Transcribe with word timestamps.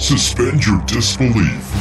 Suspend 0.00 0.64
your 0.64 0.80
disbelief. 0.86 1.74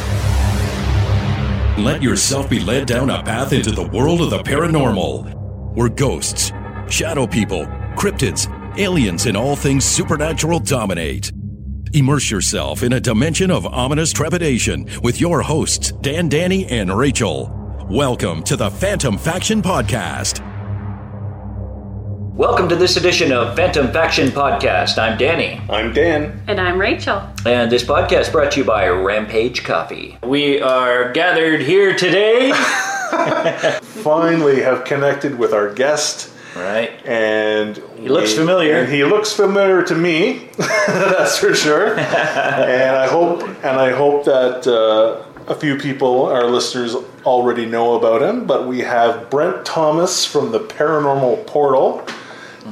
Let 1.78 2.04
yourself 2.04 2.50
be 2.50 2.60
led 2.60 2.86
down 2.86 3.10
a 3.10 3.24
path 3.24 3.54
into 3.54 3.72
the 3.72 3.88
world 3.88 4.20
of 4.20 4.30
the 4.30 4.40
paranormal, 4.40 5.73
where 5.73 5.88
ghosts, 5.88 6.52
shadow 6.90 7.26
people, 7.26 7.66
cryptids, 7.96 8.50
aliens, 8.78 9.26
and 9.26 9.38
all 9.38 9.55
things 9.55 9.86
supernatural 9.86 10.60
dominate. 10.60 11.32
Immerse 11.94 12.29
yourself 12.29 12.84
in 12.84 12.92
a 12.92 13.00
dimension 13.00 13.50
of 13.50 13.66
ominous 13.66 14.11
trepidation 14.11 14.86
with 15.01 15.21
your 15.21 15.41
hosts, 15.41 15.93
Dan 16.01 16.27
Danny 16.27 16.65
and 16.65 16.95
Rachel. 16.95 17.49
Welcome 17.89 18.43
to 18.43 18.57
the 18.57 18.70
Phantom 18.70 19.17
Faction 19.17 19.61
Podcast. 19.61 20.45
Welcome 22.40 22.70
to 22.70 22.78
this 22.78 22.96
edition 22.96 23.34
of 23.34 23.54
Phantom 23.58 23.92
Faction 23.92 24.30
Podcast. 24.30 24.98
I'm 24.98 25.18
Danny. 25.18 25.60
I'm 25.70 25.92
Dan. 25.92 26.42
And 26.48 26.58
I'm 26.58 26.80
Rachel. 26.80 27.21
And 27.46 27.70
this 27.70 27.84
podcast 27.84 28.32
brought 28.32 28.54
to 28.54 28.62
you 28.62 28.66
by 28.66 28.88
Rampage 28.88 29.66
Coffee. 29.66 30.18
We 30.24 30.61
are 30.61 31.11
gathered 31.11 31.60
here 31.60 31.94
today. 31.94 32.53
Finally, 33.81 34.61
have 34.61 34.86
connected 34.86 35.38
with 35.38 35.52
our 35.52 35.73
guest, 35.73 36.31
right. 36.56 36.92
and 37.06 37.75
He 37.97 38.08
looks 38.08 38.31
we- 38.31 38.38
familiar. 38.38 38.75
And 38.78 38.89
he 38.89 39.03
looks 39.03 39.33
familiar 39.33 39.83
to 39.83 39.95
me, 39.95 40.47
that's 40.88 41.38
for 41.38 41.53
sure. 41.53 42.00
and 42.00 42.95
I 42.95 43.08
hope, 43.08 43.44
and 43.66 43.78
I 43.78 43.92
hope 43.92 44.23
that 44.23 44.66
uh, 44.66 45.25
a 45.52 45.56
few 45.56 45.75
people, 45.78 46.28
our 46.28 46.45
listeners, 46.45 46.95
already 47.25 47.66
know 47.66 47.95
about 47.97 48.22
him. 48.22 48.47
But 48.47 48.66
we 48.66 48.80
have 48.80 49.30
Brent 49.30 49.66
Thomas 49.66 50.23
from 50.25 50.53
the 50.53 50.61
Paranormal 50.61 51.45
Portal. 51.45 52.02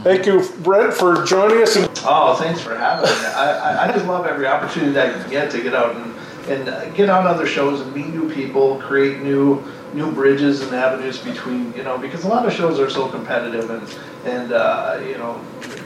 Thank 0.03 0.25
you, 0.25 0.47
Brent, 0.59 0.93
for 0.93 1.23
joining 1.25 1.61
us. 1.61 1.75
And 1.75 1.87
Oh, 2.03 2.35
thanks 2.35 2.61
for 2.61 2.75
having 2.75 3.09
me. 3.09 3.25
I, 3.27 3.51
I, 3.51 3.88
I 3.88 3.91
just 3.91 4.05
love 4.05 4.25
every 4.25 4.47
opportunity 4.47 4.93
that 4.93 5.09
I 5.09 5.21
can 5.21 5.29
get 5.29 5.51
to 5.51 5.61
get 5.61 5.73
out 5.73 5.95
and, 5.95 6.15
and 6.49 6.95
get 6.95 7.09
on 7.09 7.27
other 7.27 7.45
shows 7.45 7.81
and 7.81 7.93
meet 7.93 8.07
new 8.07 8.33
people, 8.33 8.77
create 8.77 9.22
new 9.22 9.63
new 9.94 10.11
bridges 10.11 10.61
and 10.61 10.73
avenues 10.75 11.17
between, 11.17 11.73
you 11.73 11.81
know, 11.81 11.97
because 11.97 12.23
a 12.25 12.27
lot 12.27 12.45
of 12.45 12.53
shows 12.53 12.80
are 12.80 12.89
so 12.89 13.07
competitive 13.07 13.69
and, 13.69 13.97
and 14.25 14.52
uh, 14.52 14.99
you 15.02 15.17
know, 15.17 15.41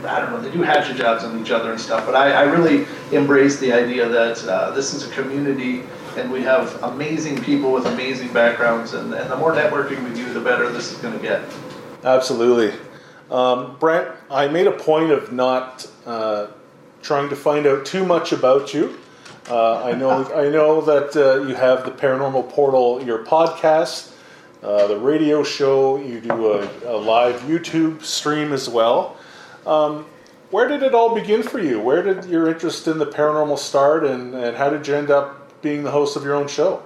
I 0.05 0.19
don't 0.19 0.31
know, 0.31 0.41
they 0.41 0.51
do 0.51 0.63
hatchet 0.63 0.97
jobs 0.97 1.23
on 1.23 1.39
each 1.39 1.51
other 1.51 1.71
and 1.71 1.79
stuff, 1.79 2.05
but 2.05 2.15
I, 2.15 2.31
I 2.31 2.41
really 2.41 2.87
embrace 3.11 3.59
the 3.59 3.71
idea 3.71 4.09
that 4.09 4.43
uh, 4.45 4.71
this 4.71 4.93
is 4.93 5.07
a 5.07 5.11
community 5.11 5.83
and 6.17 6.31
we 6.31 6.41
have 6.41 6.81
amazing 6.83 7.41
people 7.43 7.71
with 7.71 7.85
amazing 7.85 8.33
backgrounds 8.33 8.93
and, 8.93 9.13
and 9.13 9.29
the 9.29 9.37
more 9.37 9.53
networking 9.53 10.03
we 10.07 10.13
do, 10.15 10.33
the 10.33 10.41
better 10.41 10.69
this 10.69 10.91
is 10.91 10.97
going 10.97 11.13
to 11.13 11.21
get. 11.21 11.41
Absolutely. 12.03 12.73
Um, 13.31 13.77
Brent, 13.79 14.09
I 14.29 14.49
made 14.49 14.67
a 14.67 14.71
point 14.71 15.11
of 15.11 15.31
not 15.31 15.89
uh, 16.05 16.47
trying 17.01 17.29
to 17.29 17.35
find 17.35 17.65
out 17.65 17.85
too 17.85 18.05
much 18.05 18.33
about 18.33 18.73
you. 18.73 18.99
Uh, 19.49 19.83
I 19.83 19.93
know 19.93 20.31
I 20.33 20.49
know 20.49 20.81
that 20.81 21.15
uh, 21.15 21.47
you 21.47 21.55
have 21.55 21.85
the 21.85 21.91
Paranormal 21.91 22.49
Portal, 22.49 23.01
your 23.03 23.25
podcast, 23.25 24.11
uh, 24.61 24.85
the 24.87 24.97
radio 24.97 25.43
show. 25.43 25.97
You 25.97 26.19
do 26.19 26.51
a, 26.51 26.69
a 26.85 26.97
live 26.97 27.39
YouTube 27.41 28.03
stream 28.03 28.51
as 28.51 28.69
well. 28.69 29.17
Um, 29.65 30.05
where 30.51 30.67
did 30.67 30.83
it 30.83 30.93
all 30.93 31.15
begin 31.15 31.41
for 31.41 31.59
you? 31.59 31.79
Where 31.79 32.03
did 32.03 32.25
your 32.25 32.49
interest 32.49 32.87
in 32.87 32.97
the 32.97 33.05
paranormal 33.05 33.57
start, 33.57 34.03
and, 34.03 34.35
and 34.35 34.57
how 34.57 34.69
did 34.69 34.85
you 34.85 34.95
end 34.95 35.09
up 35.09 35.61
being 35.61 35.83
the 35.83 35.91
host 35.91 36.17
of 36.17 36.23
your 36.23 36.35
own 36.35 36.49
show? 36.49 36.83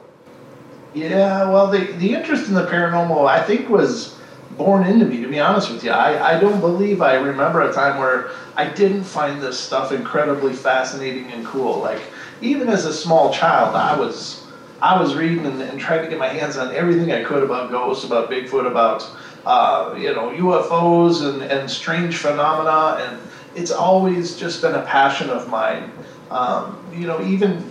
Yeah, 0.93 1.49
well, 1.49 1.67
the, 1.67 1.91
the 1.93 2.13
interest 2.13 2.47
in 2.47 2.53
the 2.53 2.67
paranormal, 2.67 3.27
I 3.27 3.43
think, 3.43 3.67
was 3.67 4.16
born 4.58 4.86
into 4.86 5.06
me, 5.06 5.22
to 5.22 5.28
be 5.28 5.39
honest 5.39 5.72
with 5.72 5.84
you. 5.84 5.92
I, 5.92 6.36
I 6.36 6.39
don't 6.39 6.59
believe 6.59 7.02
I 7.02 7.16
remember 7.16 7.61
a 7.61 7.73
time 7.73 7.98
where 7.98 8.31
I 8.56 8.66
didn't 8.66 9.03
find 9.03 9.42
this 9.42 9.59
stuff 9.59 9.92
incredibly 9.92 10.53
fascinating 10.53 11.31
and 11.31 11.45
cool. 11.45 11.80
Like, 11.80 12.02
even 12.42 12.70
as 12.70 12.86
a 12.86 12.94
small 12.94 13.34
child, 13.34 13.75
I 13.75 13.97
was. 13.97 14.44
I 14.81 15.00
was 15.00 15.16
reading 15.16 15.45
and, 15.45 15.62
and 15.62 15.80
trying 15.80 16.03
to 16.03 16.09
get 16.09 16.20
my 16.20 16.28
hands 16.28 16.58
on 16.58 16.75
everything 16.75 17.12
I 17.12 17.23
could 17.23 17.42
about 17.42 17.72
ghosts, 17.72 18.03
about 18.03 18.30
Bigfoot, 18.30 18.70
about 18.70 19.09
uh, 19.45 19.96
you 19.97 20.13
know 20.13 20.29
UFOs 20.31 21.25
and, 21.25 21.41
and 21.41 21.72
strange 21.72 22.18
phenomena, 22.18 23.02
and 23.02 23.19
it's 23.56 23.72
always 23.72 24.35
just 24.35 24.62
been 24.62 24.75
a 24.75 24.84
passion 24.84 25.29
of 25.29 25.50
mine. 25.50 25.91
Um, 26.29 26.78
you 26.94 27.08
know, 27.08 27.22
even 27.25 27.63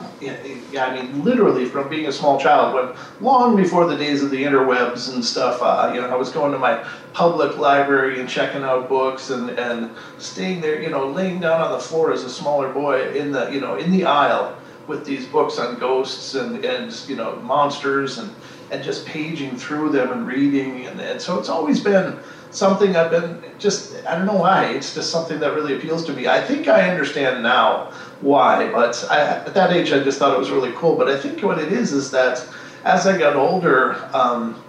yeah, 0.70 0.86
I 0.86 0.94
mean, 0.94 1.24
literally 1.24 1.64
from 1.64 1.88
being 1.88 2.06
a 2.06 2.12
small 2.12 2.38
child, 2.38 2.74
when 2.74 2.96
long 3.20 3.56
before 3.56 3.86
the 3.86 3.96
days 3.96 4.22
of 4.22 4.30
the 4.30 4.42
interwebs 4.42 5.12
and 5.12 5.24
stuff, 5.24 5.60
uh, 5.62 5.90
you 5.94 6.00
know, 6.00 6.08
I 6.08 6.16
was 6.16 6.30
going 6.30 6.52
to 6.52 6.58
my 6.58 6.86
public 7.12 7.56
library 7.58 8.20
and 8.20 8.28
checking 8.28 8.62
out 8.62 8.88
books 8.88 9.30
and, 9.30 9.50
and 9.50 9.90
staying 10.18 10.60
there, 10.60 10.82
you 10.82 10.90
know, 10.90 11.06
laying 11.06 11.40
down 11.40 11.60
on 11.60 11.72
the 11.72 11.78
floor 11.78 12.12
as 12.12 12.24
a 12.24 12.30
smaller 12.30 12.68
boy 12.72 13.12
in 13.12 13.32
the, 13.32 13.50
you 13.50 13.60
know, 13.60 13.76
in 13.76 13.90
the 13.90 14.04
aisle 14.04 14.56
with 14.86 15.04
these 15.04 15.26
books 15.26 15.58
on 15.58 15.78
ghosts 15.78 16.34
and, 16.34 16.64
and 16.64 17.08
you 17.08 17.16
know, 17.16 17.36
monsters 17.36 18.18
and, 18.18 18.30
and 18.70 18.82
just 18.82 19.06
paging 19.06 19.56
through 19.56 19.90
them 19.90 20.12
and 20.12 20.26
reading. 20.26 20.86
And, 20.86 21.00
and 21.00 21.20
so 21.20 21.38
it's 21.38 21.48
always 21.48 21.80
been 21.80 22.18
something 22.50 22.96
I've 22.96 23.10
been 23.10 23.42
just, 23.58 24.04
I 24.06 24.16
don't 24.16 24.26
know 24.26 24.36
why, 24.36 24.66
it's 24.66 24.94
just 24.94 25.10
something 25.10 25.38
that 25.40 25.54
really 25.54 25.74
appeals 25.74 26.04
to 26.06 26.12
me. 26.12 26.28
I 26.28 26.40
think 26.40 26.68
I 26.68 26.88
understand 26.88 27.42
now 27.42 27.92
why, 28.24 28.72
but 28.72 29.06
I, 29.10 29.20
at 29.20 29.54
that 29.54 29.72
age 29.72 29.92
I 29.92 30.02
just 30.02 30.18
thought 30.18 30.34
it 30.34 30.38
was 30.38 30.50
really 30.50 30.72
cool. 30.74 30.96
But 30.96 31.08
I 31.08 31.18
think 31.18 31.42
what 31.42 31.58
it 31.58 31.70
is 31.70 31.92
is 31.92 32.10
that 32.10 32.46
as 32.84 33.06
I 33.06 33.18
got 33.18 33.36
older, 33.36 33.94
um, 34.14 34.62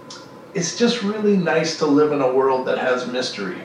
it's 0.54 0.78
just 0.78 1.02
really 1.02 1.36
nice 1.36 1.78
to 1.78 1.86
live 1.86 2.12
in 2.12 2.20
a 2.20 2.32
world 2.32 2.66
that 2.66 2.78
has 2.78 3.06
mystery, 3.06 3.60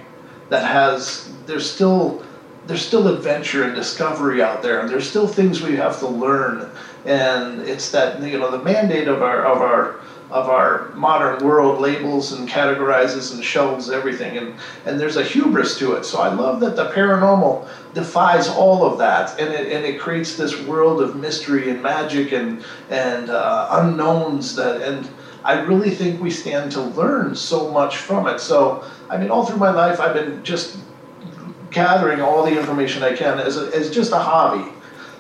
that 0.50 0.66
has, 0.66 1.31
there's 1.46 1.69
still, 1.69 2.24
there's 2.68 2.85
still 2.85 3.07
adventure 3.07 3.63
and 3.63 3.75
discovery 3.75 4.41
out 4.41 4.62
there, 4.62 4.80
and 4.80 4.90
there's 4.90 5.09
still 5.09 5.28
things 5.28 5.62
we 5.62 5.75
have 5.75 6.00
to 6.00 6.07
learn. 6.07 6.69
And 7.06 7.62
it's 7.62 7.91
that, 7.91 8.22
you 8.22 8.40
know, 8.40 8.51
the 8.51 8.63
mandate 8.63 9.07
of 9.07 9.22
our, 9.22 9.46
of 9.46 9.62
our, 9.62 10.00
of 10.31 10.47
our 10.50 10.90
modern 10.96 11.44
world 11.44 11.81
labels 11.81 12.31
and 12.31 12.47
categorizes 12.47 13.34
and 13.34 13.44
shelves 13.44 13.90
everything. 13.90 14.38
And, 14.38 14.56
and 14.86 15.00
there's 15.00 15.18
a 15.18 15.24
hubris 15.24 15.78
to 15.80 15.94
it. 15.94 16.06
So 16.06 16.19
i 16.19 16.34
love 16.34 16.59
that 16.62 16.75
the 16.75 16.90
paranormal 16.92 17.68
defies 17.94 18.47
all 18.47 18.86
of 18.86 18.97
that. 19.00 19.40
And 19.40 19.53
it, 19.53 19.72
and 19.74 19.86
it 19.86 20.00
creates 20.00 20.38
this 20.38 20.59
world 20.64 21.02
of 21.02 21.16
mystery 21.18 21.69
and 21.69 21.84
magic 21.84 22.31
and, 22.31 22.64
and 22.90 23.30
uh, 23.30 23.68
unknowns 23.72 24.56
that 24.56 24.81
and 24.81 25.09
i 25.44 25.59
really 25.59 25.90
think 25.90 26.22
we 26.22 26.30
stand 26.30 26.72
to 26.72 26.81
learn 26.81 27.36
so 27.36 27.72
much 27.72 27.98
from 27.98 28.28
it. 28.28 28.40
So 28.40 28.84
i 29.09 29.18
mean 29.18 29.30
all 29.30 29.46
through 29.46 29.58
my 29.58 29.72
life 29.72 30.00
i've 30.00 30.13
been 30.13 30.44
just 30.44 30.78
gathering 31.72 32.22
all 32.22 32.46
the 32.46 32.58
information 32.58 33.02
i 33.02 33.16
can 33.16 33.40
as, 33.40 33.58
a, 33.58 33.75
as 33.75 33.92
just 33.92 34.12
a 34.12 34.19
hobby. 34.19 34.72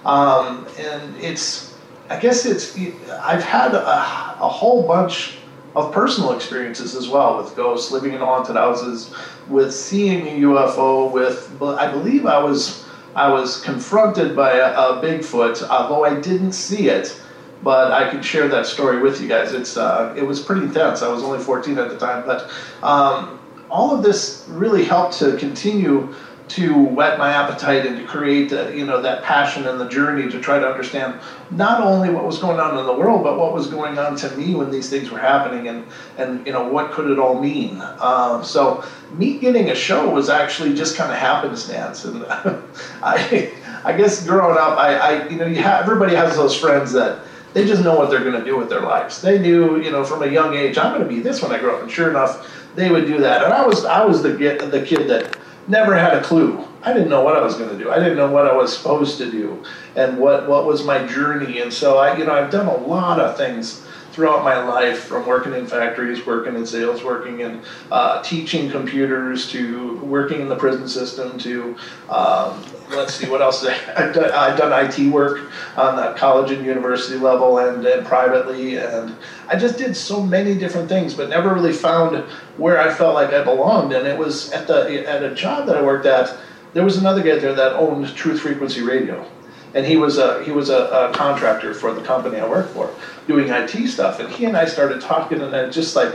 Um, 0.05 0.67
and 0.79 1.15
it's 1.17 1.70
I 2.11 2.19
guess 2.19 2.45
it's 2.45 2.77
I've 3.09 3.43
had 3.43 3.73
a, 3.73 3.87
a, 3.87 4.49
whole 4.49 4.85
bunch 4.85 5.37
of 5.77 5.93
personal 5.93 6.33
experiences 6.33 6.93
as 6.93 7.07
well 7.07 7.37
with 7.37 7.55
ghosts, 7.55 7.89
living 7.89 8.11
in 8.11 8.19
haunted 8.19 8.57
houses, 8.57 9.15
with 9.47 9.73
seeing 9.73 10.27
a 10.27 10.41
UFO. 10.41 11.09
With 11.09 11.57
I 11.61 11.89
believe 11.89 12.25
I 12.25 12.43
was 12.43 12.85
I 13.15 13.29
was 13.31 13.61
confronted 13.61 14.35
by 14.35 14.55
a, 14.57 14.73
a 14.73 15.01
Bigfoot, 15.01 15.65
although 15.69 16.03
I 16.03 16.19
didn't 16.19 16.51
see 16.51 16.89
it. 16.89 17.17
But 17.63 17.93
I 17.93 18.09
could 18.09 18.25
share 18.25 18.47
that 18.49 18.65
story 18.65 19.01
with 19.01 19.21
you 19.21 19.29
guys. 19.29 19.53
It's 19.53 19.77
uh, 19.77 20.13
it 20.17 20.23
was 20.23 20.41
pretty 20.41 20.63
intense. 20.63 21.01
I 21.01 21.07
was 21.07 21.23
only 21.23 21.39
14 21.39 21.77
at 21.77 21.89
the 21.89 21.97
time, 21.97 22.25
but 22.25 22.51
um, 22.83 23.39
all 23.69 23.95
of 23.95 24.03
this 24.03 24.45
really 24.49 24.83
helped 24.83 25.17
to 25.19 25.37
continue 25.37 26.13
to 26.51 26.83
whet 26.83 27.17
my 27.17 27.31
appetite 27.31 27.85
and 27.85 27.97
to 27.97 28.03
create 28.03 28.51
uh, 28.51 28.67
you 28.69 28.85
know 28.85 29.01
that 29.01 29.23
passion 29.23 29.67
and 29.67 29.79
the 29.79 29.87
journey 29.87 30.29
to 30.29 30.39
try 30.41 30.59
to 30.59 30.67
understand 30.67 31.17
not 31.49 31.79
only 31.81 32.09
what 32.09 32.25
was 32.25 32.39
going 32.39 32.59
on 32.59 32.77
in 32.77 32.85
the 32.85 32.93
world 32.93 33.23
but 33.23 33.39
what 33.39 33.53
was 33.53 33.67
going 33.67 33.97
on 33.97 34.17
to 34.17 34.29
me 34.35 34.53
when 34.53 34.69
these 34.69 34.89
things 34.89 35.09
were 35.09 35.19
happening 35.19 35.69
and 35.69 35.85
and 36.17 36.45
you 36.45 36.51
know 36.51 36.67
what 36.67 36.91
could 36.91 37.09
it 37.09 37.17
all 37.17 37.41
mean? 37.41 37.81
Um, 37.99 38.43
so 38.43 38.83
me 39.13 39.39
getting 39.39 39.69
a 39.69 39.75
show 39.75 40.09
was 40.09 40.29
actually 40.29 40.75
just 40.75 40.97
kind 40.97 41.09
of 41.09 41.17
happenstance 41.17 42.03
and 42.03 42.25
I 43.01 43.53
I 43.85 43.95
guess 43.95 44.25
growing 44.27 44.57
up 44.57 44.77
I, 44.77 44.95
I 44.95 45.29
you 45.29 45.37
know 45.37 45.45
you 45.45 45.61
everybody 45.63 46.15
has 46.15 46.35
those 46.35 46.57
friends 46.57 46.91
that 46.91 47.23
they 47.53 47.65
just 47.65 47.83
know 47.83 47.95
what 47.95 48.09
they're 48.09 48.23
going 48.23 48.39
to 48.39 48.45
do 48.45 48.57
with 48.57 48.69
their 48.69 48.79
lives. 48.81 49.21
They 49.21 49.37
knew 49.39 49.81
you 49.81 49.91
know 49.91 50.03
from 50.03 50.23
a 50.23 50.27
young 50.27 50.53
age 50.53 50.77
I'm 50.77 50.93
going 50.93 51.07
to 51.07 51.15
be 51.15 51.21
this 51.21 51.41
when 51.41 51.53
I 51.53 51.59
grow 51.59 51.77
up 51.77 51.81
and 51.81 51.91
sure 51.91 52.09
enough 52.09 52.57
they 52.75 52.89
would 52.89 53.05
do 53.05 53.19
that. 53.19 53.43
And 53.43 53.53
I 53.53 53.65
was 53.65 53.85
I 53.85 54.03
was 54.03 54.21
the 54.21 54.31
the 54.31 54.85
kid 54.85 55.09
that 55.09 55.37
never 55.67 55.97
had 55.97 56.13
a 56.13 56.21
clue. 56.21 56.67
I 56.83 56.93
didn't 56.93 57.09
know 57.09 57.23
what 57.23 57.35
I 57.35 57.41
was 57.41 57.55
going 57.55 57.69
to 57.69 57.77
do. 57.77 57.91
I 57.91 57.99
didn't 57.99 58.17
know 58.17 58.29
what 58.31 58.47
I 58.47 58.55
was 58.55 58.75
supposed 58.75 59.17
to 59.19 59.29
do 59.29 59.63
and 59.95 60.17
what, 60.17 60.47
what 60.49 60.65
was 60.65 60.83
my 60.83 61.05
journey. 61.05 61.59
And 61.59 61.71
so 61.71 61.97
I, 61.97 62.17
you 62.17 62.25
know, 62.25 62.33
I've 62.33 62.51
done 62.51 62.67
a 62.67 62.75
lot 62.75 63.19
of 63.19 63.37
things 63.37 63.83
throughout 64.11 64.43
my 64.43 64.61
life 64.63 65.03
from 65.03 65.25
working 65.25 65.53
in 65.53 65.65
factories, 65.65 66.25
working 66.25 66.55
in 66.55 66.65
sales, 66.65 67.03
working 67.03 67.41
in 67.41 67.61
uh, 67.91 68.21
teaching 68.23 68.69
computers 68.69 69.49
to 69.51 69.97
working 69.99 70.41
in 70.41 70.49
the 70.49 70.55
prison 70.55 70.87
system 70.87 71.37
to 71.39 71.75
um, 72.09 72.61
let's 72.91 73.13
see 73.13 73.29
what 73.29 73.41
else 73.41 73.65
I've 73.65 74.13
done, 74.13 74.31
I've 74.31 74.57
done 74.57 74.85
IT 74.85 75.11
work 75.11 75.51
on 75.77 75.95
the 75.95 76.13
college 76.17 76.51
and 76.51 76.65
university 76.65 77.17
level 77.17 77.57
and, 77.59 77.85
and 77.85 78.05
privately 78.05 78.77
and 78.77 79.15
I 79.47 79.57
just 79.57 79.77
did 79.77 79.95
so 79.95 80.21
many 80.21 80.55
different 80.55 80.89
things 80.89 81.13
but 81.13 81.29
never 81.29 81.53
really 81.53 81.73
found 81.73 82.17
where 82.57 82.79
I 82.79 82.93
felt 82.93 83.15
like 83.15 83.33
I 83.33 83.43
belonged 83.43 83.93
and 83.93 84.07
it 84.07 84.17
was 84.17 84.51
at 84.51 84.67
the 84.67 85.07
at 85.07 85.23
a 85.23 85.33
job 85.33 85.67
that 85.67 85.77
I 85.77 85.81
worked 85.81 86.05
at 86.05 86.37
there 86.73 86.83
was 86.83 86.97
another 86.97 87.21
guy 87.21 87.37
there 87.37 87.53
that 87.53 87.73
owned 87.73 88.15
Truth 88.15 88.41
Frequency 88.41 88.81
Radio 88.81 89.29
and 89.73 89.85
he 89.85 89.97
was 89.97 90.17
a 90.17 90.43
he 90.43 90.51
was 90.51 90.69
a, 90.69 90.87
a 90.87 91.13
contractor 91.13 91.73
for 91.73 91.93
the 91.93 92.01
company 92.01 92.37
I 92.37 92.47
worked 92.47 92.73
for, 92.73 92.93
doing 93.27 93.49
IT 93.49 93.87
stuff. 93.87 94.19
And 94.19 94.29
he 94.29 94.45
and 94.45 94.57
I 94.57 94.65
started 94.65 95.01
talking, 95.01 95.41
and 95.41 95.53
it 95.53 95.71
just 95.71 95.95
like 95.95 96.13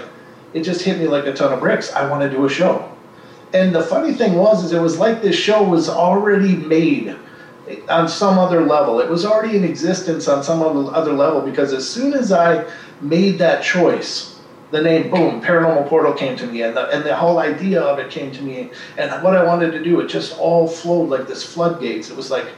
it 0.55 0.62
just 0.62 0.82
hit 0.82 0.99
me 0.99 1.06
like 1.06 1.26
a 1.26 1.32
ton 1.32 1.52
of 1.52 1.61
bricks. 1.61 1.93
I 1.93 2.08
want 2.08 2.22
to 2.22 2.31
do 2.31 2.44
a 2.44 2.49
show. 2.49 2.95
And 3.56 3.75
the 3.75 3.82
funny 3.82 4.12
thing 4.12 4.35
was, 4.35 4.64
is 4.64 4.73
it 4.73 4.82
was 4.82 4.99
like 4.99 5.23
this 5.23 5.35
show 5.35 5.62
was 5.62 5.88
already 5.88 6.56
made 6.56 7.17
on 7.88 8.06
some 8.06 8.38
other 8.38 8.61
level. 8.61 9.00
It 9.00 9.08
was 9.08 9.25
already 9.25 9.56
in 9.56 9.64
existence 9.64 10.29
on 10.29 10.43
some 10.43 10.61
other 10.61 11.14
level 11.14 11.41
because 11.41 11.73
as 11.73 11.88
soon 11.88 12.12
as 12.12 12.32
I 12.32 12.70
made 13.00 13.38
that 13.38 13.64
choice, 13.64 14.38
the 14.73 14.82
name 14.82 15.11
boom, 15.11 15.41
Paranormal 15.41 15.88
Portal 15.88 16.12
came 16.12 16.37
to 16.37 16.47
me, 16.47 16.62
and 16.62 16.76
the, 16.76 16.88
and 16.91 17.03
the 17.03 17.17
whole 17.17 17.38
idea 17.38 17.81
of 17.81 17.99
it 17.99 18.11
came 18.11 18.31
to 18.32 18.43
me, 18.43 18.73
and 18.99 19.11
what 19.23 19.35
I 19.35 19.43
wanted 19.44 19.70
to 19.70 19.82
do, 19.82 20.00
it 20.00 20.08
just 20.08 20.38
all 20.38 20.69
flowed 20.69 21.08
like 21.08 21.26
this 21.26 21.43
floodgates. 21.43 22.11
It 22.11 22.17
was 22.17 22.31
like, 22.31 22.49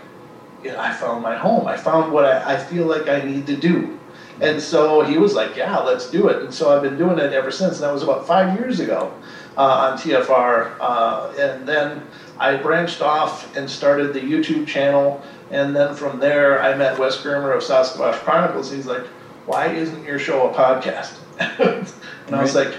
you 0.64 0.72
know, 0.72 0.80
I 0.80 0.92
found 0.92 1.22
my 1.22 1.36
home. 1.36 1.68
I 1.68 1.76
found 1.76 2.12
what 2.12 2.24
I, 2.24 2.54
I 2.54 2.56
feel 2.56 2.86
like 2.86 3.08
I 3.08 3.20
need 3.20 3.46
to 3.46 3.56
do. 3.56 3.97
And 4.40 4.60
so 4.62 5.00
he 5.02 5.18
was 5.18 5.34
like, 5.34 5.56
yeah, 5.56 5.78
let's 5.78 6.10
do 6.10 6.28
it. 6.28 6.42
And 6.42 6.54
so 6.54 6.74
I've 6.74 6.82
been 6.82 6.96
doing 6.96 7.18
it 7.18 7.32
ever 7.32 7.50
since. 7.50 7.74
And 7.74 7.84
that 7.84 7.92
was 7.92 8.02
about 8.02 8.26
five 8.26 8.58
years 8.58 8.80
ago 8.80 9.12
uh, 9.56 9.90
on 9.90 9.98
TFR. 9.98 10.76
Uh, 10.80 11.32
and 11.38 11.66
then 11.66 12.02
I 12.38 12.56
branched 12.56 13.02
off 13.02 13.56
and 13.56 13.68
started 13.68 14.12
the 14.12 14.20
YouTube 14.20 14.66
channel. 14.66 15.22
And 15.50 15.74
then 15.74 15.94
from 15.94 16.20
there, 16.20 16.62
I 16.62 16.74
met 16.76 16.98
Wes 16.98 17.16
Germer 17.16 17.56
of 17.56 17.62
Sasquatch 17.62 18.14
Chronicles. 18.22 18.70
He's 18.70 18.86
like, 18.86 19.06
why 19.46 19.68
isn't 19.68 20.04
your 20.04 20.18
show 20.18 20.48
a 20.48 20.54
podcast? 20.54 21.18
and 21.38 22.36
I 22.36 22.42
was 22.42 22.54
like, 22.54 22.74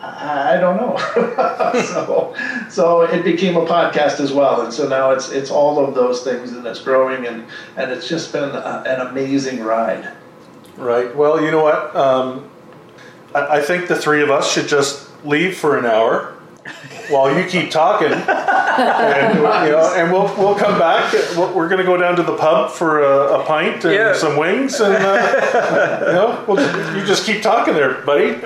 I 0.00 0.58
don't 0.60 0.76
know. 0.76 0.96
so, 1.82 2.34
so 2.70 3.02
it 3.02 3.24
became 3.24 3.56
a 3.56 3.64
podcast 3.64 4.20
as 4.20 4.32
well, 4.32 4.62
and 4.62 4.72
so 4.72 4.86
now 4.86 5.10
it's 5.10 5.30
it's 5.30 5.50
all 5.50 5.84
of 5.84 5.94
those 5.94 6.22
things, 6.22 6.52
and 6.52 6.64
it's 6.66 6.80
growing, 6.80 7.26
and 7.26 7.44
and 7.76 7.90
it's 7.90 8.08
just 8.08 8.32
been 8.32 8.50
a, 8.50 8.84
an 8.86 9.06
amazing 9.08 9.62
ride. 9.62 10.12
Right. 10.76 11.14
Well, 11.14 11.42
you 11.42 11.50
know 11.50 11.62
what? 11.62 11.96
Um, 11.96 12.50
I, 13.34 13.58
I 13.58 13.62
think 13.62 13.88
the 13.88 13.96
three 13.96 14.22
of 14.22 14.30
us 14.30 14.50
should 14.50 14.68
just 14.68 15.08
leave 15.24 15.56
for 15.56 15.78
an 15.78 15.86
hour 15.86 16.35
while 17.08 17.36
you 17.36 17.46
keep 17.48 17.70
talking, 17.70 18.12
and 18.12 19.36
you 19.38 19.42
know, 19.72 19.92
and 19.96 20.12
we'll 20.12 20.26
we'll 20.36 20.54
come 20.56 20.78
back. 20.78 21.12
We're, 21.36 21.52
we're 21.52 21.68
going 21.68 21.78
to 21.80 21.84
go 21.84 21.96
down 21.96 22.16
to 22.16 22.22
the 22.22 22.36
pub 22.36 22.70
for 22.72 23.02
a, 23.02 23.40
a 23.40 23.44
pint 23.44 23.84
and 23.84 23.94
Yeah. 23.94 24.12
some 24.14 24.36
wings, 24.36 24.80
and 24.80 24.94
uh, 24.94 25.98
you 26.06 26.12
know, 26.12 26.44
we'll, 26.46 26.96
you 26.96 27.04
just 27.06 27.24
keep 27.26 27.42
talking 27.42 27.74
there, 27.74 27.94
buddy. 28.02 28.40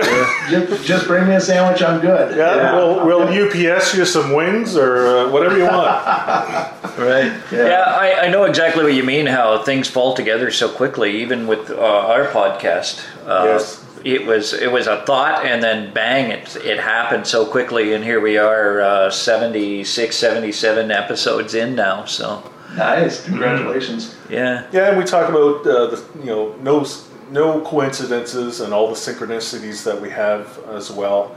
Just, 0.50 0.84
just 0.84 1.06
bring 1.06 1.26
me 1.28 1.34
a 1.34 1.40
sandwich. 1.40 1.82
I'm 1.82 2.00
good. 2.00 2.36
Yeah, 2.36 2.74
we'll 2.76 3.04
we'll 3.06 3.22
UPS 3.28 3.94
you 3.94 4.04
some 4.04 4.32
wings 4.34 4.76
or 4.76 5.06
uh, 5.06 5.30
whatever 5.30 5.56
you 5.58 5.64
want. 5.64 6.76
Right. 7.00 7.32
Yeah, 7.50 7.84
I, 7.86 8.26
I 8.26 8.28
know 8.28 8.44
exactly 8.44 8.82
what 8.84 8.92
you 8.92 9.04
mean. 9.04 9.24
How 9.24 9.62
things 9.62 9.88
fall 9.88 10.12
together 10.12 10.50
so 10.50 10.68
quickly, 10.68 11.22
even 11.22 11.46
with 11.46 11.70
uh, 11.70 11.76
our 11.80 12.26
podcast. 12.26 13.00
Uh, 13.26 13.44
Yes. 13.46 13.82
It 14.04 14.26
was 14.26 14.52
it 14.52 14.70
was 14.72 14.86
a 14.86 15.02
thought, 15.04 15.44
and 15.44 15.62
then 15.62 15.92
bang! 15.92 16.30
It 16.30 16.56
it 16.56 16.80
happened 16.80 17.26
so 17.26 17.44
quickly, 17.44 17.92
and 17.92 18.02
here 18.02 18.20
we 18.20 18.38
are, 18.38 18.80
uh, 18.80 19.10
76, 19.10 20.16
77 20.16 20.90
episodes 20.90 21.54
in 21.54 21.74
now. 21.74 22.04
So 22.04 22.42
Nice. 22.76 23.24
Congratulations. 23.24 24.16
yeah, 24.28 24.66
Yeah, 24.72 24.90
and 24.90 24.98
we 24.98 25.04
talk 25.04 25.28
about 25.28 25.66
uh, 25.66 25.86
the 25.86 26.04
you 26.20 26.26
know 26.26 26.54
no 26.62 26.86
no 27.30 27.60
coincidences 27.62 28.60
and 28.60 28.72
all 28.72 28.88
the 28.88 28.94
synchronicities 28.94 29.84
that 29.84 30.00
we 30.00 30.10
have 30.10 30.58
as 30.68 30.90
well. 30.90 31.36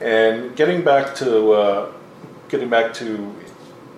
And 0.00 0.54
getting 0.56 0.82
back 0.82 1.14
to 1.16 1.52
uh, 1.52 1.92
getting 2.48 2.68
back 2.68 2.92
to 2.94 3.34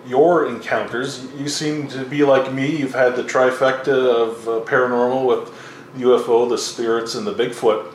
your 0.05 0.47
encounters, 0.47 1.27
you 1.37 1.49
seem 1.49 1.87
to 1.89 2.05
be 2.05 2.23
like 2.23 2.53
me. 2.53 2.77
You've 2.77 2.95
had 2.95 3.15
the 3.15 3.23
trifecta 3.23 3.87
of 3.87 4.47
uh, 4.47 4.51
paranormal 4.65 5.25
with 5.25 5.53
UFO, 5.97 6.47
the 6.47 6.57
spirits, 6.57 7.15
and 7.15 7.27
the 7.27 7.33
Bigfoot. 7.33 7.93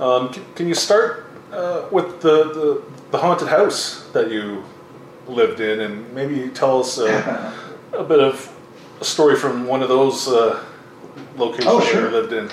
Um, 0.00 0.32
c- 0.32 0.42
can 0.54 0.66
you 0.68 0.74
start 0.74 1.26
uh, 1.52 1.86
with 1.90 2.20
the, 2.20 2.44
the 2.52 2.82
the 3.10 3.18
haunted 3.18 3.48
house 3.48 4.08
that 4.12 4.30
you 4.30 4.64
lived 5.28 5.60
in, 5.60 5.80
and 5.80 6.12
maybe 6.12 6.48
tell 6.50 6.80
us 6.80 6.98
uh, 6.98 7.52
a 7.92 8.02
bit 8.02 8.18
of 8.20 8.50
a 9.00 9.04
story 9.04 9.36
from 9.36 9.66
one 9.66 9.82
of 9.82 9.88
those 9.88 10.26
uh, 10.28 10.62
locations 11.36 11.66
Oh, 11.68 11.78
that 11.80 11.88
sure. 11.92 12.02
you 12.06 12.10
lived 12.10 12.32
in. 12.32 12.50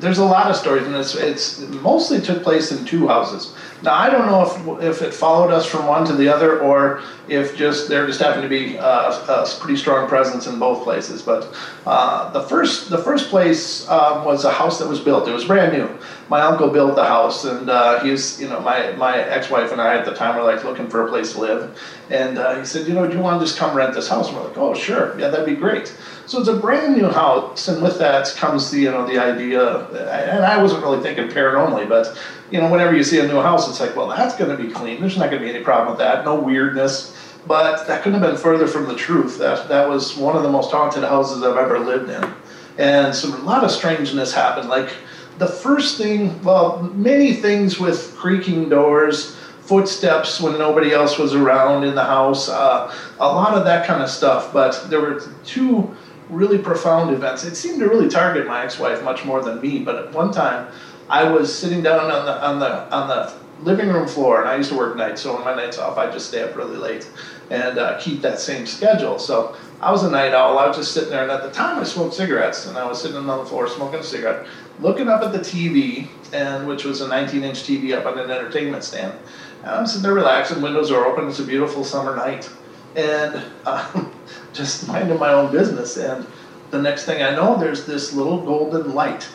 There's 0.00 0.18
a 0.18 0.24
lot 0.24 0.50
of 0.50 0.56
stories, 0.56 0.86
and 0.86 0.96
it's 0.96 1.14
it's 1.14 1.60
it 1.60 1.70
mostly 1.70 2.20
took 2.20 2.42
place 2.42 2.72
in 2.72 2.84
two 2.84 3.06
houses. 3.06 3.54
Now 3.82 3.94
I 3.94 4.10
don't 4.10 4.26
know 4.26 4.80
if 4.80 4.82
if 4.82 5.02
it 5.02 5.14
followed 5.14 5.52
us 5.52 5.66
from 5.66 5.86
one 5.86 6.04
to 6.06 6.14
the 6.14 6.28
other, 6.28 6.60
or 6.60 7.00
if 7.28 7.56
just 7.56 7.88
there 7.88 8.06
just 8.06 8.20
happened 8.20 8.42
to 8.42 8.48
be 8.48 8.76
a 8.76 9.46
pretty 9.60 9.76
strong 9.76 10.08
presence 10.08 10.46
in 10.46 10.58
both 10.58 10.82
places. 10.82 11.22
But 11.22 11.54
uh, 11.86 12.30
the 12.32 12.42
first 12.42 12.90
the 12.90 12.98
first 12.98 13.30
place 13.30 13.88
um, 13.88 14.24
was 14.24 14.44
a 14.44 14.50
house 14.50 14.78
that 14.78 14.88
was 14.88 15.00
built. 15.00 15.28
It 15.28 15.32
was 15.32 15.44
brand 15.44 15.72
new. 15.72 15.88
My 16.28 16.40
uncle 16.40 16.70
built 16.70 16.96
the 16.96 17.04
house, 17.04 17.44
and 17.44 17.70
uh, 17.70 18.02
he's 18.02 18.40
you 18.40 18.48
know 18.48 18.60
my 18.60 18.92
my 18.92 19.18
ex-wife 19.18 19.70
and 19.70 19.80
I 19.80 19.96
at 19.96 20.04
the 20.04 20.14
time 20.14 20.36
were 20.36 20.42
like 20.42 20.64
looking 20.64 20.88
for 20.88 21.06
a 21.06 21.08
place 21.08 21.32
to 21.34 21.40
live, 21.40 21.78
and 22.10 22.38
uh, 22.38 22.58
he 22.58 22.64
said, 22.64 22.88
you 22.88 22.94
know, 22.94 23.06
do 23.06 23.16
you 23.16 23.22
want 23.22 23.40
to 23.40 23.46
just 23.46 23.58
come 23.58 23.76
rent 23.76 23.94
this 23.94 24.08
house? 24.08 24.28
And 24.28 24.36
we're 24.36 24.48
like, 24.48 24.58
oh 24.58 24.74
sure, 24.74 25.18
yeah, 25.20 25.28
that'd 25.28 25.46
be 25.46 25.54
great. 25.54 25.94
So 26.26 26.40
it's 26.40 26.48
a 26.48 26.56
brand 26.56 26.96
new 26.96 27.08
house, 27.08 27.68
and 27.68 27.82
with 27.82 27.98
that 27.98 28.34
comes 28.36 28.70
the 28.70 28.80
you 28.80 28.90
know 28.90 29.06
the 29.06 29.18
idea. 29.18 29.86
And 30.30 30.44
I 30.44 30.60
wasn't 30.60 30.82
really 30.82 31.02
thinking 31.02 31.28
paranormally, 31.28 31.88
but 31.88 32.18
you 32.50 32.60
know 32.60 32.70
whenever 32.70 32.96
you 32.96 33.04
see 33.04 33.20
a 33.20 33.26
new 33.26 33.40
house, 33.40 33.68
it's 33.68 33.80
like, 33.80 33.94
well, 33.94 34.08
that's 34.08 34.34
going 34.36 34.56
to 34.56 34.62
be 34.62 34.70
clean. 34.72 35.00
There's 35.00 35.18
not 35.18 35.30
going 35.30 35.42
to 35.42 35.46
be 35.46 35.54
any 35.54 35.62
problem 35.62 35.90
with 35.90 35.98
that. 35.98 36.24
No 36.24 36.40
weirdness. 36.40 37.16
But 37.46 37.86
that 37.86 38.02
couldn't 38.02 38.18
have 38.18 38.30
been 38.30 38.40
further 38.40 38.66
from 38.66 38.88
the 38.88 38.96
truth. 38.96 39.38
That 39.38 39.68
that 39.68 39.86
was 39.86 40.16
one 40.16 40.34
of 40.34 40.42
the 40.42 40.50
most 40.50 40.70
haunted 40.70 41.04
houses 41.04 41.42
I've 41.42 41.58
ever 41.58 41.78
lived 41.78 42.08
in, 42.08 42.34
and 42.78 43.14
so 43.14 43.28
a 43.28 43.36
lot 43.44 43.62
of 43.62 43.70
strangeness 43.70 44.32
happened. 44.32 44.70
Like 44.70 44.94
the 45.36 45.46
first 45.46 45.98
thing, 45.98 46.42
well, 46.42 46.82
many 46.94 47.34
things 47.34 47.78
with 47.78 48.16
creaking 48.16 48.70
doors 48.70 49.36
footsteps 49.64 50.40
when 50.40 50.58
nobody 50.58 50.92
else 50.92 51.18
was 51.18 51.34
around 51.34 51.84
in 51.84 51.94
the 51.94 52.04
house, 52.04 52.50
uh, 52.50 52.94
a 53.18 53.26
lot 53.26 53.54
of 53.56 53.64
that 53.64 53.86
kind 53.86 54.02
of 54.02 54.10
stuff. 54.10 54.52
But 54.52 54.88
there 54.90 55.00
were 55.00 55.22
two 55.44 55.94
really 56.28 56.58
profound 56.58 57.12
events. 57.14 57.44
It 57.44 57.54
seemed 57.54 57.80
to 57.80 57.88
really 57.88 58.08
target 58.08 58.46
my 58.46 58.64
ex-wife 58.64 59.02
much 59.02 59.24
more 59.24 59.42
than 59.42 59.60
me. 59.60 59.80
But 59.80 59.96
at 59.96 60.12
one 60.12 60.32
time, 60.32 60.72
I 61.08 61.24
was 61.24 61.56
sitting 61.56 61.82
down 61.82 62.10
on 62.10 62.24
the 62.24 62.44
on 62.44 62.58
the 62.58 62.94
on 62.94 63.08
the 63.08 63.32
living 63.62 63.88
room 63.88 64.06
floor, 64.06 64.40
and 64.40 64.48
I 64.48 64.56
used 64.56 64.70
to 64.70 64.76
work 64.76 64.96
nights, 64.96 65.22
so 65.22 65.36
on 65.36 65.44
my 65.44 65.54
nights 65.54 65.78
off, 65.78 65.96
I 65.96 66.10
just 66.10 66.28
stay 66.28 66.42
up 66.42 66.56
really 66.56 66.76
late 66.76 67.08
and 67.50 67.78
uh, 67.78 67.98
keep 68.00 68.20
that 68.22 68.40
same 68.40 68.66
schedule. 68.66 69.18
So 69.18 69.56
I 69.80 69.90
was 69.90 70.02
a 70.02 70.10
night 70.10 70.32
owl. 70.32 70.58
I 70.58 70.66
was 70.66 70.76
just 70.76 70.92
sitting 70.92 71.10
there, 71.10 71.22
and 71.22 71.30
at 71.30 71.42
the 71.42 71.50
time, 71.50 71.78
I 71.78 71.84
smoked 71.84 72.14
cigarettes, 72.14 72.66
and 72.66 72.76
I 72.76 72.86
was 72.86 73.00
sitting 73.00 73.16
on 73.16 73.26
the 73.26 73.44
floor 73.44 73.68
smoking 73.68 74.00
a 74.00 74.02
cigarette, 74.02 74.46
looking 74.80 75.08
up 75.08 75.22
at 75.22 75.32
the 75.32 75.38
TV, 75.38 76.08
and 76.32 76.66
which 76.66 76.84
was 76.84 77.00
a 77.00 77.08
19-inch 77.08 77.62
TV 77.62 77.96
up 77.96 78.06
on 78.06 78.18
an 78.18 78.30
entertainment 78.30 78.84
stand. 78.84 79.18
And 79.62 79.70
I'm 79.70 79.86
sitting 79.86 80.02
there 80.02 80.14
relaxing, 80.14 80.62
windows 80.62 80.90
are 80.90 81.04
open. 81.06 81.28
It's 81.28 81.38
a 81.38 81.44
beautiful 81.44 81.84
summer 81.84 82.16
night, 82.16 82.50
and 82.96 83.42
um, 83.66 84.13
just 84.54 84.88
minding 84.88 85.18
my 85.18 85.32
own 85.32 85.52
business. 85.52 85.96
And 85.96 86.26
the 86.70 86.80
next 86.80 87.04
thing 87.04 87.22
I 87.22 87.34
know, 87.34 87.58
there's 87.58 87.84
this 87.84 88.12
little 88.12 88.40
golden 88.40 88.94
light, 88.94 89.28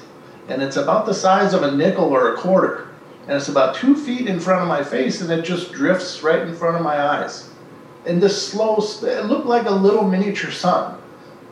and 0.47 0.63
it's 0.63 0.77
about 0.77 1.05
the 1.05 1.13
size 1.13 1.53
of 1.53 1.63
a 1.63 1.75
nickel 1.75 2.05
or 2.05 2.33
a 2.33 2.37
quarter, 2.37 2.87
and 3.27 3.33
it's 3.33 3.49
about 3.49 3.75
two 3.75 3.95
feet 3.95 4.27
in 4.27 4.39
front 4.39 4.61
of 4.61 4.67
my 4.67 4.83
face, 4.83 5.21
and 5.21 5.29
it 5.31 5.45
just 5.45 5.71
drifts 5.71 6.23
right 6.23 6.41
in 6.41 6.55
front 6.55 6.75
of 6.75 6.81
my 6.81 6.99
eyes. 6.99 7.51
And 8.05 8.21
this 8.21 8.49
slow, 8.49 8.77
it 8.77 9.25
looked 9.25 9.45
like 9.45 9.67
a 9.67 9.71
little 9.71 10.03
miniature 10.03 10.51
sun, 10.51 10.99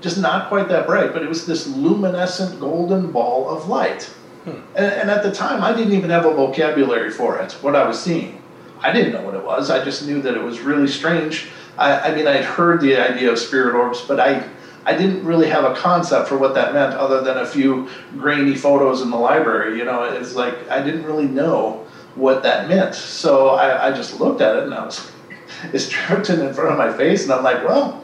just 0.02 0.18
not 0.18 0.50
quite 0.50 0.68
that 0.70 0.88
bright, 0.88 1.14
but 1.14 1.22
it 1.22 1.30
was 1.30 1.46
this 1.46 1.68
luminescent 1.68 2.60
golden 2.60 3.12
ball 3.12 3.50
of 3.50 3.68
light. 3.68 4.04
Hmm. 4.44 4.62
And, 4.76 4.86
and 4.86 5.12
at 5.12 5.24
the 5.24 5.32
time, 5.32 5.64
I 5.64 5.74
didn't 5.74 5.94
even 5.94 6.10
have 6.10 6.26
a 6.26 6.34
vocabulary 6.34 7.12
for 7.12 7.38
it, 7.40 7.52
what 7.62 7.76
I 7.76 7.88
was 7.88 8.02
seeing. 8.02 8.42
I 8.80 8.92
didn't 8.92 9.14
know 9.14 9.22
what 9.22 9.36
it 9.36 9.44
was. 9.44 9.70
I 9.70 9.84
just 9.84 10.06
knew 10.06 10.22
that 10.22 10.36
it 10.36 10.42
was 10.42 10.60
really 10.60 10.88
strange. 10.88 11.48
I, 11.78 12.12
I 12.12 12.16
mean, 12.16 12.28
I'd 12.28 12.44
heard 12.44 12.82
the 12.82 12.98
idea 12.98 13.32
of 13.32 13.40
spirit 13.40 13.76
orbs, 13.76 14.02
but 14.02 14.20
I, 14.20 14.48
I 14.86 14.96
didn't 14.98 15.26
really 15.26 15.50
have 15.50 15.64
a 15.64 15.76
concept 15.76 16.28
for 16.28 16.38
what 16.38 16.54
that 16.56 16.74
meant 16.74 16.94
other 16.94 17.22
than 17.22 17.38
a 17.38 17.46
few 17.46 17.90
grainy 18.18 18.56
photos 18.56 19.02
in 19.02 19.10
the 19.10 19.18
library. 19.18 19.78
You 19.78 19.86
know, 19.86 20.04
it's 20.04 20.36
like 20.36 20.70
I 20.70 20.82
didn't 20.82 21.04
really 21.04 21.28
know 21.28 21.86
what 22.16 22.44
that 22.44 22.68
meant. 22.68 22.96
So 22.96 23.50
I, 23.50 23.90
I 23.90 23.92
just 23.92 24.20
looked 24.20 24.42
at 24.42 24.56
it 24.56 24.64
and 24.64 24.74
I 24.74 24.86
was, 24.86 25.12
it's 25.74 25.90
drifting 25.90 26.40
in 26.40 26.54
front 26.54 26.72
of 26.72 26.78
my 26.78 26.96
face, 26.96 27.24
and 27.24 27.34
I'm 27.34 27.44
like, 27.44 27.64
well, 27.64 28.04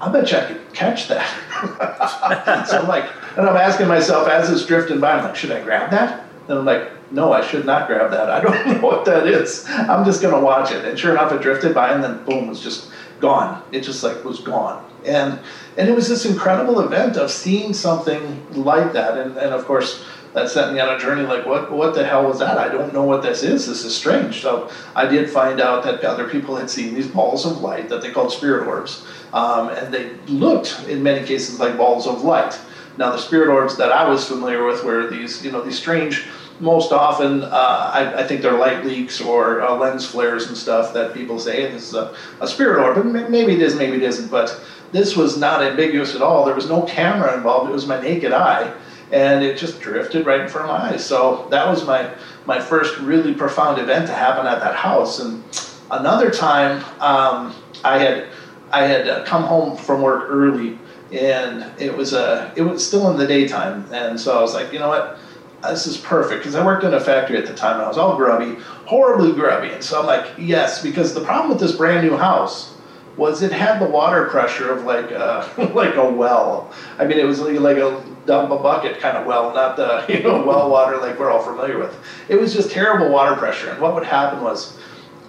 I 0.00 0.10
bet 0.10 0.30
you 0.30 0.38
I 0.38 0.44
could 0.44 0.72
catch 0.72 1.08
that. 1.08 2.66
so 2.68 2.78
I'm 2.78 2.88
like, 2.88 3.10
and 3.36 3.48
I'm 3.48 3.56
asking 3.56 3.88
myself 3.88 4.28
as 4.28 4.50
it's 4.50 4.66
drifting 4.66 5.00
by, 5.00 5.12
I'm 5.12 5.24
like, 5.24 5.36
should 5.36 5.50
I 5.50 5.62
grab 5.62 5.90
that? 5.90 6.26
And 6.48 6.58
I'm 6.58 6.64
like, 6.64 6.90
no, 7.10 7.32
I 7.32 7.46
should 7.46 7.64
not 7.64 7.86
grab 7.86 8.10
that. 8.10 8.28
I 8.28 8.40
don't 8.40 8.66
know 8.82 8.86
what 8.86 9.04
that 9.06 9.26
is. 9.26 9.64
I'm 9.68 10.04
just 10.04 10.20
gonna 10.20 10.40
watch 10.40 10.72
it. 10.72 10.84
And 10.84 10.98
sure 10.98 11.12
enough, 11.12 11.32
it 11.32 11.42
drifted 11.42 11.74
by, 11.74 11.92
and 11.92 12.02
then 12.02 12.24
boom, 12.24 12.44
it 12.44 12.48
was 12.48 12.60
just 12.60 12.90
gone. 13.24 13.62
It 13.72 13.80
just 13.80 14.02
like 14.04 14.22
was 14.24 14.40
gone. 14.40 14.84
And 15.04 15.38
and 15.78 15.88
it 15.88 15.94
was 15.94 16.08
this 16.08 16.24
incredible 16.26 16.80
event 16.80 17.16
of 17.16 17.30
seeing 17.30 17.72
something 17.72 18.22
like 18.70 18.92
that. 18.92 19.18
And 19.18 19.36
and 19.36 19.52
of 19.58 19.64
course, 19.64 20.04
that 20.34 20.50
sent 20.50 20.74
me 20.74 20.80
on 20.80 20.94
a 20.94 20.98
journey 20.98 21.24
like 21.34 21.46
what 21.46 21.72
what 21.80 21.94
the 21.94 22.04
hell 22.04 22.24
was 22.26 22.38
that? 22.40 22.58
I 22.58 22.68
don't 22.68 22.92
know 22.92 23.04
what 23.04 23.22
this 23.22 23.42
is. 23.42 23.66
This 23.66 23.84
is 23.84 23.96
strange. 23.96 24.42
So 24.42 24.70
I 24.94 25.06
did 25.06 25.30
find 25.30 25.60
out 25.60 25.84
that 25.84 26.04
other 26.04 26.28
people 26.28 26.56
had 26.56 26.68
seen 26.68 26.94
these 26.94 27.08
balls 27.08 27.46
of 27.46 27.62
light 27.62 27.88
that 27.88 28.02
they 28.02 28.10
called 28.10 28.32
spirit 28.32 28.66
orbs, 28.66 29.06
um, 29.32 29.70
and 29.70 29.92
they 29.94 30.06
looked 30.28 30.70
in 30.88 31.02
many 31.02 31.26
cases 31.26 31.58
like 31.58 31.76
balls 31.76 32.06
of 32.06 32.24
light. 32.24 32.60
Now 32.98 33.10
the 33.10 33.18
spirit 33.18 33.48
orbs 33.48 33.76
that 33.78 33.90
I 33.90 34.08
was 34.08 34.28
familiar 34.28 34.64
with 34.64 34.84
were 34.84 35.08
these 35.08 35.44
you 35.44 35.50
know 35.52 35.62
these 35.62 35.78
strange. 35.78 36.26
Most 36.60 36.92
often, 36.92 37.42
uh, 37.42 37.90
I, 37.92 38.20
I, 38.22 38.26
think 38.26 38.40
they're 38.40 38.56
light 38.56 38.84
leaks 38.84 39.20
or 39.20 39.60
uh, 39.60 39.74
lens 39.76 40.06
flares 40.06 40.46
and 40.46 40.56
stuff 40.56 40.94
that 40.94 41.12
people 41.12 41.38
say 41.38 41.62
hey, 41.62 41.72
this 41.72 41.88
is 41.88 41.94
a, 41.94 42.14
a 42.40 42.46
spirit 42.46 42.80
orb. 42.80 42.96
And 42.96 43.12
maybe 43.12 43.54
it 43.54 43.60
is, 43.60 43.74
maybe 43.74 43.96
it 43.96 44.04
isn't. 44.04 44.30
But 44.30 44.60
this 44.92 45.16
was 45.16 45.36
not 45.36 45.62
ambiguous 45.62 46.14
at 46.14 46.22
all. 46.22 46.44
There 46.44 46.54
was 46.54 46.68
no 46.68 46.82
camera 46.82 47.34
involved. 47.34 47.70
It 47.70 47.72
was 47.72 47.86
my 47.86 48.00
naked 48.00 48.32
eye 48.32 48.72
and 49.12 49.44
it 49.44 49.56
just 49.56 49.80
drifted 49.80 50.26
right 50.26 50.40
in 50.40 50.48
front 50.48 50.68
of 50.68 50.76
my 50.76 50.90
eyes. 50.90 51.06
So 51.06 51.46
that 51.50 51.66
was 51.68 51.86
my 51.86 52.12
my 52.46 52.60
first 52.60 52.98
really 52.98 53.32
profound 53.32 53.78
event 53.80 54.06
to 54.08 54.12
happen 54.12 54.46
at 54.46 54.60
that 54.60 54.74
house. 54.74 55.20
And 55.20 55.42
another 55.90 56.30
time, 56.30 56.84
um, 57.00 57.54
I 57.84 57.98
had 57.98 58.28
I 58.72 58.86
had 58.86 59.08
uh, 59.08 59.24
come 59.24 59.44
home 59.44 59.76
from 59.76 60.02
work 60.02 60.24
early, 60.28 60.78
and 61.12 61.70
it 61.80 61.96
was 61.96 62.12
uh, 62.12 62.52
it 62.56 62.62
was 62.62 62.86
still 62.86 63.10
in 63.10 63.16
the 63.16 63.26
daytime, 63.26 63.86
and 63.92 64.18
so 64.18 64.36
I 64.36 64.40
was 64.40 64.54
like, 64.54 64.72
you 64.72 64.78
know 64.78 64.88
what. 64.88 65.18
Uh, 65.64 65.70
this 65.70 65.86
is 65.86 65.96
perfect 65.96 66.42
because 66.42 66.54
I 66.54 66.62
worked 66.62 66.84
in 66.84 66.92
a 66.92 67.00
factory 67.00 67.38
at 67.38 67.46
the 67.46 67.54
time 67.54 67.76
and 67.76 67.84
I 67.84 67.88
was 67.88 67.96
all 67.96 68.18
grubby, 68.18 68.56
horribly 68.84 69.32
grubby. 69.32 69.68
And 69.68 69.82
so 69.82 69.98
I'm 69.98 70.04
like, 70.04 70.30
yes, 70.36 70.82
because 70.82 71.14
the 71.14 71.22
problem 71.24 71.48
with 71.48 71.58
this 71.58 71.74
brand 71.74 72.06
new 72.06 72.18
house 72.18 72.74
was 73.16 73.40
it 73.40 73.50
had 73.50 73.80
the 73.80 73.86
water 73.86 74.26
pressure 74.26 74.70
of 74.70 74.84
like 74.84 75.10
uh, 75.10 75.48
a, 75.56 75.64
like 75.72 75.94
a 75.94 76.04
well. 76.04 76.70
I 76.98 77.06
mean, 77.06 77.18
it 77.18 77.24
was 77.24 77.40
like, 77.40 77.58
like 77.60 77.78
a 77.78 78.04
dump 78.26 78.50
a 78.50 78.58
bucket 78.58 79.00
kind 79.00 79.16
of 79.16 79.26
well, 79.26 79.54
not 79.54 79.78
the 79.78 80.04
you 80.12 80.22
know 80.22 80.44
well 80.44 80.68
water 80.68 80.98
like 80.98 81.18
we're 81.18 81.30
all 81.30 81.42
familiar 81.42 81.78
with. 81.78 81.96
It 82.28 82.38
was 82.38 82.52
just 82.52 82.70
terrible 82.70 83.08
water 83.08 83.34
pressure. 83.34 83.70
And 83.70 83.80
what 83.80 83.94
would 83.94 84.04
happen 84.04 84.42
was, 84.42 84.78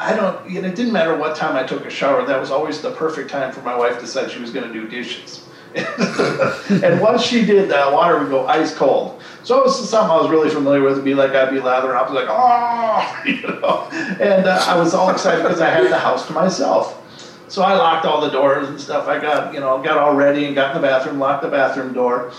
I 0.02 0.18
don't. 0.18 0.50
You 0.50 0.62
know, 0.62 0.68
it 0.68 0.76
didn't 0.76 0.92
matter 0.92 1.16
what 1.16 1.38
time 1.38 1.56
I 1.56 1.64
took 1.64 1.86
a 1.86 1.90
shower. 1.90 2.26
That 2.26 2.42
was 2.42 2.52
always 2.52 2.82
the 2.82 2.92
perfect 2.92 3.30
time 3.30 3.54
for 3.54 3.62
my 3.62 3.78
wife 3.78 3.96
to 3.96 4.02
decide 4.02 4.32
she 4.32 4.42
was 4.42 4.52
going 4.52 4.68
to 4.68 4.74
do 4.74 4.86
dishes. 4.86 5.48
and 5.76 7.00
once 7.02 7.22
she 7.22 7.46
did 7.46 7.70
that, 7.70 7.92
water 7.92 8.20
would 8.20 8.30
go 8.30 8.48
ice 8.48 8.76
cold. 8.76 9.22
So 9.46 9.60
it 9.60 9.66
was 9.66 9.90
something 9.90 10.10
I 10.10 10.20
was 10.20 10.32
really 10.32 10.50
familiar 10.50 10.82
with. 10.82 11.04
Be 11.04 11.14
like 11.14 11.32
I'd 11.32 11.52
be 11.52 11.60
lathering 11.60 11.96
up, 11.96 12.10
I 12.10 12.12
was 12.12 12.16
like 12.16 12.28
oh, 12.28 13.24
you 13.26 13.42
know. 13.62 13.88
And 14.20 14.48
uh, 14.48 14.66
I 14.66 14.76
was 14.76 14.96
all 14.96 15.12
excited 15.12 15.44
because 15.44 15.62
I 15.62 15.70
had 15.70 15.86
the 15.92 16.00
house 16.00 16.26
to 16.28 16.34
myself. 16.34 17.00
So 17.48 17.62
I 17.62 17.76
locked 17.76 18.08
all 18.08 18.22
the 18.22 18.30
doors 18.30 18.68
and 18.68 18.82
stuff. 18.82 19.08
I 19.08 19.20
got, 19.20 19.54
you 19.54 19.60
know, 19.60 19.80
got 19.84 20.00
all 20.00 20.16
ready 20.16 20.46
and 20.46 20.56
got 20.56 20.76
in 20.76 20.82
the 20.82 20.88
bathroom, 20.88 21.20
locked 21.20 21.44
the 21.44 21.50
bathroom 21.50 21.94
door. 21.94 22.32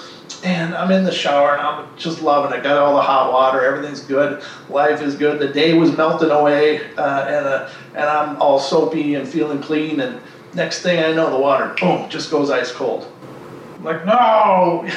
And 0.42 0.74
I'm 0.74 0.90
in 0.90 1.04
the 1.04 1.12
shower 1.12 1.52
and 1.52 1.62
I'm 1.62 1.96
just 1.96 2.22
loving 2.22 2.58
it. 2.58 2.64
Got 2.64 2.76
all 2.76 2.96
the 2.96 3.02
hot 3.02 3.32
water, 3.32 3.64
everything's 3.64 4.00
good. 4.00 4.42
Life 4.68 5.00
is 5.00 5.14
good. 5.14 5.38
The 5.38 5.48
day 5.48 5.74
was 5.74 5.96
melting 5.96 6.30
away, 6.30 6.92
uh, 6.96 7.24
and 7.26 7.46
uh, 7.46 7.70
and 7.94 8.04
I'm 8.04 8.42
all 8.42 8.58
soapy 8.58 9.14
and 9.14 9.28
feeling 9.28 9.62
clean. 9.62 10.00
And 10.00 10.20
next 10.54 10.82
thing 10.82 10.98
I 10.98 11.12
know, 11.12 11.30
the 11.30 11.38
water, 11.38 11.72
boom, 11.80 12.10
just 12.10 12.32
goes 12.32 12.50
ice 12.50 12.72
cold 12.72 13.10
like, 13.82 14.06
no. 14.06 14.84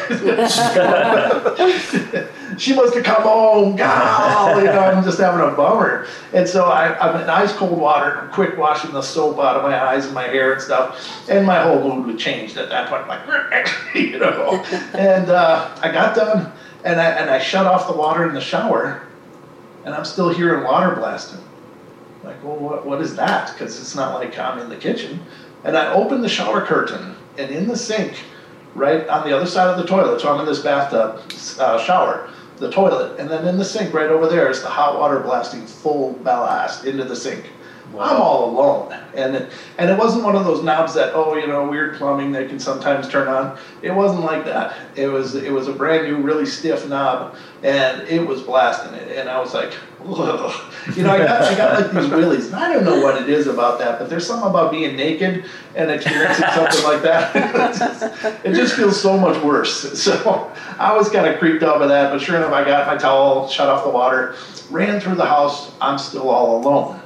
she 2.58 2.74
must 2.74 2.96
have 2.96 3.04
come 3.04 3.24
home. 3.24 3.76
God, 3.76 4.58
you 4.58 4.66
know, 4.66 4.80
I'm 4.80 5.04
just 5.04 5.20
having 5.20 5.42
a 5.42 5.56
bummer. 5.56 6.08
And 6.34 6.48
so 6.48 6.66
I, 6.66 6.98
I'm 7.00 7.22
in 7.22 7.30
ice 7.30 7.54
cold 7.54 7.80
water. 7.80 8.20
I'm 8.20 8.32
quick 8.32 8.58
washing 8.58 8.92
the 8.92 9.02
soap 9.02 9.40
out 9.40 9.58
of 9.58 9.64
my 9.64 9.82
eyes 9.82 10.06
and 10.06 10.14
my 10.14 10.24
hair 10.24 10.54
and 10.54 10.62
stuff. 10.62 11.30
And 11.30 11.46
my 11.46 11.62
whole 11.62 12.02
mood 12.02 12.20
changed 12.20 12.58
at 12.58 12.70
that 12.70 12.90
point. 12.90 13.04
I'm 13.04 13.10
like, 13.10 13.68
you 13.96 14.20
know. 14.20 14.64
And 14.94 15.30
uh, 15.30 15.76
I 15.82 15.92
got 15.92 16.16
done 16.16 16.52
and 16.84 17.00
I, 17.00 17.10
and 17.12 17.30
I 17.30 17.40
shut 17.40 17.66
off 17.66 17.88
the 17.88 17.94
water 17.94 18.28
in 18.28 18.34
the 18.34 18.42
shower. 18.42 19.06
And 19.86 19.94
I'm 19.94 20.06
still 20.06 20.30
hearing 20.30 20.64
water 20.64 20.96
blasting. 20.96 21.42
Like, 22.24 22.44
well, 22.44 22.58
what, 22.58 22.86
what 22.86 23.02
is 23.02 23.16
that? 23.16 23.54
Because 23.54 23.80
it's 23.80 23.96
not 23.96 24.16
like 24.16 24.38
I'm 24.38 24.60
in 24.60 24.70
the 24.70 24.76
kitchen. 24.76 25.22
And 25.64 25.78
I 25.78 25.94
opened 25.94 26.24
the 26.24 26.30
shower 26.30 26.66
curtain, 26.66 27.16
and 27.38 27.52
in 27.52 27.68
the 27.68 27.76
sink, 27.76 28.14
right 28.76 29.08
on 29.08 29.28
the 29.28 29.36
other 29.36 29.46
side 29.46 29.70
of 29.70 29.78
the 29.78 29.88
toilet. 29.88 30.22
So 30.22 30.34
I'm 30.34 30.40
in 30.40 30.46
this 30.46 30.60
bathtub 30.60 31.22
uh, 31.60 31.84
shower, 31.84 32.30
the 32.58 32.72
toilet, 32.72 33.20
and 33.20 33.30
then 33.30 33.48
in 33.48 33.58
the 33.58 33.66
sink 33.66 33.94
right 33.94 34.10
over 34.10 34.28
there 34.28 34.50
is 34.50 34.62
the 34.62 34.70
hot 34.70 35.00
water 35.00 35.20
blasting 35.20 35.66
full 35.66 36.14
blast 36.14 36.86
into 36.86 37.04
the 37.04 37.16
sink. 37.16 37.46
Wow. 37.94 38.04
I'm 38.04 38.22
all 38.22 38.50
alone, 38.52 38.94
and 39.16 39.36
it, 39.36 39.52
and 39.80 39.90
it 39.90 39.98
wasn't 39.98 40.24
one 40.24 40.36
of 40.36 40.46
those 40.46 40.64
knobs 40.64 40.94
that 40.94 41.14
oh 41.16 41.36
you 41.36 41.48
know 41.48 41.68
weird 41.68 41.96
plumbing 41.96 42.32
that 42.34 42.48
can 42.48 42.60
sometimes 42.60 43.10
turn 43.10 43.28
on. 43.28 43.58
It 43.82 43.92
wasn't 43.92 44.24
like 44.24 44.46
that. 44.46 44.76
It 44.96 45.08
was 45.08 45.34
it 45.36 45.52
was 45.52 45.68
a 45.68 45.74
brand 45.74 46.08
new 46.08 46.18
really 46.22 46.46
stiff 46.46 46.88
knob, 46.88 47.36
and 47.64 48.08
it 48.08 48.26
was 48.26 48.44
blasting 48.44 48.94
it, 48.94 49.18
and 49.18 49.28
I 49.28 49.40
was 49.40 49.56
like, 49.56 49.74
you 50.96 51.04
know 51.04 51.10
I 51.10 51.18
got 51.18 51.42
I 51.42 51.58
got 51.58 51.82
like 51.82 51.92
these 51.92 52.12
willies, 52.12 52.46
and 52.48 52.56
I 52.58 52.72
don't 52.72 52.86
know 52.86 53.02
what 53.02 53.20
it 53.22 53.28
is 53.28 53.48
about 53.48 53.80
that, 53.80 53.98
but 53.98 54.08
there's 54.08 54.26
something 54.26 54.50
about 54.50 54.72
being 54.72 54.96
naked 54.96 55.46
and 55.76 55.90
experiencing 55.90 56.46
something 56.54 56.84
like 56.84 57.02
that. 57.02 57.36
it, 57.36 57.78
just, 57.78 58.46
it 58.46 58.54
just 58.54 58.76
feels 58.76 59.02
so 59.02 59.18
much 59.18 59.42
worse. 59.44 60.00
So 60.00 60.52
I 60.78 60.96
was 60.96 61.10
kind 61.10 61.28
of 61.28 61.40
creeped 61.40 61.64
out 61.64 61.80
by 61.80 61.88
that, 61.88 62.12
but 62.12 62.22
sure 62.22 62.38
enough, 62.38 62.54
I 62.54 62.64
got 62.64 62.88
my 62.88 62.98
towel, 62.98 63.48
shut 63.48 63.68
off 63.68 63.84
the 63.84 63.90
water, 63.90 64.36
ran 64.70 65.02
through 65.02 65.16
the 65.16 65.26
house. 65.26 65.72
I'm 65.82 65.98
still 65.98 66.30
all 66.30 66.62
alone. 66.62 67.02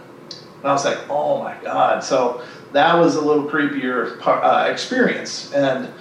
And 0.64 0.70
I 0.70 0.74
was 0.74 0.86
like, 0.86 1.10
oh 1.10 1.44
my 1.44 1.56
God. 1.62 2.02
So 2.06 2.42
that 2.72 2.98
was 2.98 3.16
a 3.16 3.22
little 3.22 3.44
creepier 3.44 4.18
uh, 4.26 4.72
experience. 4.72 5.54
And 5.54 5.94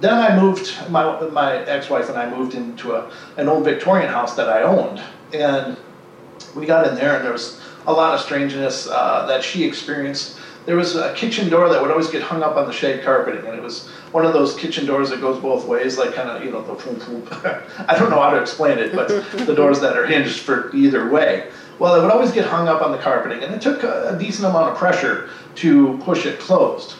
then 0.00 0.14
I 0.14 0.34
moved, 0.40 0.72
my, 0.90 1.20
my 1.28 1.58
ex 1.64 1.90
wife 1.90 2.08
and 2.08 2.16
I 2.16 2.28
moved 2.34 2.54
into 2.54 2.94
a, 2.94 3.12
an 3.36 3.46
old 3.46 3.64
Victorian 3.64 4.08
house 4.08 4.34
that 4.36 4.48
I 4.48 4.62
owned. 4.62 5.02
And 5.34 5.76
we 6.54 6.64
got 6.64 6.86
in 6.86 6.94
there, 6.94 7.16
and 7.16 7.24
there 7.24 7.32
was 7.32 7.60
a 7.86 7.92
lot 7.92 8.14
of 8.14 8.20
strangeness 8.20 8.88
uh, 8.88 9.26
that 9.26 9.44
she 9.44 9.64
experienced. 9.64 10.38
There 10.64 10.76
was 10.76 10.96
a 10.96 11.14
kitchen 11.14 11.50
door 11.50 11.68
that 11.68 11.80
would 11.80 11.90
always 11.90 12.08
get 12.08 12.22
hung 12.22 12.42
up 12.42 12.56
on 12.56 12.66
the 12.66 12.72
shag 12.72 13.04
carpeting, 13.04 13.46
and 13.46 13.54
it 13.54 13.62
was 13.62 13.88
one 14.12 14.24
of 14.24 14.32
those 14.32 14.56
kitchen 14.56 14.86
doors 14.86 15.10
that 15.10 15.20
goes 15.20 15.40
both 15.40 15.66
ways, 15.66 15.98
like 15.98 16.14
kind 16.14 16.30
of, 16.30 16.42
you 16.42 16.50
know, 16.50 16.62
the 16.62 16.74
boom, 16.74 16.98
boom. 16.98 17.28
I 17.86 17.96
don't 17.98 18.10
know 18.10 18.20
how 18.20 18.30
to 18.30 18.40
explain 18.40 18.78
it, 18.78 18.94
but 18.94 19.08
the 19.46 19.54
doors 19.54 19.80
that 19.80 19.96
are 19.96 20.06
hinged 20.06 20.40
for 20.40 20.74
either 20.74 21.08
way. 21.10 21.50
Well, 21.78 21.94
it 21.94 22.02
would 22.02 22.10
always 22.10 22.32
get 22.32 22.46
hung 22.46 22.68
up 22.68 22.82
on 22.82 22.92
the 22.92 22.98
carpeting, 22.98 23.42
and 23.42 23.54
it 23.54 23.60
took 23.60 23.82
a, 23.82 24.16
decent 24.18 24.48
amount 24.48 24.70
of 24.72 24.78
pressure 24.78 25.28
to 25.56 25.98
push 25.98 26.24
it 26.24 26.40
closed. 26.40 26.94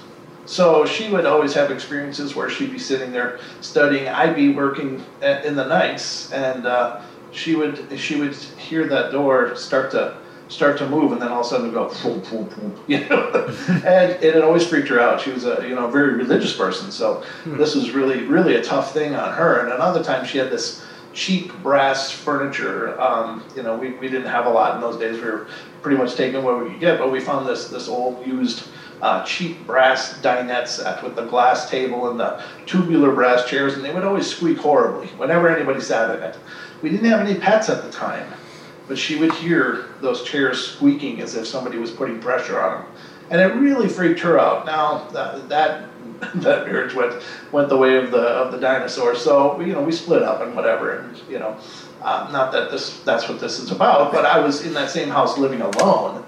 So 0.44 0.84
she 0.84 1.08
would 1.10 1.24
always 1.24 1.54
have 1.54 1.70
experiences 1.70 2.36
where 2.36 2.48
she'd 2.50 2.70
be 2.70 2.78
sitting 2.78 3.10
there 3.10 3.40
studying. 3.60 4.06
I'd 4.08 4.36
be 4.36 4.52
working 4.52 5.04
in 5.22 5.56
the 5.56 5.66
nights, 5.66 6.30
and 6.30 6.66
uh, 6.66 7.00
she 7.32 7.56
would 7.56 7.98
she 7.98 8.16
would 8.16 8.34
hear 8.34 8.86
that 8.86 9.12
door 9.12 9.56
start 9.56 9.90
to 9.92 10.18
start 10.48 10.78
to 10.78 10.88
move, 10.88 11.12
and 11.12 11.20
then 11.20 11.28
all 11.28 11.40
of 11.40 11.46
a 11.46 11.48
sudden 11.48 11.72
go 11.72 11.88
boom, 12.02 12.20
boom, 12.20 12.44
boom, 12.44 12.80
you 12.86 13.08
know. 13.08 13.48
and 13.84 14.12
it 14.22 14.42
always 14.42 14.66
freaked 14.66 14.88
her 14.88 15.00
out. 15.00 15.20
She 15.20 15.32
was 15.32 15.44
a 15.44 15.66
you 15.68 15.74
know 15.74 15.88
very 15.88 16.14
religious 16.14 16.56
person, 16.56 16.92
so 16.92 17.24
hmm. 17.44 17.56
this 17.56 17.74
was 17.74 17.90
really 17.90 18.22
really 18.24 18.54
a 18.56 18.62
tough 18.62 18.92
thing 18.92 19.14
on 19.14 19.32
her. 19.34 19.60
And 19.60 19.72
another 19.72 20.04
time 20.04 20.24
she 20.24 20.38
had 20.38 20.50
this 20.50 20.85
cheap 21.16 21.52
brass 21.62 22.10
furniture. 22.12 23.00
Um, 23.00 23.42
you 23.56 23.62
know, 23.62 23.76
we, 23.76 23.94
we 23.94 24.08
didn't 24.08 24.28
have 24.28 24.46
a 24.46 24.50
lot 24.50 24.74
in 24.74 24.80
those 24.82 24.98
days. 24.98 25.16
We 25.16 25.28
were 25.28 25.48
pretty 25.82 25.96
much 25.96 26.14
taking 26.14 26.44
what 26.44 26.62
we 26.62 26.70
could 26.70 26.80
get, 26.80 26.98
but 26.98 27.10
we 27.10 27.20
found 27.20 27.48
this 27.48 27.68
this 27.68 27.88
old 27.88 28.24
used 28.26 28.68
uh, 29.02 29.24
cheap 29.24 29.66
brass 29.66 30.18
dinette 30.20 30.68
set 30.68 31.02
with 31.02 31.16
the 31.16 31.24
glass 31.24 31.70
table 31.70 32.10
and 32.10 32.20
the 32.20 32.42
tubular 32.66 33.12
brass 33.12 33.48
chairs, 33.48 33.74
and 33.74 33.84
they 33.84 33.92
would 33.92 34.04
always 34.04 34.26
squeak 34.26 34.58
horribly 34.58 35.08
whenever 35.18 35.48
anybody 35.48 35.80
sat 35.80 36.16
in 36.16 36.22
it. 36.22 36.38
We 36.82 36.90
didn't 36.90 37.06
have 37.06 37.26
any 37.26 37.38
pets 37.38 37.68
at 37.70 37.82
the 37.82 37.90
time, 37.90 38.30
but 38.86 38.98
she 38.98 39.16
would 39.16 39.32
hear 39.32 39.86
those 40.00 40.22
chairs 40.22 40.62
squeaking 40.62 41.20
as 41.20 41.34
if 41.34 41.46
somebody 41.46 41.78
was 41.78 41.90
putting 41.90 42.20
pressure 42.20 42.60
on 42.60 42.82
them. 42.82 42.92
And 43.30 43.40
it 43.40 43.54
really 43.56 43.88
freaked 43.88 44.20
her 44.20 44.38
out. 44.38 44.66
Now, 44.66 45.08
that, 45.08 45.48
that 45.48 45.88
that 46.36 46.66
marriage 46.66 46.94
went 46.94 47.22
went 47.52 47.68
the 47.68 47.76
way 47.76 47.96
of 47.96 48.10
the 48.10 48.20
of 48.20 48.52
the 48.52 48.58
dinosaur. 48.58 49.14
So 49.14 49.60
you 49.60 49.72
know 49.72 49.82
we 49.82 49.92
split 49.92 50.22
up 50.22 50.40
and 50.40 50.54
whatever, 50.54 50.98
and 50.98 51.20
you 51.28 51.38
know, 51.38 51.56
uh, 52.02 52.28
not 52.32 52.52
that 52.52 52.70
this 52.70 53.00
that's 53.00 53.28
what 53.28 53.40
this 53.40 53.58
is 53.58 53.70
about, 53.70 54.12
but 54.12 54.24
I 54.24 54.38
was 54.38 54.64
in 54.64 54.72
that 54.74 54.90
same 54.90 55.08
house 55.08 55.36
living 55.36 55.60
alone, 55.60 56.24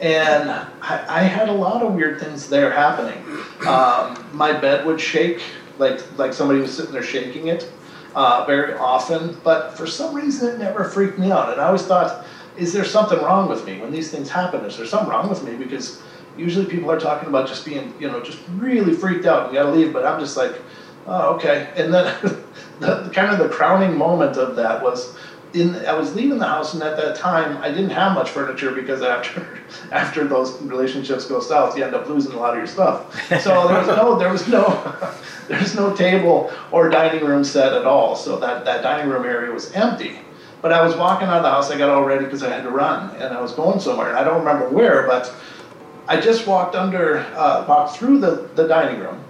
and 0.00 0.50
I, 0.50 1.04
I 1.08 1.22
had 1.22 1.48
a 1.48 1.52
lot 1.52 1.82
of 1.82 1.94
weird 1.94 2.20
things 2.20 2.48
there 2.48 2.70
happening. 2.70 3.22
Um, 3.66 4.24
my 4.32 4.52
bed 4.52 4.84
would 4.86 5.00
shake 5.00 5.42
like 5.78 6.00
like 6.18 6.32
somebody 6.32 6.60
was 6.60 6.76
sitting 6.76 6.92
there 6.92 7.02
shaking 7.02 7.48
it 7.48 7.72
uh, 8.14 8.44
very 8.46 8.74
often, 8.74 9.38
but 9.42 9.76
for 9.76 9.86
some 9.86 10.14
reason 10.14 10.54
it 10.54 10.58
never 10.58 10.84
freaked 10.84 11.18
me 11.18 11.30
out, 11.32 11.52
and 11.52 11.60
I 11.60 11.66
always 11.66 11.82
thought. 11.82 12.26
Is 12.54 12.74
there 12.74 12.84
something 12.84 13.18
wrong 13.22 13.48
with 13.48 13.64
me 13.64 13.80
when 13.80 13.90
these 13.90 14.10
things 14.10 14.28
happen? 14.28 14.62
Is 14.66 14.76
there 14.76 14.84
something 14.84 15.08
wrong 15.08 15.30
with 15.30 15.42
me? 15.42 15.56
Because 15.56 16.02
usually 16.36 16.66
people 16.66 16.90
are 16.90 17.00
talking 17.00 17.28
about 17.28 17.48
just 17.48 17.64
being, 17.64 17.94
you 17.98 18.08
know, 18.08 18.20
just 18.22 18.38
really 18.56 18.94
freaked 18.94 19.26
out 19.26 19.46
and 19.46 19.54
got 19.54 19.64
to 19.64 19.72
leave. 19.72 19.92
But 19.92 20.06
I'm 20.06 20.20
just 20.20 20.36
like, 20.36 20.54
oh, 21.06 21.34
okay. 21.34 21.72
And 21.76 21.92
then 21.92 22.04
the, 22.80 23.10
kind 23.14 23.32
of 23.32 23.38
the 23.38 23.48
crowning 23.48 23.96
moment 23.96 24.36
of 24.36 24.56
that 24.56 24.82
was 24.82 25.16
in 25.54 25.74
I 25.86 25.92
was 25.92 26.14
leaving 26.14 26.38
the 26.38 26.46
house, 26.46 26.74
and 26.74 26.82
at 26.82 26.96
that 26.96 27.16
time 27.16 27.58
I 27.58 27.68
didn't 27.68 27.90
have 27.90 28.14
much 28.14 28.30
furniture 28.30 28.72
because 28.72 29.02
after 29.18 29.60
after 29.90 30.26
those 30.26 30.60
relationships 30.62 31.26
go 31.26 31.40
south, 31.40 31.76
you 31.76 31.84
end 31.84 31.94
up 31.94 32.08
losing 32.08 32.32
a 32.32 32.38
lot 32.38 32.50
of 32.50 32.58
your 32.58 32.66
stuff. 32.66 33.14
So 33.42 33.68
there 33.68 33.78
was 33.78 33.86
no 33.88 34.18
there 34.18 34.32
was 34.32 34.48
no 34.48 35.12
there's 35.48 35.74
no 35.74 35.94
table 35.94 36.50
or 36.70 36.88
dining 36.88 37.24
room 37.24 37.44
set 37.44 37.72
at 37.72 37.86
all. 37.86 38.16
So 38.16 38.38
that 38.38 38.64
that 38.64 38.82
dining 38.82 39.10
room 39.10 39.24
area 39.24 39.52
was 39.52 39.72
empty. 39.72 40.18
But 40.62 40.72
I 40.72 40.80
was 40.82 40.94
walking 40.94 41.26
out 41.26 41.38
of 41.38 41.42
the 41.42 41.50
house. 41.50 41.72
I 41.72 41.76
got 41.76 41.90
all 41.90 42.04
ready 42.04 42.24
because 42.24 42.44
I 42.44 42.48
had 42.48 42.62
to 42.62 42.70
run, 42.70 43.14
and 43.16 43.34
I 43.34 43.40
was 43.40 43.52
going 43.52 43.80
somewhere. 43.80 44.10
And 44.10 44.16
I 44.16 44.22
don't 44.22 44.38
remember 44.38 44.68
where, 44.68 45.08
but 45.08 45.34
I 46.12 46.20
just 46.20 46.46
walked 46.46 46.74
under, 46.74 47.20
uh, 47.34 47.64
walked 47.66 47.96
through 47.96 48.18
the, 48.18 48.50
the 48.54 48.68
dining 48.68 49.00
room, 49.00 49.24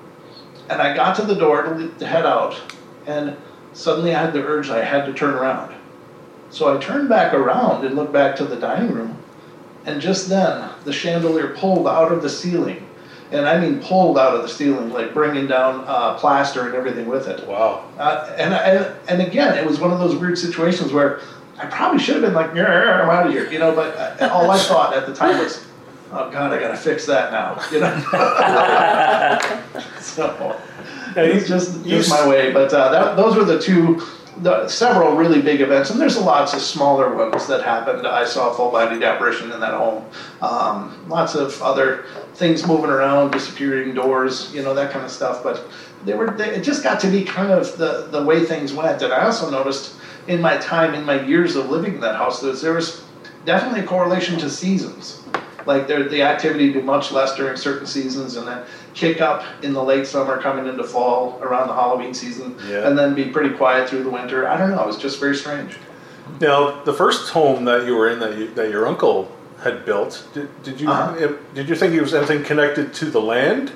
and 0.68 0.82
I 0.82 0.96
got 0.96 1.14
to 1.14 1.22
the 1.22 1.36
door 1.36 1.62
to, 1.62 1.88
to 1.88 2.04
head 2.04 2.26
out, 2.26 2.60
and 3.06 3.36
suddenly 3.72 4.12
I 4.12 4.20
had 4.20 4.32
the 4.32 4.44
urge 4.44 4.68
I 4.68 4.82
had 4.82 5.06
to 5.06 5.12
turn 5.12 5.34
around. 5.34 5.76
So 6.50 6.76
I 6.76 6.80
turned 6.80 7.08
back 7.08 7.34
around 7.34 7.86
and 7.86 7.94
looked 7.94 8.12
back 8.12 8.34
to 8.36 8.44
the 8.44 8.56
dining 8.56 8.90
room, 8.90 9.16
and 9.86 10.00
just 10.00 10.28
then 10.28 10.70
the 10.82 10.92
chandelier 10.92 11.54
pulled 11.54 11.86
out 11.86 12.10
of 12.10 12.20
the 12.20 12.28
ceiling, 12.28 12.84
and 13.30 13.46
I 13.46 13.60
mean 13.60 13.80
pulled 13.80 14.18
out 14.18 14.34
of 14.34 14.42
the 14.42 14.48
ceiling, 14.48 14.90
like 14.90 15.14
bringing 15.14 15.46
down 15.46 15.84
uh, 15.86 16.18
plaster 16.18 16.66
and 16.66 16.74
everything 16.74 17.06
with 17.06 17.28
it. 17.28 17.46
Wow. 17.46 17.88
Uh, 17.96 18.34
and, 18.36 18.52
and 18.52 18.96
and 19.08 19.22
again, 19.22 19.56
it 19.56 19.64
was 19.64 19.78
one 19.78 19.92
of 19.92 20.00
those 20.00 20.16
weird 20.16 20.36
situations 20.36 20.92
where 20.92 21.20
I 21.58 21.66
probably 21.66 22.00
should 22.00 22.16
have 22.16 22.24
been 22.24 22.34
like, 22.34 22.56
"Yeah, 22.56 23.02
I'm 23.02 23.08
out 23.08 23.28
of 23.28 23.32
here," 23.32 23.48
you 23.52 23.60
know. 23.60 23.72
But 23.72 24.20
uh, 24.20 24.30
all 24.32 24.50
I 24.50 24.58
thought 24.58 24.96
at 24.96 25.06
the 25.06 25.14
time 25.14 25.38
was, 25.38 25.64
"Oh 26.12 26.30
God, 26.30 26.52
I 26.52 26.60
gotta 26.60 26.76
fix 26.76 27.06
that 27.06 27.32
now," 27.32 27.60
you 27.72 27.80
know. 27.80 27.98
so 30.00 30.60
it's 31.16 31.48
just 31.48 31.84
just 31.84 32.10
my 32.10 32.26
way. 32.28 32.52
But 32.52 32.72
uh, 32.72 32.90
that, 32.92 33.16
those 33.16 33.36
were 33.36 33.44
the 33.44 33.60
two, 33.60 34.02
the 34.38 34.68
several 34.68 35.14
really 35.16 35.42
big 35.42 35.60
events, 35.60 35.90
and 35.90 36.00
there's 36.00 36.18
lots 36.18 36.54
of 36.54 36.60
smaller 36.60 37.14
ones 37.14 37.46
that 37.46 37.62
happened. 37.62 38.06
I 38.06 38.24
saw 38.24 38.50
a 38.50 38.54
full-bodied 38.54 39.02
apparition 39.02 39.50
in 39.50 39.60
that 39.60 39.74
home. 39.74 40.04
Um, 40.40 41.04
lots 41.08 41.34
of 41.34 41.60
other 41.62 42.04
things 42.34 42.66
moving 42.66 42.90
around, 42.90 43.32
disappearing 43.32 43.94
doors, 43.94 44.52
you 44.54 44.62
know, 44.62 44.74
that 44.74 44.92
kind 44.92 45.04
of 45.04 45.10
stuff. 45.10 45.42
But 45.42 45.66
they 46.04 46.14
were, 46.14 46.30
they, 46.30 46.56
it 46.56 46.62
just 46.62 46.82
got 46.82 47.00
to 47.00 47.08
be 47.08 47.24
kind 47.24 47.52
of 47.52 47.76
the 47.78 48.08
the 48.10 48.22
way 48.22 48.44
things 48.44 48.72
went. 48.72 49.02
And 49.02 49.12
I 49.12 49.24
also 49.24 49.50
noticed 49.50 49.96
in 50.28 50.40
my 50.40 50.56
time, 50.58 50.94
in 50.94 51.04
my 51.04 51.20
years 51.22 51.56
of 51.56 51.70
living 51.70 51.94
in 51.94 52.00
that 52.00 52.16
house, 52.16 52.40
that 52.40 52.60
there 52.60 52.74
was 52.74 53.04
definitely 53.44 53.80
a 53.80 53.86
correlation 53.86 54.38
to 54.38 54.48
seasons. 54.48 55.21
Like 55.66 55.86
there, 55.86 56.08
the 56.08 56.22
activity 56.22 56.66
would 56.66 56.74
be 56.74 56.82
much 56.82 57.12
less 57.12 57.34
during 57.36 57.56
certain 57.56 57.86
seasons, 57.86 58.36
and 58.36 58.46
then 58.46 58.64
kick 58.94 59.20
up 59.20 59.44
in 59.62 59.72
the 59.72 59.82
late 59.82 60.06
summer, 60.06 60.40
coming 60.40 60.66
into 60.66 60.84
fall 60.84 61.38
around 61.42 61.68
the 61.68 61.74
Halloween 61.74 62.14
season, 62.14 62.56
Yeah. 62.68 62.86
and 62.88 62.98
then 62.98 63.14
be 63.14 63.26
pretty 63.26 63.54
quiet 63.54 63.88
through 63.88 64.02
the 64.04 64.10
winter. 64.10 64.48
I 64.48 64.56
don't 64.58 64.70
know. 64.70 64.82
It 64.82 64.86
was 64.86 64.96
just 64.98 65.20
very 65.20 65.36
strange. 65.36 65.76
Now, 66.40 66.82
the 66.84 66.92
first 66.92 67.30
home 67.30 67.64
that 67.66 67.86
you 67.86 67.94
were 67.96 68.08
in 68.08 68.18
that 68.20 68.36
you, 68.36 68.48
that 68.54 68.70
your 68.70 68.86
uncle 68.86 69.30
had 69.62 69.84
built, 69.84 70.24
did, 70.34 70.48
did 70.62 70.80
you 70.80 70.88
Uh-huh. 70.90 71.28
did 71.54 71.68
you 71.68 71.74
think 71.76 71.94
it 71.94 72.00
was 72.00 72.14
anything 72.14 72.42
connected 72.42 72.92
to 72.94 73.04
the 73.06 73.20
land, 73.20 73.70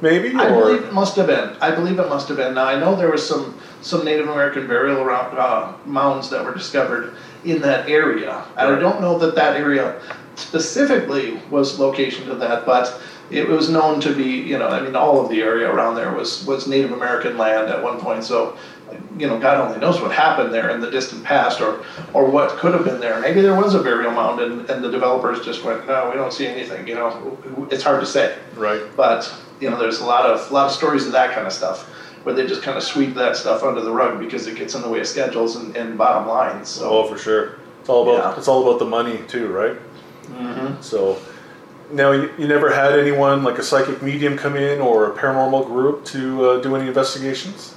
maybe, 0.00 0.34
I 0.34 0.48
or 0.50 0.62
believe 0.64 0.82
it 0.84 0.92
must 0.92 1.14
have 1.16 1.28
been. 1.28 1.50
I 1.60 1.70
believe 1.70 1.98
it 2.00 2.08
must 2.08 2.26
have 2.28 2.36
been. 2.36 2.54
Now 2.54 2.64
I 2.64 2.78
know 2.78 2.96
there 2.96 3.10
was 3.10 3.26
some 3.26 3.54
some 3.82 4.04
Native 4.04 4.28
American 4.28 4.66
burial 4.66 5.00
around 5.00 5.38
uh, 5.38 5.72
mounds 5.86 6.28
that 6.30 6.44
were 6.44 6.52
discovered 6.54 7.14
in 7.44 7.60
that 7.62 7.88
area. 7.88 8.42
And 8.58 8.74
I 8.74 8.78
don't 8.78 9.00
know 9.00 9.16
that 9.18 9.34
that 9.36 9.56
area 9.56 9.94
specifically 10.40 11.40
was 11.50 11.78
location 11.78 12.26
to 12.26 12.34
that, 12.36 12.66
but 12.66 13.00
it 13.30 13.46
was 13.48 13.68
known 13.70 14.00
to 14.00 14.14
be. 14.14 14.24
You 14.50 14.58
know, 14.58 14.68
I 14.68 14.80
mean, 14.80 14.96
all 14.96 15.20
of 15.22 15.28
the 15.30 15.40
area 15.40 15.70
around 15.70 15.94
there 15.94 16.12
was 16.12 16.44
was 16.46 16.66
Native 16.66 16.92
American 16.92 17.36
land 17.38 17.68
at 17.68 17.82
one 17.82 18.00
point. 18.00 18.24
So. 18.24 18.56
You 19.16 19.28
know, 19.28 19.38
God 19.38 19.56
only 19.64 19.78
knows 19.78 20.00
what 20.00 20.10
happened 20.10 20.52
there 20.52 20.70
in 20.70 20.80
the 20.80 20.90
distant 20.90 21.22
past, 21.22 21.60
or, 21.60 21.84
or 22.12 22.24
what 22.28 22.48
could 22.58 22.74
have 22.74 22.84
been 22.84 22.98
there. 22.98 23.20
Maybe 23.20 23.40
there 23.40 23.54
was 23.54 23.72
a 23.76 23.82
burial 23.82 24.10
mound, 24.10 24.40
and, 24.40 24.68
and 24.68 24.82
the 24.82 24.90
developers 24.90 25.44
just 25.44 25.62
went, 25.62 25.86
"No, 25.86 26.10
we 26.10 26.16
don't 26.16 26.32
see 26.32 26.48
anything." 26.48 26.88
You 26.88 26.94
know, 26.96 27.38
it's 27.70 27.84
hard 27.84 28.00
to 28.00 28.06
say 28.06 28.36
right? 28.56 28.82
but 28.96 29.32
you 29.60 29.70
know 29.70 29.78
there's 29.78 30.00
a 30.00 30.04
lot 30.04 30.26
of 30.26 30.50
lot 30.50 30.66
of 30.66 30.72
stories 30.72 31.06
of 31.06 31.12
that 31.12 31.32
kind 31.34 31.46
of 31.46 31.52
stuff 31.52 31.84
where 32.24 32.34
they 32.34 32.44
just 32.48 32.62
kind 32.62 32.76
of 32.76 32.82
sweep 32.82 33.14
that 33.14 33.36
stuff 33.36 33.62
under 33.62 33.80
the 33.80 33.92
rug 33.92 34.18
because 34.18 34.48
it 34.48 34.56
gets 34.56 34.74
in 34.74 34.82
the 34.82 34.88
way 34.88 34.98
of 34.98 35.06
schedules 35.06 35.54
and, 35.54 35.76
and 35.76 35.96
bottom 35.96 36.26
lines 36.26 36.68
so 36.68 36.90
Oh, 36.90 37.06
for 37.06 37.16
sure. 37.16 37.58
It's 37.80 37.88
all 37.88 38.02
about 38.02 38.32
Yeah. 38.34 38.38
it's 38.38 38.48
all 38.48 38.66
about 38.66 38.80
the 38.80 38.86
money 38.86 39.20
too, 39.28 39.46
right? 39.48 39.76
Mm-hmm. 40.30 40.80
So 40.82 41.20
now 41.92 42.12
you, 42.12 42.32
you 42.38 42.46
never 42.46 42.72
had 42.72 42.98
anyone 42.98 43.42
like 43.42 43.58
a 43.58 43.62
psychic 43.62 44.02
medium 44.02 44.36
come 44.36 44.56
in 44.56 44.80
or 44.80 45.10
a 45.10 45.16
paranormal 45.16 45.66
group 45.66 46.04
to 46.06 46.44
uh, 46.44 46.60
do 46.60 46.76
any 46.76 46.88
investigations. 46.88 47.74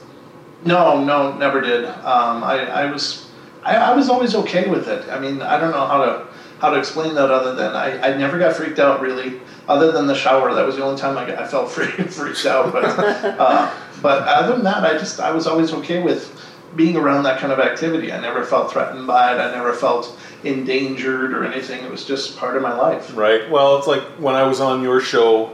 no 0.65 1.03
no 1.03 1.36
never 1.38 1.62
did. 1.62 1.86
Um, 1.86 2.43
I, 2.43 2.67
I 2.67 2.91
was 2.91 3.29
I, 3.63 3.75
I 3.75 3.95
was 3.95 4.10
always 4.10 4.36
okay 4.36 4.69
with 4.69 4.88
it. 4.88 5.10
I 5.10 5.19
mean 5.19 5.41
i 5.41 5.59
don't 5.59 5.72
know 5.72 5.85
how 5.85 6.05
to 6.05 6.27
how 6.59 6.70
to 6.70 6.79
explain 6.79 7.13
that 7.16 7.29
other 7.29 7.55
than 7.55 7.75
i, 7.75 8.00
I 8.00 8.18
never 8.18 8.39
got 8.39 8.55
freaked 8.55 8.79
out 8.79 9.01
really 9.01 9.42
other 9.68 9.92
than 9.92 10.07
the 10.07 10.16
shower. 10.16 10.53
That 10.53 10.66
was 10.66 10.75
the 10.75 10.83
only 10.83 11.00
time 11.00 11.18
i, 11.18 11.25
got, 11.25 11.39
I 11.39 11.48
felt 11.48 11.72
free, 11.75 11.87
freaked 11.87 12.46
out 12.46 12.72
but 12.72 12.85
uh, 12.85 13.74
but 14.01 14.24
other 14.24 14.53
than 14.53 14.63
that 14.63 14.83
i 14.83 14.98
just 14.98 15.20
i 15.20 15.31
was 15.31 15.48
always 15.48 15.74
okay 15.74 16.01
with 16.01 16.39
being 16.75 16.96
around 16.96 17.24
that 17.24 17.39
kind 17.39 17.51
of 17.53 17.59
activity. 17.59 18.11
I 18.11 18.20
never 18.20 18.44
felt 18.44 18.72
threatened 18.72 19.07
by 19.07 19.33
it. 19.33 19.39
I 19.39 19.51
never 19.51 19.74
felt 19.74 20.18
endangered 20.44 21.34
or 21.34 21.44
anything 21.46 21.84
it 21.84 21.90
was 21.92 22.06
just 22.06 22.38
part 22.38 22.56
of 22.58 22.62
my 22.62 22.75
life 22.75 23.16
Right. 23.16 23.50
Well, 23.50 23.77
it's 23.77 23.88
like 23.88 24.01
when 24.20 24.36
I 24.36 24.44
was 24.44 24.60
on 24.60 24.82
your 24.84 25.00
show 25.01 25.48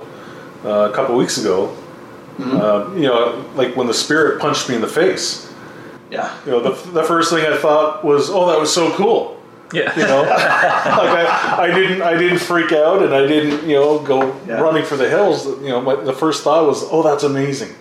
uh, 0.65 0.89
a 0.91 0.93
couple 0.93 1.15
weeks 1.15 1.37
ago. 1.37 1.75
Uh, 2.39 2.89
you 2.95 3.01
know, 3.03 3.45
like 3.55 3.75
when 3.75 3.85
the 3.87 3.93
spirit 3.93 4.39
punched 4.39 4.69
me 4.69 4.75
in 4.75 4.81
the 4.81 4.87
face. 4.87 5.51
yeah 6.09 6.33
You 6.45 6.51
know, 6.53 6.59
the, 6.61 6.91
the 6.91 7.03
first 7.03 7.29
thing 7.31 7.45
I 7.45 7.57
thought 7.57 8.03
was, 8.05 8.29
"Oh, 8.29 8.47
that 8.49 8.57
was 8.57 8.73
so 8.73 8.91
cool." 8.95 9.41
Yeah. 9.73 9.93
You 9.99 10.03
know, 10.07 10.21
like 11.03 11.27
I, 11.27 11.67
I 11.67 11.67
didn't, 11.67 12.01
I 12.01 12.17
didn't 12.17 12.39
freak 12.39 12.71
out, 12.71 13.03
and 13.03 13.13
I 13.13 13.27
didn't, 13.27 13.67
you 13.69 13.75
know, 13.75 13.99
go 13.99 14.33
Yeah. 14.47 14.61
running 14.61 14.85
for 14.85 14.95
the 14.95 15.09
hills. 15.09 15.45
You 15.45 15.67
know, 15.69 15.81
my, 15.81 15.95
the 15.95 16.13
first 16.13 16.43
thought 16.43 16.65
was, 16.65 16.81
"Oh, 16.89 17.03
that's 17.03 17.23
amazing." 17.23 17.75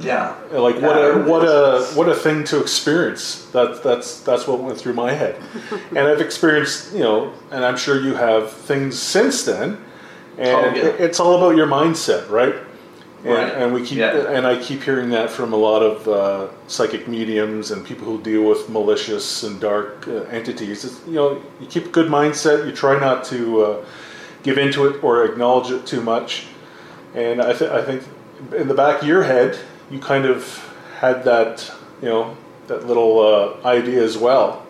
Yeah 0.00 0.34
Like 0.52 0.74
what 0.76 0.96
Yeah, 0.96 1.16
a 1.16 1.28
what 1.28 1.44
a 1.44 1.76
is. 1.76 1.94
what 1.96 2.08
a 2.08 2.14
thing 2.14 2.44
to 2.44 2.60
experience. 2.60 3.46
That 3.52 3.82
that's 3.82 4.20
that's 4.20 4.46
what 4.46 4.60
went 4.60 4.78
through 4.78 4.94
my 4.94 5.12
head, 5.12 5.36
and 5.90 5.98
I've 6.00 6.20
experienced 6.20 6.92
you 6.92 7.00
know, 7.00 7.32
and 7.50 7.64
I'm 7.64 7.76
sure 7.76 8.00
you 8.00 8.14
have 8.14 8.50
things 8.52 8.98
since 8.98 9.44
then, 9.44 9.78
and 10.38 10.56
Oh, 10.56 10.74
yeah. 10.74 11.04
it's 11.06 11.18
all 11.20 11.36
about 11.38 11.56
your 11.56 11.66
mindset, 11.66 12.28
right? 12.30 12.54
And, 13.24 13.34
Right. 13.34 13.52
and 13.54 13.72
we 13.72 13.80
keep 13.86 13.98
Yeah. 13.98 14.36
and 14.36 14.46
I 14.46 14.56
keep 14.56 14.82
hearing 14.82 15.10
that 15.10 15.30
from 15.30 15.52
a 15.52 15.56
lot 15.56 15.80
of 15.82 16.08
uh, 16.08 16.48
psychic 16.66 17.06
mediums 17.06 17.70
and 17.70 17.84
people 17.86 18.04
who 18.04 18.18
deal 18.20 18.42
with 18.42 18.68
malicious 18.68 19.44
and 19.44 19.60
dark 19.60 20.06
uh, 20.08 20.24
entities. 20.38 20.84
It's, 20.84 20.98
you 21.06 21.14
know, 21.14 21.40
you 21.60 21.66
keep 21.68 21.86
a 21.86 21.90
good 21.90 22.08
mindset. 22.10 22.66
You 22.66 22.72
try 22.72 22.98
not 22.98 23.24
to 23.26 23.38
uh, 23.64 23.84
give 24.42 24.58
into 24.58 24.86
it 24.88 25.04
or 25.04 25.24
acknowledge 25.24 25.70
it 25.70 25.86
too 25.86 26.00
much. 26.02 26.46
And 27.14 27.40
I, 27.40 27.52
th- 27.52 27.70
I 27.70 27.80
think 27.84 28.02
in 28.56 28.68
the 28.68 28.74
back 28.74 29.02
of 29.02 29.08
your 29.08 29.22
head, 29.22 29.58
you 29.90 29.98
kind 29.98 30.24
of 30.24 30.44
had 30.98 31.24
that, 31.24 31.70
you 32.00 32.08
know, 32.08 32.36
that 32.68 32.86
little 32.86 33.20
uh, 33.20 33.66
idea 33.66 34.02
as 34.02 34.16
well. 34.18 34.64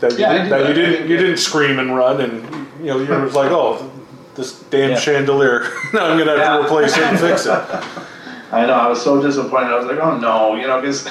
That 0.00 0.12
you, 0.12 0.18
Yeah, 0.18 0.30
I 0.30 0.32
didn't, 0.34 0.48
that 0.50 0.60
you 0.60 0.66
I 0.66 0.72
didn't 0.72 1.08
you 1.10 1.16
didn't 1.16 1.36
scream 1.36 1.78
and 1.78 1.94
run 1.94 2.20
and 2.22 2.42
you 2.80 2.86
know 2.86 2.98
you 3.00 3.08
were 3.08 3.28
like 3.42 3.50
oh 3.50 3.90
this 4.34 4.60
damn 4.70 4.90
Yeah. 4.90 4.96
chandelier 4.98 5.60
now 5.92 6.06
I'm 6.06 6.18
gonna 6.18 6.30
have 6.30 6.38
Yeah. 6.38 6.56
to 6.56 6.62
replace 6.64 6.96
it 6.96 7.02
and 7.02 7.18
fix 7.18 7.44
it 7.46 7.52
I 8.52 8.66
know. 8.66 8.72
I 8.72 8.88
was 8.88 9.00
so 9.00 9.22
disappointed. 9.22 9.68
I 9.70 9.76
was 9.76 9.86
like, 9.86 9.98
"Oh 9.98 10.18
no," 10.18 10.56
you 10.56 10.66
know, 10.66 10.80
because 10.80 11.06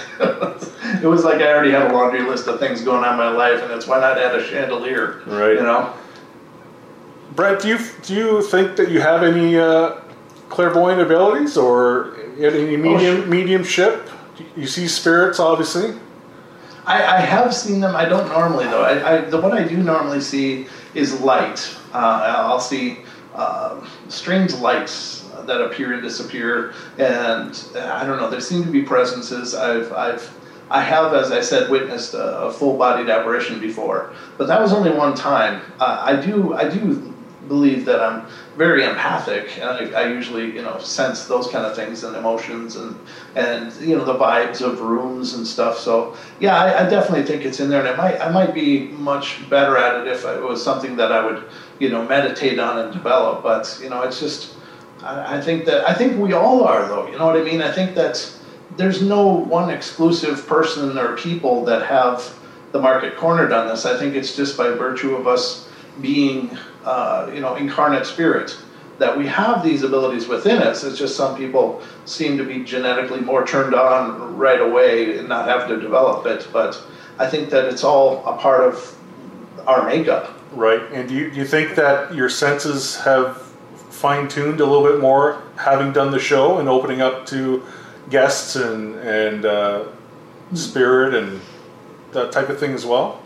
it 1.02 1.08
was 1.08 1.24
like 1.24 1.36
I 1.40 1.54
already 1.54 1.72
had 1.72 1.90
a 1.90 1.94
laundry 1.94 2.22
list 2.22 2.48
of 2.48 2.60
things 2.60 2.82
going 2.82 3.06
on 3.06 3.14
in 3.14 3.18
my 3.18 3.30
life, 3.30 3.64
and 3.64 3.72
it's 3.72 3.88
why 3.88 3.98
not 4.02 4.18
add 4.18 4.36
a 4.36 4.44
chandelier? 4.46 5.22
Right. 5.26 5.54
You 5.54 5.62
know. 5.62 5.94
Brent 7.38 7.62
do 7.62 7.70
you 7.70 7.78
do 8.04 8.14
you 8.14 8.42
think 8.42 8.76
that 8.76 8.90
you 8.92 9.00
have 9.00 9.24
any 9.24 9.58
uh, 9.58 9.92
clairvoyant 10.50 11.02
abilities 11.02 11.58
or 11.58 12.16
any 12.40 12.76
medium 12.76 13.18
sure. 13.18 13.26
mediumship 13.26 14.10
you 14.56 14.68
see 14.68 14.88
spirits 14.88 15.40
obviously 15.40 15.94
I, 16.90 17.18
I 17.18 17.20
have 17.20 17.54
seen 17.54 17.82
them. 17.82 17.96
I 17.96 18.06
don't 18.06 18.28
normally 18.30 18.66
though. 18.66 18.82
I, 18.82 19.18
I 19.18 19.22
the 19.22 19.40
what 19.40 19.52
I 19.52 19.64
do 19.64 19.78
normally 19.78 20.22
see 20.22 20.66
is 20.96 21.22
light. 21.22 21.78
Uh, 21.94 22.24
I'll 22.48 22.60
see 22.60 23.00
um 23.36 23.88
strange 24.08 24.54
lights 24.56 25.30
that 25.46 25.62
appear 25.62 25.94
and 25.94 26.02
disappear, 26.02 26.74
and 26.98 27.64
uh, 27.76 27.94
I 27.94 28.06
don't 28.06 28.18
know. 28.18 28.30
There 28.30 28.42
seem 28.42 28.64
to 28.64 28.72
be 28.72 28.82
presences. 28.82 29.54
I've 29.54 29.92
I've 29.94 30.36
I 30.72 30.82
have, 30.82 31.14
as 31.14 31.32
I 31.32 31.42
said, 31.42 31.70
witnessed 31.70 32.14
a, 32.14 32.42
a 32.42 32.52
full-bodied 32.52 33.10
apparition 33.10 33.60
before, 33.60 34.14
but 34.38 34.48
that 34.48 34.62
was 34.62 34.72
only 34.72 34.92
one 34.92 35.16
time. 35.16 35.62
Uh, 35.80 36.02
I 36.04 36.16
do 36.16 36.54
I 36.56 36.68
do 36.68 37.09
believe 37.48 37.86
that 37.86 38.02
I'm 38.02 38.28
very 38.58 38.84
empathic, 38.84 39.58
and 39.58 39.96
I, 39.96 40.02
I 40.02 40.08
usually 40.08 40.54
you 40.54 40.62
know 40.62 40.78
sense 40.80 41.26
those 41.26 41.48
kind 41.48 41.66
of 41.66 41.76
things 41.76 42.04
and 42.04 42.16
emotions 42.16 42.76
and 42.76 43.00
and 43.36 43.74
you 43.82 43.96
know 43.96 44.06
the 44.06 44.16
vibes 44.16 44.62
of 44.62 44.82
rooms 44.82 45.34
and 45.34 45.46
stuff. 45.46 45.78
So 45.78 46.16
yeah, 46.40 46.56
I, 46.56 46.86
I 46.86 46.90
definitely 46.90 47.26
think 47.26 47.46
it's 47.46 47.60
in 47.60 47.70
there, 47.70 47.80
and 47.80 47.90
I 47.90 47.96
might 47.96 48.20
I 48.20 48.32
might 48.32 48.54
be 48.54 48.88
much 48.90 49.50
better 49.50 49.78
at 49.78 50.02
it 50.02 50.08
if 50.08 50.26
it 50.26 50.42
was 50.42 50.64
something 50.64 50.96
that 50.98 51.12
I 51.12 51.26
would 51.26 51.44
you 51.80 51.90
know 51.90 52.06
meditate 52.06 52.60
on 52.60 52.80
and 52.80 52.94
develop. 52.94 53.44
But 53.44 53.80
you 53.82 53.90
know, 53.90 54.02
it's 54.02 54.20
just 54.20 54.56
I, 55.04 55.38
I 55.38 55.42
think 55.42 55.66
that 55.66 55.88
I 55.88 55.94
think 55.94 56.20
we 56.20 56.34
all 56.34 56.64
are 56.64 56.88
though. 56.88 57.08
You 57.08 57.18
know 57.18 57.26
what 57.26 57.38
I 57.38 57.44
mean? 57.44 57.62
I 57.62 57.72
think 57.72 57.96
that 57.96 58.36
there's 58.78 59.02
no 59.02 59.28
one 59.28 59.70
exclusive 59.70 60.46
person 60.48 60.98
or 60.98 61.18
people 61.18 61.66
that 61.66 61.86
have 61.86 62.34
the 62.72 62.80
market 62.80 63.18
cornered 63.18 63.52
on 63.52 63.68
this. 63.68 63.86
I 63.86 63.98
think 63.98 64.16
it's 64.16 64.36
just 64.36 64.58
by 64.58 64.70
virtue 64.70 65.16
of 65.16 65.28
us 65.28 65.70
being, 66.02 66.58
uh, 66.86 67.30
you 67.34 67.42
know, 67.42 67.56
incarnate 67.56 68.06
spirit 68.06 68.58
that 69.00 69.18
we 69.18 69.26
have 69.26 69.64
these 69.64 69.84
abilities 69.84 70.28
within 70.28 70.62
us. 70.62 70.84
It's 70.84 70.98
just 70.98 71.16
some 71.16 71.38
people 71.38 71.82
seem 72.06 72.38
to 72.38 72.44
be 72.44 72.64
genetically 72.64 73.22
more 73.22 73.48
turned 73.48 73.74
on 73.74 74.38
right 74.38 74.62
away 74.62 75.18
and 75.18 75.30
not 75.30 75.48
have 75.48 75.68
to 75.70 75.80
develop 75.80 76.26
it. 76.26 76.48
But 76.52 76.82
I 77.18 77.28
think 77.28 77.50
that 77.50 77.66
it's 77.66 77.84
all 77.84 78.26
a 78.26 78.38
part 78.38 78.62
of 78.62 78.98
our 79.66 79.86
makeup. 79.88 80.38
Right. 80.52 80.82
And 80.92 81.08
do 81.08 81.16
you, 81.16 81.32
do 81.32 81.38
you 81.38 81.46
think 81.46 81.76
that 81.76 82.14
your 82.14 82.30
senses 82.30 82.98
have 82.98 83.42
fine 83.90 84.28
tuned 84.28 84.60
a 84.60 84.66
little 84.66 84.84
bit 84.84 85.00
more 85.00 85.44
having 85.56 85.92
done 85.94 86.12
the 86.12 86.20
show 86.20 86.60
and 86.60 86.68
opening 86.68 87.02
up 87.02 87.26
to 87.28 87.64
guests 88.10 88.56
and, 88.56 88.96
and 88.96 89.46
uh, 89.46 89.86
spirit 90.54 91.14
and 91.14 91.40
that 92.12 92.32
type 92.32 92.50
of 92.50 92.60
thing 92.60 92.74
as 92.74 92.86
well? 92.86 93.22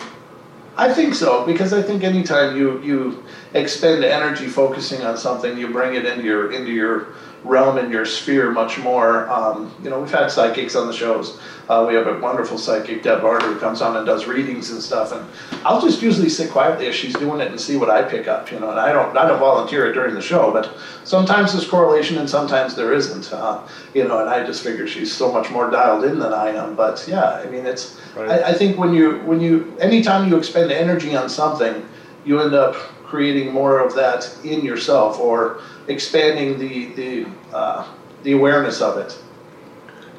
I 0.76 0.92
think 0.92 1.13
so 1.13 1.46
because 1.46 1.72
I 1.72 1.82
think 1.84 2.04
anytime 2.04 2.58
you 2.58 2.82
you 2.82 3.24
expend 3.54 4.04
energy 4.04 4.48
focusing 4.48 5.02
on 5.04 5.18
something, 5.18 5.58
you 5.58 5.70
bring 5.70 5.96
it 5.96 6.06
into 6.06 6.24
your 6.24 6.52
into 6.52 6.72
your 6.72 7.13
realm 7.44 7.78
and 7.78 7.92
your 7.92 8.06
sphere 8.06 8.52
much 8.52 8.80
more. 8.80 9.30
Um, 9.30 9.74
you 9.84 9.89
know, 9.89 10.00
we've 10.00 10.10
had 10.10 10.32
psychics 10.32 10.76
on 10.76 10.88
the 10.88 10.94
shows. 10.94 11.39
Uh, 11.68 11.86
we 11.88 11.94
have 11.94 12.08
a 12.08 12.18
wonderful 12.20 12.58
psychic, 12.58 13.04
Deb 13.04 13.22
Barter, 13.22 13.48
who 13.48 13.60
comes 13.60 13.82
on 13.82 13.98
and 13.98 14.06
does 14.06 14.28
readings 14.28 14.72
and 14.72 14.82
stuff. 14.82 15.12
And 15.12 15.26
I'll 15.66 15.82
just 15.82 16.02
usually 16.02 16.30
sit 16.30 16.52
quietly 16.52 16.88
as 16.88 16.96
she's 16.96 17.13
doing 17.16 17.42
it 17.42 17.48
and 17.48 17.60
see 17.60 17.76
what 17.76 17.89
I 17.89 18.02
pick 18.02 18.28
up. 18.28 18.52
You 18.52 18.60
know, 18.60 18.72
and 18.72 18.80
I 18.80 18.92
don't 18.94 19.16
I 19.18 19.28
don't 19.28 19.39
volunteer 19.39 19.88
it 19.88 19.94
during 19.94 20.16
the 20.16 20.22
show, 20.22 20.52
but 20.52 20.76
sometimes 21.04 21.52
there's 21.52 21.68
correlation 21.68 22.18
and 22.18 22.30
sometimes 22.30 22.76
there 22.76 22.94
isn't. 22.94 23.32
Uh, 23.34 23.62
you 23.94 24.06
know, 24.08 24.20
and 24.20 24.30
I 24.30 24.46
just 24.46 24.63
figure 24.63 24.88
she's 24.88 25.13
so 25.13 25.32
much 25.32 25.52
more 25.52 25.70
dialed 25.70 26.06
in 26.06 26.20
than 26.20 26.34
I 26.34 26.50
am. 26.50 26.76
But 26.76 27.06
yeah, 27.08 27.42
I 27.44 27.46
mean, 27.50 27.66
it's 27.66 28.00
Right. 28.16 28.30
I, 28.30 28.50
I 28.50 28.54
think 28.54 28.78
when 28.78 28.94
you 28.94 29.20
when 29.20 29.39
you 29.39 29.76
anytime 29.80 30.30
you 30.30 30.38
expend 30.38 30.72
energy 30.72 31.16
on 31.16 31.30
something, 31.30 31.88
you 32.26 32.39
end 32.39 32.54
up 32.54 32.76
creating 33.13 33.54
more 33.54 33.78
of 33.78 33.93
that 33.93 34.36
in 34.43 34.65
yourself 34.65 35.19
or 35.19 35.62
expanding 35.88 36.58
the 36.58 36.88
the 36.99 37.28
uh, 37.56 37.88
the 38.23 38.32
awareness 38.32 38.82
of 38.82 38.97
it. 38.97 39.15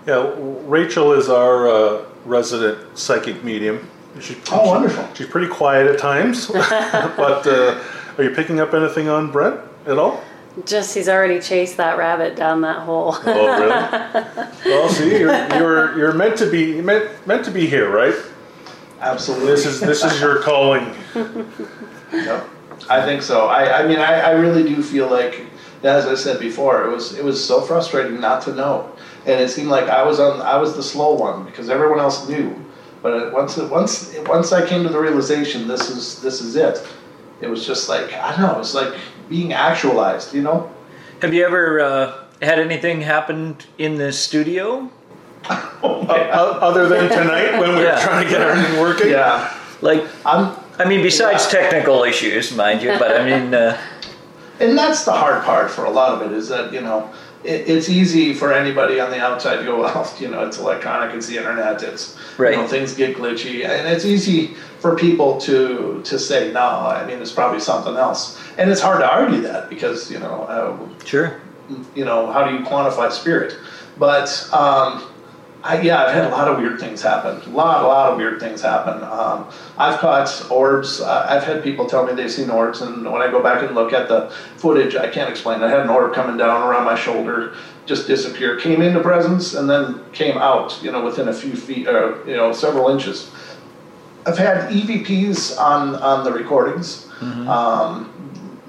Yeah, 0.06 0.32
Rachel 0.38 1.12
is 1.12 1.28
our 1.28 1.68
uh, 1.68 2.04
resident 2.24 2.96
psychic 2.96 3.42
medium. 3.42 3.88
She's, 4.20 4.36
Oh, 4.52 4.68
wonderful. 4.68 5.08
She's 5.14 5.26
pretty 5.26 5.48
quiet 5.48 5.88
at 5.88 5.98
times, 5.98 6.46
but 6.52 7.44
uh, 7.48 7.82
are 8.16 8.22
you 8.22 8.30
picking 8.30 8.60
up 8.60 8.72
anything 8.74 9.08
on 9.08 9.32
Brent 9.32 9.58
at 9.86 9.98
all? 9.98 10.22
Just 10.64 10.94
he's 10.94 11.08
already 11.08 11.40
chased 11.40 11.76
that 11.78 11.98
rabbit 11.98 12.36
down 12.36 12.60
that 12.60 12.76
hole. 12.82 13.16
Oh, 13.26 13.58
really? 13.58 14.46
well, 14.66 14.88
see, 14.88 15.18
you're, 15.18 15.48
you're 15.56 15.98
you're 15.98 16.12
meant 16.12 16.38
to 16.38 16.48
be 16.48 16.80
meant 16.80 17.10
meant 17.26 17.44
to 17.46 17.50
be 17.50 17.66
here, 17.66 17.90
right? 17.90 18.14
Absolutely. 19.00 19.46
This 19.46 19.66
is 19.66 19.80
this 19.80 20.04
is 20.04 20.20
your 20.20 20.40
calling. 20.42 20.94
Yep. 22.12 22.48
I 22.88 23.04
think 23.04 23.22
so. 23.22 23.46
I, 23.46 23.82
I 23.82 23.86
mean, 23.86 23.98
I, 23.98 24.20
I 24.20 24.30
really 24.32 24.62
do 24.62 24.82
feel 24.82 25.08
like, 25.10 25.42
as 25.82 26.06
I 26.06 26.14
said 26.14 26.38
before, 26.40 26.84
it 26.84 26.90
was 26.90 27.14
it 27.18 27.24
was 27.24 27.42
so 27.42 27.60
frustrating 27.62 28.20
not 28.20 28.42
to 28.42 28.54
know, 28.54 28.90
and 29.26 29.40
it 29.40 29.48
seemed 29.50 29.68
like 29.68 29.88
I 29.88 30.02
was 30.02 30.20
on 30.20 30.40
I 30.40 30.56
was 30.56 30.74
the 30.76 30.82
slow 30.82 31.14
one 31.14 31.44
because 31.44 31.68
everyone 31.70 31.98
else 32.00 32.28
knew, 32.28 32.54
but 33.02 33.32
once 33.32 33.56
once 33.56 34.14
once 34.26 34.52
I 34.52 34.66
came 34.66 34.82
to 34.82 34.88
the 34.88 34.98
realization 35.00 35.68
this 35.68 35.88
is 35.90 36.20
this 36.22 36.40
is 36.40 36.56
it, 36.56 36.86
it 37.40 37.48
was 37.48 37.66
just 37.66 37.88
like 37.88 38.12
I 38.14 38.30
don't 38.32 38.40
know, 38.42 38.54
it 38.54 38.58
was 38.58 38.74
like 38.74 38.94
being 39.28 39.52
actualized, 39.52 40.34
you 40.34 40.42
know. 40.42 40.70
Have 41.22 41.32
you 41.34 41.44
ever 41.44 41.80
uh, 41.80 42.14
had 42.42 42.58
anything 42.58 43.00
happen 43.02 43.56
in 43.78 43.96
the 43.96 44.12
studio? 44.12 44.90
O- 45.82 46.58
Other 46.62 46.88
than 46.88 47.08
tonight 47.10 47.58
when 47.60 47.70
we 47.70 47.76
were 47.76 47.82
Yeah. 47.82 48.00
trying 48.02 48.24
to 48.24 48.30
get 48.30 48.40
everything 48.40 48.80
working. 48.80 49.10
Yeah, 49.10 49.52
Like, 49.82 50.02
I'm 50.24 50.54
I 50.78 50.84
mean, 50.84 51.02
besides 51.02 51.44
Yeah. 51.52 51.60
technical 51.60 52.02
issues, 52.04 52.54
mind 52.56 52.82
you, 52.82 52.90
but 52.98 53.20
I 53.20 53.24
mean, 53.24 53.54
uh, 53.54 53.76
and 54.60 54.76
that's 54.76 55.04
the 55.04 55.12
hard 55.12 55.42
part 55.44 55.70
for 55.70 55.84
a 55.84 55.90
lot 55.90 56.14
of 56.20 56.30
it 56.30 56.36
is 56.36 56.48
that 56.48 56.72
you 56.72 56.80
know 56.80 57.10
it, 57.42 57.68
it's 57.68 57.88
easy 57.88 58.32
for 58.32 58.52
anybody 58.52 59.00
on 59.00 59.10
the 59.10 59.20
outside 59.20 59.56
to 59.56 59.64
go 59.64 59.80
well 59.82 60.12
you 60.18 60.28
know 60.28 60.46
it's 60.46 60.58
electronic 60.58 61.14
it's 61.14 61.26
the 61.26 61.36
internet 61.36 61.82
it's 61.82 62.16
Right. 62.38 62.52
you 62.52 62.56
know 62.58 62.66
things 62.66 62.94
get 62.94 63.16
glitchy 63.16 63.64
and 63.64 63.86
it's 63.88 64.04
easy 64.04 64.54
for 64.80 64.96
people 64.96 65.40
to 65.42 66.00
to 66.04 66.18
say 66.18 66.52
no 66.52 66.60
i 66.60 67.04
mean 67.06 67.18
it's 67.20 67.32
probably 67.32 67.60
something 67.60 67.96
else 67.96 68.40
and 68.58 68.70
it's 68.70 68.80
hard 68.80 69.00
to 69.00 69.08
argue 69.10 69.40
that 69.42 69.68
because 69.68 70.10
you 70.10 70.18
know 70.20 70.42
uh, 70.44 71.04
sure. 71.04 71.40
you 71.94 72.04
know 72.04 72.30
how 72.32 72.44
do 72.48 72.54
you 72.56 72.60
quantify 72.64 73.10
spirit 73.10 73.56
but 73.98 74.48
um, 74.52 75.02
I, 75.64 75.80
yeah, 75.80 76.04
I've 76.04 76.12
had 76.12 76.24
a 76.26 76.28
lot 76.28 76.46
of 76.46 76.58
weird 76.58 76.78
things 76.78 77.00
happen. 77.00 77.40
A 77.50 77.56
lot, 77.56 77.84
a 77.84 77.86
lot 77.86 78.12
of 78.12 78.18
weird 78.18 78.38
things 78.38 78.60
happen. 78.60 79.02
Um, 79.02 79.48
I've 79.78 79.98
caught 79.98 80.50
orbs. 80.50 81.00
Uh, 81.00 81.26
I've 81.26 81.42
had 81.42 81.64
people 81.64 81.86
tell 81.86 82.04
me 82.04 82.12
they've 82.12 82.30
seen 82.30 82.50
orbs, 82.50 82.82
and 82.82 83.10
when 83.10 83.22
I 83.22 83.30
go 83.30 83.42
back 83.42 83.62
and 83.62 83.74
look 83.74 83.94
at 83.94 84.06
the 84.06 84.28
footage, 84.58 84.94
I 84.94 85.08
can't 85.08 85.30
explain. 85.30 85.62
I 85.62 85.70
had 85.70 85.80
an 85.80 85.88
orb 85.88 86.12
coming 86.14 86.36
down 86.36 86.68
around 86.68 86.84
my 86.84 86.94
shoulder, 86.94 87.54
just 87.86 88.06
disappear, 88.06 88.60
came 88.60 88.82
into 88.82 89.00
presence, 89.00 89.54
and 89.54 89.68
then 89.68 90.04
came 90.12 90.36
out. 90.36 90.78
You 90.82 90.92
know, 90.92 91.02
within 91.02 91.28
a 91.28 91.32
few 91.32 91.56
feet, 91.56 91.88
or 91.88 92.22
you 92.28 92.36
know, 92.36 92.52
several 92.52 92.90
inches. 92.90 93.32
I've 94.26 94.36
had 94.36 94.70
EVPs 94.70 95.58
on 95.58 95.94
on 95.94 96.24
the 96.24 96.32
recordings. 96.32 97.08
Um, 97.48 98.10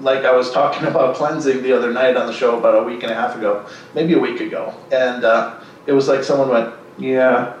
like 0.00 0.24
I 0.24 0.34
was 0.34 0.50
talking 0.50 0.88
about 0.92 1.16
cleansing 1.16 1.62
the 1.62 1.76
other 1.76 1.92
night 1.92 2.16
on 2.16 2.26
the 2.26 2.32
show 2.32 2.58
about 2.58 2.82
a 2.82 2.84
week 2.84 3.02
and 3.02 3.12
a 3.12 3.14
half 3.14 3.36
ago, 3.36 3.66
maybe 3.94 4.14
a 4.14 4.18
week 4.18 4.40
ago, 4.40 4.74
and 4.90 5.24
uh, 5.24 5.60
it 5.86 5.92
was 5.92 6.08
like 6.08 6.24
someone 6.24 6.48
went, 6.48 6.74
"Yeah, 6.98 7.54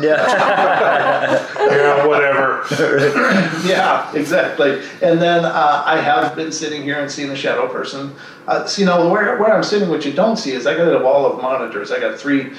Yeah. 0.00 1.52
Yeah, 1.66 2.06
whatever. 2.06 2.64
yeah, 3.66 4.12
exactly." 4.14 4.82
And 5.02 5.20
then 5.20 5.44
uh, 5.44 5.82
I 5.84 6.00
have 6.00 6.36
been 6.36 6.52
sitting 6.52 6.82
here 6.82 7.00
and 7.00 7.10
seeing 7.10 7.30
a 7.30 7.36
shadow 7.36 7.66
person. 7.68 8.14
Uh, 8.46 8.64
so, 8.66 8.80
you 8.80 8.86
know, 8.86 9.08
where 9.08 9.36
where 9.38 9.54
I'm 9.54 9.64
sitting, 9.64 9.88
what 9.88 10.04
you 10.04 10.12
don't 10.12 10.36
see 10.36 10.52
is 10.52 10.66
I 10.66 10.76
got 10.76 10.88
a 10.94 11.02
wall 11.02 11.26
of 11.26 11.42
monitors. 11.42 11.90
I 11.90 11.98
got 11.98 12.18
three 12.18 12.52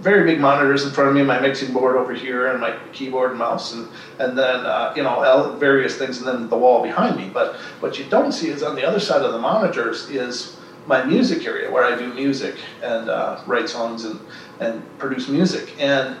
very 0.00 0.24
big 0.30 0.38
monitors 0.40 0.84
in 0.84 0.90
front 0.92 1.08
of 1.08 1.16
me, 1.16 1.22
my 1.22 1.40
mixing 1.40 1.72
board 1.72 1.96
over 1.96 2.12
here, 2.12 2.48
and 2.48 2.60
my 2.60 2.76
keyboard 2.92 3.30
and 3.30 3.38
mouse, 3.38 3.74
and 3.74 3.88
and 4.18 4.36
then 4.38 4.64
uh, 4.64 4.92
you 4.96 5.02
know 5.02 5.22
el- 5.22 5.56
various 5.56 5.96
things, 5.96 6.18
and 6.18 6.26
then 6.26 6.48
the 6.48 6.56
wall 6.56 6.82
behind 6.82 7.16
me. 7.16 7.30
But 7.32 7.56
what 7.80 7.98
you 7.98 8.04
don't 8.06 8.32
see 8.32 8.48
is 8.48 8.62
on 8.62 8.76
the 8.76 8.84
other 8.84 9.00
side 9.00 9.22
of 9.22 9.32
the 9.32 9.38
monitors 9.38 10.08
is 10.10 10.56
my 10.86 11.02
music 11.04 11.46
area 11.46 11.70
where 11.70 11.84
I 11.84 11.96
do 11.96 12.12
music 12.12 12.56
and 12.82 13.08
uh, 13.08 13.40
write 13.46 13.70
songs 13.70 14.04
and 14.04 14.20
and 14.60 14.82
produce 14.98 15.28
music. 15.28 15.74
And 15.78 16.16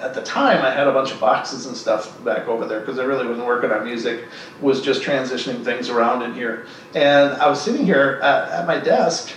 at 0.00 0.14
the 0.14 0.22
time, 0.22 0.64
I 0.64 0.70
had 0.70 0.88
a 0.88 0.92
bunch 0.92 1.12
of 1.12 1.20
boxes 1.20 1.66
and 1.66 1.76
stuff 1.76 2.22
back 2.24 2.48
over 2.48 2.66
there 2.66 2.80
because 2.80 2.98
I 2.98 3.04
really 3.04 3.26
wasn't 3.26 3.46
working 3.46 3.70
on 3.70 3.84
music, 3.84 4.24
was 4.60 4.82
just 4.82 5.02
transitioning 5.02 5.64
things 5.64 5.88
around 5.88 6.22
in 6.22 6.34
here. 6.34 6.66
And 6.94 7.32
I 7.34 7.48
was 7.48 7.60
sitting 7.60 7.86
here 7.86 8.18
at, 8.22 8.48
at 8.48 8.66
my 8.66 8.78
desk, 8.78 9.32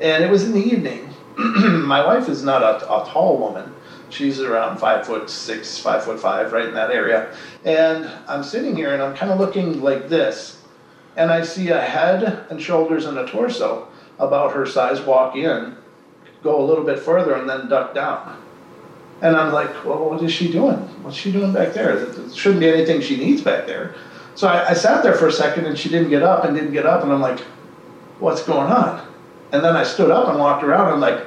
and 0.00 0.22
it 0.22 0.30
was 0.30 0.44
in 0.44 0.52
the 0.52 0.62
evening. 0.62 1.08
my 1.38 2.04
wife 2.04 2.28
is 2.28 2.42
not 2.42 2.62
a, 2.62 2.84
a 2.84 3.08
tall 3.08 3.38
woman. 3.38 3.74
She's 4.10 4.40
around 4.40 4.76
five 4.76 5.06
foot 5.06 5.30
six, 5.30 5.78
five 5.78 6.04
foot 6.04 6.20
five, 6.20 6.52
right 6.52 6.66
in 6.66 6.74
that 6.74 6.90
area. 6.90 7.34
And 7.64 8.10
I'm 8.28 8.42
sitting 8.42 8.76
here 8.76 8.92
and 8.92 9.02
I'm 9.02 9.16
kind 9.16 9.32
of 9.32 9.40
looking 9.40 9.80
like 9.80 10.10
this. 10.10 10.62
And 11.16 11.30
I 11.30 11.42
see 11.42 11.70
a 11.70 11.80
head 11.80 12.46
and 12.50 12.60
shoulders 12.60 13.06
and 13.06 13.16
a 13.16 13.26
torso 13.26 13.88
about 14.18 14.52
her 14.52 14.66
size 14.66 15.00
walk 15.00 15.36
in, 15.36 15.76
go 16.42 16.60
a 16.60 16.64
little 16.64 16.84
bit 16.84 16.98
further, 16.98 17.34
and 17.34 17.48
then 17.48 17.68
duck 17.68 17.94
down. 17.94 18.42
And 19.22 19.36
I'm 19.36 19.52
like, 19.52 19.84
well, 19.84 20.10
what 20.10 20.22
is 20.22 20.32
she 20.32 20.50
doing? 20.50 20.78
What's 21.02 21.16
she 21.16 21.30
doing 21.30 21.52
back 21.52 21.72
there? 21.72 21.96
There 21.96 22.30
shouldn't 22.34 22.60
be 22.60 22.68
anything 22.68 23.00
she 23.00 23.16
needs 23.16 23.40
back 23.40 23.66
there. 23.66 23.94
So 24.34 24.48
I, 24.48 24.70
I 24.70 24.72
sat 24.72 25.02
there 25.04 25.14
for 25.14 25.28
a 25.28 25.32
second 25.32 25.66
and 25.66 25.78
she 25.78 25.88
didn't 25.88 26.10
get 26.10 26.22
up 26.22 26.44
and 26.44 26.56
didn't 26.56 26.72
get 26.72 26.86
up. 26.86 27.04
And 27.04 27.12
I'm 27.12 27.20
like, 27.20 27.38
what's 28.18 28.42
going 28.42 28.72
on? 28.72 29.06
And 29.52 29.62
then 29.62 29.76
I 29.76 29.84
stood 29.84 30.10
up 30.10 30.28
and 30.28 30.38
walked 30.38 30.64
around. 30.64 30.86
And 30.86 30.94
I'm 30.94 31.00
like, 31.00 31.24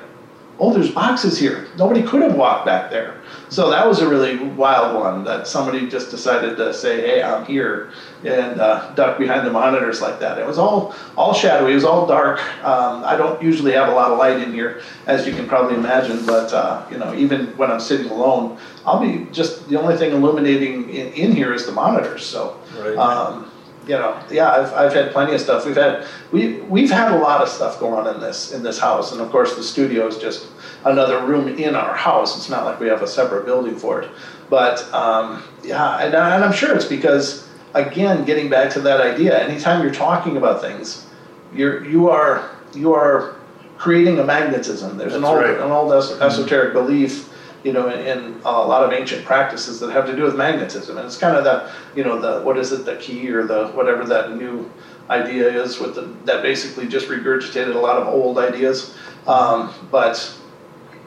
oh, 0.60 0.74
there's 0.74 0.91
boxes 0.91 1.38
here. 1.38 1.68
Nobody 1.78 2.02
could 2.02 2.22
have 2.22 2.36
walked 2.36 2.65
back 2.65 2.89
there. 2.89 3.22
So 3.50 3.70
that 3.70 3.88
was 3.88 4.00
a 4.00 4.10
really 4.10 4.38
wild 4.38 4.96
one 4.96 5.24
that 5.26 5.48
somebody 5.48 5.88
just 5.88 6.10
decided 6.10 6.58
to 6.58 6.74
say, 6.74 7.02
hey, 7.02 7.24
I'm 7.24 7.46
here 7.46 7.91
and 8.24 8.60
uh, 8.60 8.94
duck 8.96 9.18
behind 9.18 9.46
the 9.46 9.52
monitors 9.52 10.02
like 10.02 10.20
that. 10.20 10.38
It 10.38 10.48
was 10.48 10.58
all 10.58 10.96
all 11.15 11.34
shadowy. 11.34 11.72
It 11.72 11.76
was 11.76 11.84
all 11.84 12.08
dark. 12.08 12.39
Um, 12.63 13.04
I 13.04 13.15
don't 13.15 13.41
usually 13.41 13.74
have 13.74 13.89
a 13.89 13.94
lot 13.94 14.12
of 14.12 14.18
light 14.18 14.39
in 14.39 14.54
here, 14.54 14.82
as 15.06 15.28
you 15.28 15.34
can 15.34 15.48
probably 15.48 15.76
imagine. 15.76 16.26
But 16.26 16.54
uh, 16.54 16.86
you 16.89 16.98
know, 16.98 17.13
even 17.13 17.48
when 17.58 17.72
I'm 17.72 17.80
sitting 17.80 18.10
alone, 18.10 18.58
I'll 18.86 19.00
be 19.00 19.28
just 19.32 19.68
the 19.70 19.80
only 19.80 19.96
thing 19.98 20.12
illuminating 20.12 20.89
in, 20.89 21.13
in 21.13 21.32
here 21.34 21.54
is 21.54 21.65
the 21.65 21.72
monitors. 21.72 22.26
So. 22.26 22.60
Right. 22.78 22.98
Um, 22.98 23.52
you 23.88 23.95
know, 23.95 24.19
yeah, 24.32 24.52
I've, 24.52 24.74
I've 24.74 24.93
had 24.93 25.12
plenty 25.12 25.34
of 25.34 25.41
stuff. 25.41 25.65
We've 25.65 25.76
had 25.76 26.08
we 26.32 26.62
we've 26.62 26.89
had 26.89 27.12
a 27.12 27.17
lot 27.17 27.41
of 27.41 27.50
stuff 27.50 27.80
going 27.80 27.93
on 27.93 28.15
in 28.15 28.21
this 28.21 28.52
in 28.52 28.63
this 28.63 28.80
house, 28.80 29.12
and 29.12 29.21
of 29.21 29.30
course 29.30 29.56
the 29.56 29.63
studio 29.63 30.08
is 30.08 30.17
just 30.17 30.48
another 30.86 31.26
room 31.26 31.48
in 31.48 31.76
our 31.76 31.93
house. 31.93 32.38
It's 32.38 32.50
not 32.50 32.65
like 32.65 32.80
we 32.80 32.88
have 32.88 33.02
a 33.02 33.08
separate 33.08 33.45
building 33.45 33.76
for 33.76 34.02
it. 34.02 34.10
But 34.50 34.91
um, 34.93 35.43
yeah, 35.63 35.98
and, 35.98 36.15
and 36.15 36.43
I'm 36.43 36.54
sure 36.54 36.76
it's 36.76 36.86
because 36.86 37.48
again, 37.74 38.26
getting 38.26 38.50
back 38.50 38.71
to 38.74 38.80
that 38.82 39.02
idea, 39.02 39.38
anytime 39.41 39.84
you're 39.84 39.93
talking 39.93 40.38
about 40.38 40.62
things, 40.62 41.06
you're 41.54 41.86
you 41.86 42.10
are 42.10 42.50
you 42.74 42.93
are 42.93 43.36
creating 43.78 44.19
a 44.19 44.24
magnetism. 44.24 44.98
There's 44.98 45.15
an 45.15 45.24
old 45.24 45.39
right. 45.39 45.58
an 45.58 45.71
old 45.71 45.91
es- 45.93 46.12
esoteric 46.12 46.74
belief 46.74 47.30
you 47.65 47.73
know, 47.73 47.89
in, 47.89 47.99
in 48.06 48.41
a 48.45 48.51
lot 48.51 48.84
of 48.84 48.93
ancient 48.93 49.25
practices 49.25 49.80
that 49.80 49.89
have 49.91 50.06
to 50.06 50.15
do 50.15 50.21
with 50.21 50.36
magnetism. 50.36 50.97
And 50.97 51.06
it's 51.08 51.17
kind 51.17 51.36
of 51.36 51.43
the, 51.43 51.71
you 51.95 52.04
know, 52.04 52.19
the 52.21 52.45
what 52.45 52.58
is 52.60 52.71
it, 52.71 52.86
the 52.86 52.95
key 52.97 53.28
or 53.32 53.45
the 53.47 53.69
whatever 53.69 54.06
that 54.06 54.36
new 54.38 54.71
idea 55.10 55.47
is 55.63 55.80
with 55.80 55.95
the, 55.95 56.01
that 56.25 56.43
basically 56.43 56.88
just 56.88 57.08
regurgitated 57.08 57.75
a 57.75 57.80
lot 57.80 57.97
of 57.97 58.08
old 58.08 58.38
ideas. 58.38 58.95
Um, 59.25 59.73
but 59.89 60.15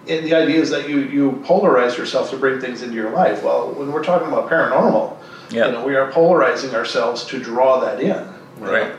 it, 0.07 0.23
the 0.23 0.35
idea 0.35 0.61
is 0.61 0.71
that 0.71 0.89
you 0.89 0.99
you 0.99 1.31
polarize 1.47 1.97
yourself 1.97 2.31
to 2.31 2.37
bring 2.37 2.61
things 2.61 2.83
into 2.83 2.97
your 2.97 3.11
life. 3.13 3.45
Well, 3.45 3.71
when 3.75 3.93
we're 3.93 4.03
talking 4.03 4.27
about 4.27 4.51
paranormal, 4.51 5.17
Yeah. 5.51 5.67
you 5.67 5.73
know, 5.73 5.85
we 5.87 5.95
are 5.95 6.11
polarizing 6.11 6.75
ourselves 6.75 7.25
to 7.27 7.39
draw 7.39 7.79
that 7.81 8.01
in. 8.01 8.07
you 8.09 8.13
know? 8.15 8.35
Right. 8.59 8.93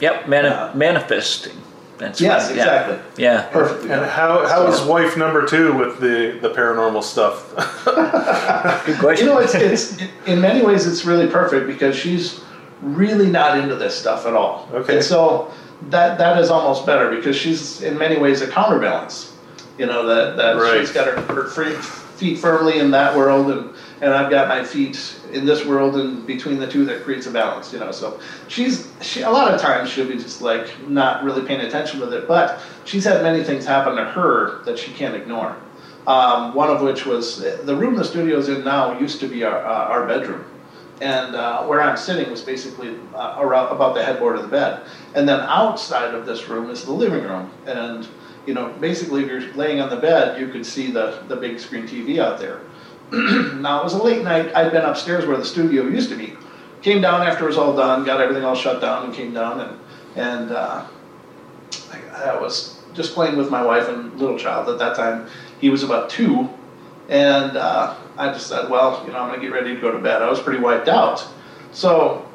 Yep, 0.00 0.28
mani- 0.28 0.48
Yeah. 0.48 0.72
manifesting. 0.74 1.58
That's 2.02 2.20
Yes, 2.20 2.48
right, 2.48 2.56
exactly. 2.58 3.22
Yeah. 3.22 3.42
Perfectly. 3.50 3.92
And 3.92 4.04
how 4.04 4.44
how 4.48 4.66
is 4.66 4.80
wife 4.82 5.16
number 5.16 5.46
two 5.46 5.72
with 5.74 6.00
the 6.00 6.36
the 6.42 6.50
paranormal 6.50 7.02
stuff? 7.04 7.54
Good 8.86 8.98
question. 8.98 9.26
You 9.28 9.32
know, 9.34 9.38
it's, 9.38 9.54
it's 9.54 10.02
in 10.26 10.40
many 10.40 10.64
ways 10.64 10.86
it's 10.86 11.04
really 11.04 11.28
perfect 11.28 11.68
because 11.68 11.94
she's 11.94 12.40
really 12.80 13.30
not 13.30 13.56
into 13.56 13.76
this 13.76 13.96
stuff 13.96 14.26
at 14.26 14.34
all. 14.34 14.68
Okay. 14.72 14.96
And 14.96 15.04
so 15.04 15.52
that 15.90 16.18
that 16.18 16.38
is 16.42 16.50
almost 16.50 16.84
better 16.86 17.08
because 17.14 17.36
she's 17.36 17.82
in 17.82 17.96
many 17.96 18.18
ways 18.18 18.42
a 18.42 18.48
counterbalance. 18.48 19.36
You 19.78 19.86
know 19.86 20.04
that 20.06 20.36
that 20.36 20.56
Right. 20.56 20.80
she's 20.80 20.90
got 20.92 21.06
her, 21.06 21.20
her 21.34 21.46
free, 21.46 21.74
feet 22.16 22.38
firmly 22.38 22.78
in 22.78 22.90
that 22.90 23.16
world 23.16 23.48
and 23.50 23.70
and 24.02 24.12
I've 24.12 24.30
got 24.30 24.48
my 24.48 24.64
feet 24.64 25.14
in 25.32 25.46
this 25.46 25.64
world 25.64 25.94
and 25.96 26.26
between 26.26 26.58
the 26.58 26.66
two 26.66 26.84
that 26.86 27.04
creates 27.04 27.26
a 27.28 27.30
balance. 27.30 27.72
You 27.72 27.78
know, 27.78 27.92
so 27.92 28.20
she's 28.48 28.90
she 29.00 29.22
a 29.22 29.30
lot 29.30 29.54
of 29.54 29.60
times 29.60 29.88
she'll 29.88 30.08
be 30.08 30.16
just 30.16 30.42
like 30.42 30.88
not 30.88 31.22
really 31.22 31.46
paying 31.46 31.60
attention 31.60 32.00
with 32.00 32.12
it, 32.12 32.26
but 32.26 32.60
she's 32.84 33.04
had 33.04 33.22
many 33.22 33.44
things 33.44 33.64
happen 33.64 33.94
to 33.94 34.04
her 34.04 34.62
that 34.64 34.76
she 34.76 34.92
can't 34.92 35.14
ignore. 35.14 35.56
Um, 36.08 36.52
one 36.52 36.68
of 36.68 36.82
which 36.82 37.06
was 37.06 37.38
the 37.38 37.76
room 37.76 37.94
the 37.94 38.04
studio's 38.04 38.48
in 38.48 38.64
now 38.64 38.98
used 38.98 39.20
to 39.20 39.28
be 39.28 39.44
our, 39.44 39.64
uh, 39.64 39.86
our 39.86 40.04
bedroom. 40.04 40.44
And 41.00 41.36
uh, 41.36 41.64
where 41.64 41.80
I'm 41.80 41.96
sitting 41.96 42.28
was 42.28 42.42
basically 42.42 42.96
uh, 43.14 43.36
around, 43.38 43.74
about 43.74 43.94
the 43.94 44.04
headboard 44.04 44.36
of 44.36 44.42
the 44.42 44.48
bed. 44.48 44.82
And 45.14 45.28
then 45.28 45.40
outside 45.40 46.12
of 46.14 46.26
this 46.26 46.48
room 46.48 46.70
is 46.70 46.84
the 46.84 46.92
living 46.92 47.22
room. 47.22 47.50
And, 47.66 48.06
you 48.46 48.54
know, 48.54 48.72
basically 48.80 49.22
if 49.22 49.28
you're 49.28 49.54
laying 49.54 49.80
on 49.80 49.90
the 49.90 49.96
bed, 49.96 50.40
you 50.40 50.48
could 50.48 50.66
see 50.66 50.90
the, 50.90 51.22
the 51.28 51.36
big 51.36 51.60
screen 51.60 51.86
TV 51.86 52.18
out 52.18 52.40
there. 52.40 52.60
now 53.60 53.80
it 53.80 53.84
was 53.84 53.92
a 53.92 54.02
late 54.02 54.24
night. 54.24 54.54
I'd 54.54 54.72
been 54.72 54.84
upstairs 54.84 55.26
where 55.26 55.36
the 55.36 55.44
studio 55.44 55.84
used 55.84 56.08
to 56.10 56.16
be. 56.16 56.34
Came 56.80 57.02
down 57.02 57.20
after 57.20 57.44
it 57.44 57.48
was 57.48 57.58
all 57.58 57.76
done, 57.76 58.04
got 58.04 58.20
everything 58.20 58.42
all 58.42 58.54
shut 58.54 58.80
down, 58.80 59.04
and 59.04 59.14
came 59.14 59.34
down 59.34 59.60
and 59.60 59.78
and 60.16 60.50
uh, 60.50 60.86
I, 61.92 62.30
I 62.30 62.40
was 62.40 62.80
just 62.94 63.12
playing 63.12 63.36
with 63.36 63.50
my 63.50 63.62
wife 63.62 63.88
and 63.88 64.18
little 64.18 64.38
child 64.38 64.68
at 64.70 64.78
that 64.78 64.96
time. 64.96 65.28
He 65.60 65.68
was 65.68 65.82
about 65.82 66.08
two, 66.08 66.48
and 67.10 67.56
uh, 67.56 67.96
I 68.16 68.28
just 68.28 68.46
said, 68.46 68.70
well, 68.70 69.02
you 69.06 69.12
know, 69.12 69.18
I'm 69.18 69.28
gonna 69.28 69.42
get 69.42 69.52
ready 69.52 69.74
to 69.74 69.80
go 69.80 69.92
to 69.92 69.98
bed. 69.98 70.22
I 70.22 70.30
was 70.30 70.40
pretty 70.40 70.60
wiped 70.60 70.88
out, 70.88 71.26
so 71.70 72.26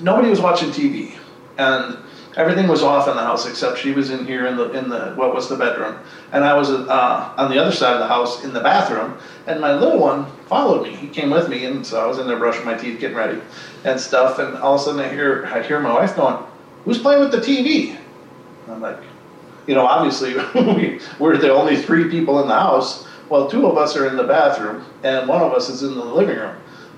nobody 0.00 0.28
was 0.28 0.40
watching 0.40 0.68
TV, 0.68 1.14
and 1.56 1.96
everything 2.36 2.68
was 2.68 2.82
off 2.82 3.08
in 3.08 3.16
the 3.16 3.22
house 3.22 3.46
except 3.46 3.78
she 3.78 3.92
was 3.92 4.10
in 4.10 4.24
here 4.24 4.46
in 4.46 4.56
the 4.56 4.70
in 4.72 4.88
the 4.88 5.12
what 5.16 5.34
was 5.34 5.48
the 5.48 5.56
bedroom, 5.56 5.98
and 6.32 6.44
I 6.44 6.56
was 6.56 6.70
uh, 6.70 7.34
on 7.36 7.50
the 7.50 7.58
other 7.58 7.72
side 7.72 7.94
of 7.94 7.98
the 8.00 8.06
house 8.06 8.44
in 8.44 8.52
the 8.52 8.60
bathroom, 8.60 9.18
and 9.46 9.60
my 9.60 9.72
little 9.72 9.98
one 9.98 10.26
followed 10.46 10.84
me. 10.84 10.94
He 10.94 11.08
came 11.08 11.30
with 11.30 11.48
me, 11.48 11.64
and 11.64 11.84
so 11.84 12.02
I 12.02 12.06
was 12.06 12.18
in 12.18 12.26
there 12.26 12.38
brushing 12.38 12.64
my 12.64 12.74
teeth, 12.74 13.00
getting 13.00 13.16
ready, 13.16 13.40
and 13.84 14.00
stuff. 14.00 14.38
And 14.38 14.56
all 14.58 14.74
of 14.74 14.80
a 14.80 14.84
sudden, 14.84 15.00
I 15.00 15.08
hear 15.08 15.46
I 15.46 15.62
hear 15.62 15.80
my 15.80 15.92
wife 15.92 16.16
going, 16.16 16.42
"Who's 16.84 16.98
playing 16.98 17.20
with 17.20 17.32
the 17.32 17.38
TV?" 17.38 17.96
And 18.66 18.74
I'm 18.74 18.80
like, 18.80 18.98
you 19.66 19.74
know, 19.74 19.86
obviously 19.86 20.34
we, 20.74 21.00
we're 21.18 21.36
the 21.36 21.52
only 21.52 21.76
three 21.76 22.08
people 22.08 22.40
in 22.40 22.48
the 22.48 22.54
house. 22.54 23.06
Well, 23.28 23.48
two 23.48 23.66
of 23.66 23.76
us 23.76 23.96
are 23.96 24.06
in 24.06 24.16
the 24.16 24.24
bathroom, 24.24 24.84
and 25.04 25.28
one 25.28 25.42
of 25.42 25.52
us 25.52 25.68
is 25.68 25.82
in 25.82 25.94
the 25.94 26.04
living 26.04 26.36
room. 26.36 26.56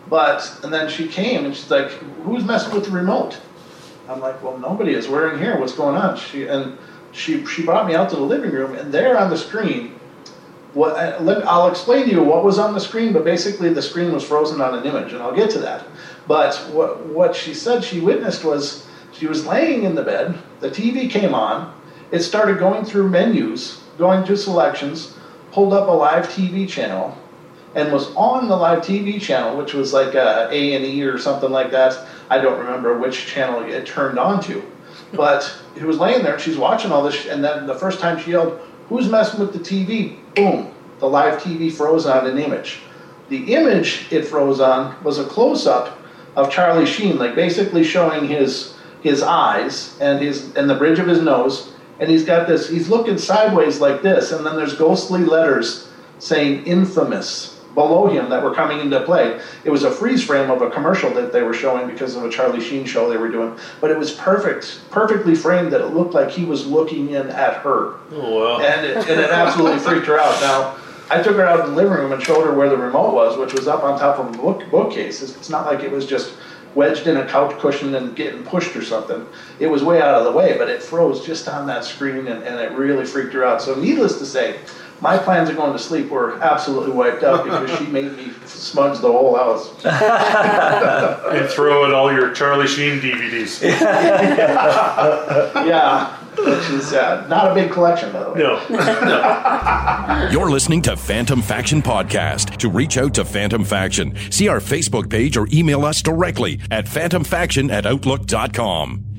But 0.08 0.60
and 0.62 0.72
then 0.72 0.90
she 0.90 1.08
came 1.08 1.46
and 1.46 1.54
she's 1.54 1.70
like, 1.70 1.90
"Who's 2.24 2.44
messing 2.44 2.74
with 2.74 2.84
the 2.84 2.90
remote?" 2.90 3.38
I'm 4.12 4.20
like, 4.20 4.42
"Well, 4.42 4.58
nobody 4.58 4.92
is. 4.94 5.08
We're 5.08 5.32
in 5.32 5.38
here. 5.38 5.58
What's 5.58 5.72
going 5.72 5.96
on?" 5.96 6.16
She 6.16 6.46
and 6.46 6.76
she 7.12 7.44
she 7.46 7.62
brought 7.64 7.86
me 7.86 7.94
out 7.94 8.10
to 8.10 8.16
the 8.16 8.22
living 8.22 8.50
room, 8.50 8.74
and 8.74 8.92
there 8.92 9.18
on 9.18 9.30
the 9.30 9.36
screen, 9.36 9.94
what 10.74 10.96
I- 10.96 11.18
let- 11.18 11.46
I'll 11.46 11.68
explain 11.68 12.04
to 12.06 12.10
you 12.10 12.22
what 12.22 12.44
was 12.44 12.58
on 12.58 12.74
the 12.74 12.80
screen. 12.80 13.12
But 13.12 13.24
basically, 13.24 13.72
the 13.72 13.82
screen 13.82 14.12
was 14.12 14.24
frozen 14.24 14.60
on 14.60 14.74
an 14.74 14.84
image, 14.84 15.12
and 15.12 15.22
I'll 15.22 15.34
get 15.34 15.50
to 15.50 15.58
that. 15.60 15.82
But 16.28 16.54
what 16.72 17.06
what 17.06 17.34
she 17.34 17.54
said 17.54 17.84
she 17.84 18.00
witnessed 18.00 18.44
was 18.44 18.84
she 19.12 19.26
was 19.26 19.46
laying 19.46 19.84
in 19.84 19.94
the 19.94 20.02
bed. 20.02 20.34
The 20.60 20.70
TV 20.70 21.08
came 21.08 21.34
on. 21.34 21.72
It 22.10 22.20
started 22.20 22.58
going 22.58 22.84
through 22.84 23.08
menus, 23.08 23.78
going 23.98 24.24
to 24.24 24.36
selections, 24.36 25.14
pulled 25.50 25.72
up 25.72 25.88
a 25.88 25.92
live 25.92 26.28
TV 26.28 26.66
channel, 26.68 27.16
and 27.74 27.90
was 27.92 28.14
on 28.16 28.48
the 28.48 28.56
live 28.56 28.80
TV 28.80 29.20
channel, 29.20 29.56
which 29.56 29.72
was 29.72 29.92
like 29.94 30.14
a 30.14 30.48
A 30.50 30.74
and 30.74 30.84
E 30.84 31.02
or 31.04 31.18
something 31.18 31.50
like 31.50 31.70
that. 31.70 31.98
I 32.32 32.38
don't 32.38 32.58
remember 32.58 32.96
which 32.96 33.26
channel 33.26 33.60
it 33.60 33.84
turned 33.84 34.18
on 34.18 34.42
to, 34.44 34.62
but 35.12 35.54
it 35.76 35.82
was 35.82 35.98
laying 35.98 36.22
there 36.22 36.38
she's 36.38 36.56
watching 36.56 36.90
all 36.90 37.02
this. 37.02 37.26
And 37.26 37.44
then 37.44 37.66
the 37.66 37.74
first 37.74 38.00
time 38.00 38.18
she 38.18 38.30
yelled, 38.30 38.58
"Who's 38.88 39.06
messing 39.06 39.38
with 39.38 39.52
the 39.52 39.58
TV?" 39.58 40.16
Boom! 40.34 40.70
The 40.98 41.06
live 41.06 41.42
TV 41.42 41.70
froze 41.70 42.06
on 42.06 42.26
an 42.26 42.38
image. 42.38 42.78
The 43.28 43.52
image 43.52 44.06
it 44.10 44.22
froze 44.24 44.60
on 44.60 44.94
was 45.04 45.18
a 45.18 45.24
close-up 45.24 45.98
of 46.34 46.50
Charlie 46.50 46.86
Sheen, 46.86 47.18
like 47.18 47.34
basically 47.34 47.84
showing 47.84 48.26
his 48.26 48.76
his 49.02 49.22
eyes 49.22 49.94
and 50.00 50.18
his 50.18 50.56
and 50.56 50.70
the 50.70 50.74
bridge 50.74 50.98
of 50.98 51.08
his 51.08 51.20
nose, 51.20 51.72
and 52.00 52.08
he's 52.08 52.24
got 52.24 52.46
this. 52.46 52.66
He's 52.66 52.88
looking 52.88 53.18
sideways 53.18 53.78
like 53.78 54.00
this, 54.00 54.32
and 54.32 54.46
then 54.46 54.56
there's 54.56 54.74
ghostly 54.74 55.22
letters 55.22 55.86
saying 56.18 56.64
"infamous" 56.64 57.51
below 57.74 58.06
him 58.06 58.28
that 58.30 58.42
were 58.42 58.54
coming 58.54 58.80
into 58.80 59.00
play. 59.00 59.40
It 59.64 59.70
was 59.70 59.84
a 59.84 59.90
freeze 59.90 60.24
frame 60.24 60.50
of 60.50 60.62
a 60.62 60.70
commercial 60.70 61.10
that 61.14 61.32
they 61.32 61.42
were 61.42 61.54
showing 61.54 61.86
because 61.86 62.16
of 62.16 62.24
a 62.24 62.30
Charlie 62.30 62.60
Sheen 62.60 62.84
show 62.84 63.08
they 63.08 63.16
were 63.16 63.30
doing, 63.30 63.58
but 63.80 63.90
it 63.90 63.98
was 63.98 64.12
perfect, 64.12 64.80
perfectly 64.90 65.34
framed 65.34 65.72
that 65.72 65.80
it 65.80 65.88
looked 65.88 66.14
like 66.14 66.30
he 66.30 66.44
was 66.44 66.66
looking 66.66 67.10
in 67.10 67.30
at 67.30 67.54
her 67.58 67.94
Oh 68.12 68.38
wow. 68.38 68.60
and 68.60 68.86
it, 68.86 68.96
and 68.96 69.20
it 69.20 69.30
absolutely 69.30 69.78
freaked 69.86 70.06
her 70.06 70.18
out. 70.18 70.40
Now, 70.40 70.76
I 71.10 71.22
took 71.22 71.36
her 71.36 71.46
out 71.46 71.60
in 71.60 71.70
the 71.70 71.76
living 71.76 71.92
room 71.92 72.12
and 72.12 72.22
showed 72.22 72.44
her 72.44 72.54
where 72.54 72.68
the 72.68 72.76
remote 72.76 73.12
was, 73.12 73.36
which 73.36 73.52
was 73.52 73.68
up 73.68 73.82
on 73.82 73.98
top 73.98 74.18
of 74.18 74.34
a 74.34 74.38
book, 74.38 74.70
bookcase. 74.70 75.22
It's 75.22 75.36
it's 75.36 75.50
not 75.50 75.66
like 75.66 75.80
it 75.80 75.90
was 75.90 76.06
just 76.06 76.34
wedged 76.74 77.06
in 77.06 77.18
a 77.18 77.26
couch 77.26 77.58
cushion 77.58 77.94
and 77.94 78.16
getting 78.16 78.42
pushed 78.44 78.74
or 78.74 78.82
something. 78.82 79.26
It 79.58 79.66
was 79.66 79.84
way 79.84 80.00
out 80.00 80.14
of 80.14 80.24
the 80.24 80.32
way, 80.32 80.56
but 80.56 80.70
it 80.70 80.82
froze 80.82 81.24
just 81.24 81.46
on 81.46 81.66
that 81.66 81.84
screen 81.84 82.26
and, 82.28 82.42
and 82.42 82.58
it 82.58 82.72
really 82.72 83.04
freaked 83.04 83.34
her 83.34 83.44
out. 83.44 83.60
So, 83.60 83.74
needless 83.74 84.18
to 84.20 84.24
say, 84.24 84.58
my 85.02 85.18
plans 85.18 85.50
of 85.50 85.56
going 85.56 85.72
to 85.72 85.78
sleep 85.78 86.08
were 86.10 86.40
absolutely 86.40 86.92
wiped 86.92 87.24
out 87.24 87.44
because 87.44 87.76
she 87.76 87.86
made 87.86 88.16
me 88.16 88.30
smudge 88.46 89.00
the 89.00 89.10
whole 89.10 89.36
house. 89.36 89.68
And 91.32 91.48
throw 91.48 91.84
in 91.86 91.92
all 91.92 92.12
your 92.12 92.32
Charlie 92.32 92.68
Sheen 92.68 93.00
DVDs. 93.00 93.62
Yeah, 95.66 96.16
which 96.38 96.70
is 96.70 96.92
uh, 96.92 97.26
not 97.28 97.50
a 97.50 97.54
big 97.54 97.70
collection, 97.72 98.12
by 98.12 98.22
the 98.24 98.30
way. 98.32 98.40
No. 98.40 100.28
You're 100.30 100.50
listening 100.50 100.82
to 100.82 100.96
Phantom 100.96 101.42
Faction 101.42 101.82
Podcast. 101.82 102.56
To 102.58 102.70
reach 102.70 102.96
out 102.96 103.14
to 103.14 103.24
Phantom 103.24 103.64
Faction, 103.64 104.14
see 104.30 104.48
our 104.48 104.60
Facebook 104.60 105.10
page 105.10 105.36
or 105.36 105.48
email 105.52 105.84
us 105.84 106.00
directly 106.02 106.60
at 106.70 106.86
phantomfaction 106.86 107.70
at 107.72 107.86
outlook.com. 107.86 109.11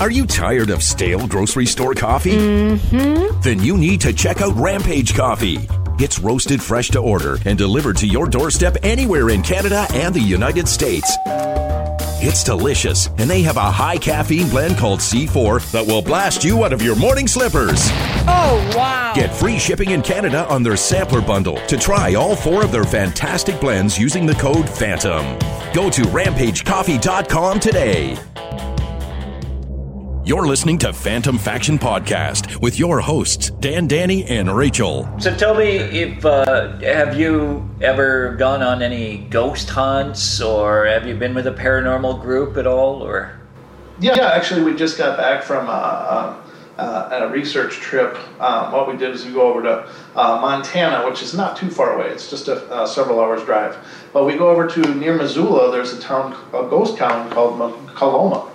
Are 0.00 0.10
you 0.10 0.24
tired 0.24 0.70
of 0.70 0.82
stale 0.82 1.26
grocery 1.28 1.66
store 1.66 1.92
coffee? 1.92 2.32
Mm-hmm. 2.32 3.38
Then 3.42 3.62
you 3.62 3.76
need 3.76 4.00
to 4.00 4.14
check 4.14 4.40
out 4.40 4.56
Rampage 4.56 5.14
Coffee. 5.14 5.68
It's 5.98 6.18
roasted 6.18 6.62
fresh 6.62 6.88
to 6.92 7.00
order 7.00 7.36
and 7.44 7.58
delivered 7.58 7.98
to 7.98 8.06
your 8.06 8.26
doorstep 8.26 8.78
anywhere 8.82 9.28
in 9.28 9.42
Canada 9.42 9.86
and 9.92 10.14
the 10.14 10.20
United 10.20 10.68
States. 10.68 11.14
It's 12.22 12.42
delicious, 12.42 13.08
and 13.18 13.28
they 13.28 13.42
have 13.42 13.58
a 13.58 13.70
high 13.70 13.98
caffeine 13.98 14.48
blend 14.48 14.78
called 14.78 15.00
C4 15.00 15.70
that 15.72 15.86
will 15.86 16.00
blast 16.00 16.44
you 16.44 16.64
out 16.64 16.72
of 16.72 16.80
your 16.80 16.96
morning 16.96 17.26
slippers. 17.26 17.80
Oh, 18.26 18.72
wow. 18.74 19.12
Get 19.14 19.34
free 19.34 19.58
shipping 19.58 19.90
in 19.90 20.00
Canada 20.00 20.48
on 20.48 20.62
their 20.62 20.78
sampler 20.78 21.20
bundle 21.20 21.58
to 21.66 21.76
try 21.76 22.14
all 22.14 22.34
four 22.34 22.64
of 22.64 22.72
their 22.72 22.84
fantastic 22.84 23.60
blends 23.60 23.98
using 23.98 24.24
the 24.24 24.34
code 24.36 24.64
PHANTOM. 24.66 25.74
Go 25.74 25.90
to 25.90 26.02
rampagecoffee.com 26.04 27.60
today. 27.60 28.16
You're 30.22 30.46
listening 30.46 30.76
to 30.78 30.92
Phantom 30.92 31.38
Faction 31.38 31.78
Podcast 31.78 32.60
with 32.60 32.78
your 32.78 33.00
hosts, 33.00 33.50
Dan, 33.50 33.86
Danny, 33.86 34.24
and 34.26 34.54
Rachel. 34.54 35.08
So 35.18 35.34
tell 35.34 35.54
me, 35.54 35.76
if 35.76 36.26
uh, 36.26 36.76
have 36.80 37.18
you 37.18 37.68
ever 37.80 38.34
gone 38.36 38.62
on 38.62 38.82
any 38.82 39.18
ghost 39.30 39.70
hunts, 39.70 40.40
or 40.42 40.84
have 40.84 41.06
you 41.06 41.14
been 41.14 41.34
with 41.34 41.46
a 41.46 41.52
paranormal 41.52 42.20
group 42.20 42.58
at 42.58 42.66
all, 42.66 43.02
or? 43.02 43.40
Yeah, 43.98 44.14
yeah, 44.14 44.32
actually, 44.32 44.62
we 44.62 44.76
just 44.76 44.98
got 44.98 45.16
back 45.16 45.42
from 45.42 45.68
uh, 45.68 45.72
uh, 45.72 46.42
uh, 46.76 47.08
a 47.22 47.28
research 47.28 47.76
trip. 47.76 48.14
Um, 48.40 48.72
what 48.72 48.88
we 48.88 48.98
did 48.98 49.14
is 49.14 49.24
we 49.24 49.32
go 49.32 49.48
over 49.50 49.62
to 49.62 49.90
uh, 50.16 50.38
Montana, 50.40 51.08
which 51.08 51.22
is 51.22 51.32
not 51.32 51.56
too 51.56 51.70
far 51.70 51.94
away. 51.94 52.10
It's 52.10 52.28
just 52.28 52.46
a 52.48 52.62
uh, 52.70 52.86
several 52.86 53.20
hours 53.20 53.42
drive. 53.44 53.76
But 54.12 54.26
we 54.26 54.36
go 54.36 54.50
over 54.50 54.66
to 54.66 54.94
near 54.94 55.14
Missoula. 55.14 55.72
There's 55.72 55.94
a 55.94 56.00
town, 56.00 56.34
a 56.48 56.68
ghost 56.68 56.98
town 56.98 57.30
called 57.30 57.58
Ma- 57.58 57.92
Coloma, 57.94 58.49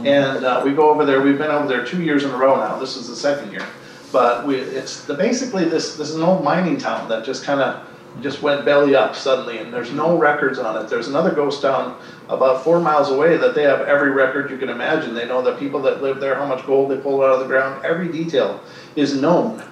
and 0.00 0.44
uh, 0.44 0.62
we 0.64 0.72
go 0.72 0.90
over 0.90 1.04
there. 1.04 1.20
We've 1.20 1.38
been 1.38 1.50
over 1.50 1.68
there 1.68 1.84
two 1.84 2.02
years 2.02 2.24
in 2.24 2.30
a 2.30 2.36
row 2.36 2.56
now. 2.56 2.78
This 2.78 2.96
is 2.96 3.08
the 3.08 3.16
second 3.16 3.52
year. 3.52 3.66
But 4.12 4.46
we, 4.46 4.56
it's 4.56 5.04
the, 5.04 5.14
basically 5.14 5.64
this. 5.64 5.96
This 5.96 6.10
is 6.10 6.16
an 6.16 6.22
old 6.22 6.44
mining 6.44 6.78
town 6.78 7.08
that 7.08 7.24
just 7.24 7.44
kind 7.44 7.60
of 7.60 7.86
just 8.20 8.42
went 8.42 8.64
belly 8.64 8.94
up 8.94 9.16
suddenly, 9.16 9.58
and 9.58 9.72
there's 9.72 9.92
no 9.92 10.16
records 10.16 10.58
on 10.58 10.82
it. 10.82 10.88
There's 10.88 11.08
another 11.08 11.32
ghost 11.32 11.62
town 11.62 11.98
about 12.28 12.62
four 12.62 12.80
miles 12.80 13.10
away 13.10 13.36
that 13.36 13.54
they 13.54 13.64
have 13.64 13.80
every 13.82 14.10
record 14.10 14.50
you 14.50 14.56
can 14.56 14.68
imagine. 14.68 15.14
They 15.14 15.26
know 15.26 15.42
the 15.42 15.56
people 15.56 15.82
that 15.82 16.02
live 16.02 16.20
there, 16.20 16.36
how 16.36 16.46
much 16.46 16.64
gold 16.64 16.90
they 16.90 16.96
pulled 16.96 17.22
out 17.22 17.32
of 17.32 17.40
the 17.40 17.46
ground, 17.46 17.84
every 17.84 18.10
detail 18.10 18.60
is 18.94 19.20
known. 19.20 19.62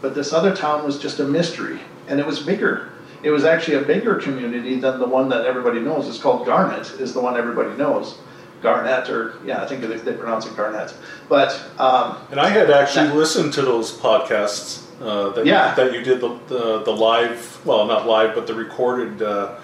But 0.00 0.14
this 0.14 0.32
other 0.32 0.54
town 0.54 0.84
was 0.84 0.98
just 0.98 1.20
a 1.20 1.24
mystery, 1.24 1.80
and 2.08 2.18
it 2.18 2.26
was 2.26 2.40
bigger. 2.40 2.90
It 3.22 3.30
was 3.30 3.44
actually 3.44 3.76
a 3.76 3.82
bigger 3.82 4.16
community 4.16 4.80
than 4.80 4.98
the 4.98 5.06
one 5.06 5.28
that 5.28 5.46
everybody 5.46 5.78
knows. 5.78 6.08
It's 6.08 6.18
called 6.18 6.44
Garnet, 6.44 6.90
is 7.00 7.14
the 7.14 7.20
one 7.20 7.36
everybody 7.36 7.76
knows. 7.76 8.18
Garnet, 8.62 9.08
or 9.10 9.34
yeah, 9.44 9.62
I 9.62 9.66
think 9.66 9.80
they, 9.82 9.96
they 9.96 10.12
pronounce 10.14 10.46
it 10.46 10.56
Garnet. 10.56 10.94
But 11.28 11.60
um, 11.78 12.16
And 12.30 12.40
I 12.40 12.48
had 12.48 12.70
actually 12.70 13.08
Yeah. 13.08 13.14
listened 13.14 13.52
to 13.54 13.62
those 13.62 13.92
podcasts 13.92 14.84
uh, 15.02 15.30
that, 15.30 15.44
Yeah. 15.46 15.74
that 15.74 15.92
you 15.92 16.02
did 16.02 16.20
the, 16.20 16.38
the, 16.46 16.82
the 16.84 16.92
live, 16.92 17.60
well, 17.64 17.84
not 17.86 18.06
live, 18.06 18.34
but 18.34 18.46
the 18.46 18.54
recorded 18.54 19.20
uh, 19.22 19.56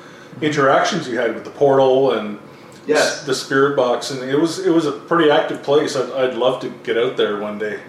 interactions 0.43 1.09
you 1.09 1.17
had 1.19 1.35
with 1.35 1.45
the 1.45 1.51
portal 1.51 2.13
and 2.13 2.39
Yes. 2.87 3.25
the 3.25 3.35
spirit 3.35 3.77
box, 3.77 4.11
and 4.13 4.23
it 4.29 4.41
was 4.41 4.65
it 4.67 4.71
was 4.71 4.87
a 4.87 4.93
pretty 4.93 5.31
active 5.31 5.63
place. 5.63 5.95
I'd, 5.95 6.11
I'd 6.13 6.35
love 6.35 6.59
to 6.63 6.71
get 6.85 6.97
out 6.97 7.19
there 7.19 7.39
one 7.39 7.59
day. 7.59 7.81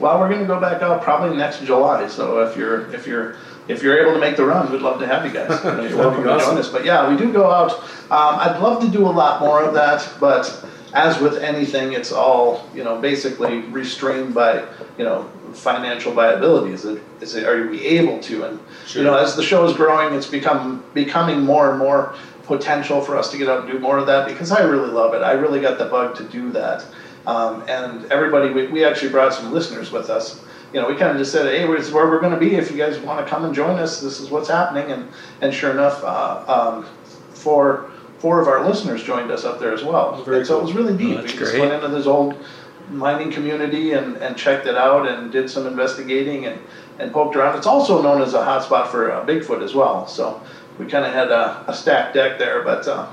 Well, 0.00 0.18
we're 0.18 0.28
going 0.28 0.40
to 0.40 0.46
go 0.46 0.58
back 0.58 0.82
out 0.82 1.02
probably 1.02 1.36
next 1.36 1.62
July. 1.62 2.08
So 2.08 2.40
if 2.44 2.56
you're 2.56 2.92
if 2.92 3.06
you're 3.06 3.36
if 3.68 3.82
you're 3.82 3.98
able 3.98 4.12
to 4.14 4.20
make 4.20 4.36
the 4.36 4.44
run, 4.44 4.70
we'd 4.70 4.82
love 4.82 4.98
to 5.00 5.06
have 5.06 5.24
you 5.24 5.32
guys. 5.32 5.62
You 5.64 5.70
know, 5.72 5.82
you're 5.84 5.98
welcome 5.98 6.24
to 6.24 6.30
Awesome. 6.32 6.50
join 6.50 6.58
us. 6.58 6.68
But 6.68 6.84
yeah, 6.84 7.08
we 7.08 7.16
do 7.16 7.32
go 7.32 7.50
out. 7.50 7.72
Um, 8.10 8.38
I'd 8.40 8.58
love 8.60 8.82
to 8.82 8.88
do 8.88 9.06
a 9.06 9.10
lot 9.10 9.40
more 9.40 9.62
of 9.62 9.74
that, 9.74 10.08
but 10.20 10.64
as 10.92 11.18
with 11.20 11.38
anything, 11.38 11.92
it's 11.92 12.12
all 12.12 12.68
you 12.74 12.84
know 12.84 13.00
basically 13.00 13.60
restrained 13.60 14.34
by 14.34 14.64
you 14.98 15.04
know 15.04 15.30
financial 15.54 16.12
viability. 16.12 16.72
Is 16.72 16.84
it 16.84 17.02
is 17.20 17.34
it 17.34 17.46
are 17.46 17.66
we 17.68 17.84
able 17.84 18.20
to? 18.20 18.44
And 18.44 18.60
you 18.88 19.02
know, 19.02 19.16
as 19.16 19.34
the 19.36 19.42
show 19.42 19.64
is 19.66 19.74
growing, 19.76 20.14
it's 20.14 20.26
become 20.26 20.84
becoming 20.92 21.40
more 21.40 21.70
and 21.70 21.78
more 21.78 22.14
potential 22.44 23.00
for 23.00 23.16
us 23.16 23.30
to 23.30 23.38
get 23.38 23.48
out 23.48 23.62
and 23.62 23.72
do 23.72 23.78
more 23.78 23.96
of 23.96 24.06
that 24.06 24.28
because 24.28 24.52
I 24.52 24.62
really 24.64 24.90
love 24.90 25.14
it. 25.14 25.22
I 25.22 25.32
really 25.32 25.60
got 25.60 25.78
the 25.78 25.86
bug 25.86 26.14
to 26.16 26.24
do 26.24 26.52
that. 26.52 26.84
Um, 27.26 27.64
and 27.68 28.04
everybody, 28.12 28.50
we, 28.50 28.66
we 28.66 28.84
actually 28.84 29.10
brought 29.10 29.32
some 29.32 29.50
listeners 29.50 29.90
with 29.90 30.10
us. 30.10 30.44
You 30.74 30.80
know, 30.80 30.88
we 30.88 30.96
kind 30.96 31.12
of 31.12 31.18
just 31.18 31.30
said, 31.30 31.46
hey, 31.46 31.64
this 31.68 31.86
is 31.86 31.92
where 31.92 32.08
we're 32.08 32.20
going 32.20 32.32
to 32.32 32.38
be. 32.38 32.56
If 32.56 32.70
you 32.72 32.76
guys 32.76 32.98
want 32.98 33.24
to 33.24 33.30
come 33.30 33.44
and 33.44 33.54
join 33.54 33.78
us, 33.78 34.00
this 34.00 34.18
is 34.18 34.28
what's 34.28 34.48
happening. 34.48 34.90
And, 34.90 35.08
and 35.40 35.54
sure 35.54 35.70
enough, 35.70 36.02
uh, 36.02 36.44
um, 36.48 36.84
four, 37.32 37.92
four 38.18 38.40
of 38.40 38.48
our 38.48 38.66
listeners 38.66 39.04
joined 39.04 39.30
us 39.30 39.44
up 39.44 39.60
there 39.60 39.72
as 39.72 39.84
well. 39.84 40.20
Very 40.24 40.38
and 40.38 40.46
so 40.46 40.58
it 40.58 40.64
was 40.64 40.72
really 40.72 40.96
neat. 40.96 41.16
Oh, 41.16 41.20
that's 41.20 41.32
we 41.32 41.38
just 41.38 41.52
great. 41.52 41.60
went 41.60 41.72
into 41.72 41.88
this 41.96 42.06
old 42.06 42.44
mining 42.90 43.30
community 43.30 43.92
and, 43.92 44.16
and 44.16 44.36
checked 44.36 44.66
it 44.66 44.74
out 44.74 45.08
and 45.08 45.30
did 45.30 45.48
some 45.48 45.68
investigating 45.68 46.46
and, 46.46 46.60
and 46.98 47.12
poked 47.12 47.36
around. 47.36 47.56
It's 47.56 47.68
also 47.68 48.02
known 48.02 48.20
as 48.20 48.34
a 48.34 48.38
hotspot 48.38 48.88
for 48.88 49.12
uh, 49.12 49.24
Bigfoot 49.24 49.62
as 49.62 49.74
well. 49.74 50.08
So 50.08 50.42
we 50.80 50.86
kind 50.86 51.04
of 51.06 51.12
had 51.12 51.30
a, 51.30 51.64
a 51.68 51.74
stacked 51.74 52.14
deck 52.14 52.36
there, 52.36 52.62
but 52.62 52.88
uh, 52.88 53.08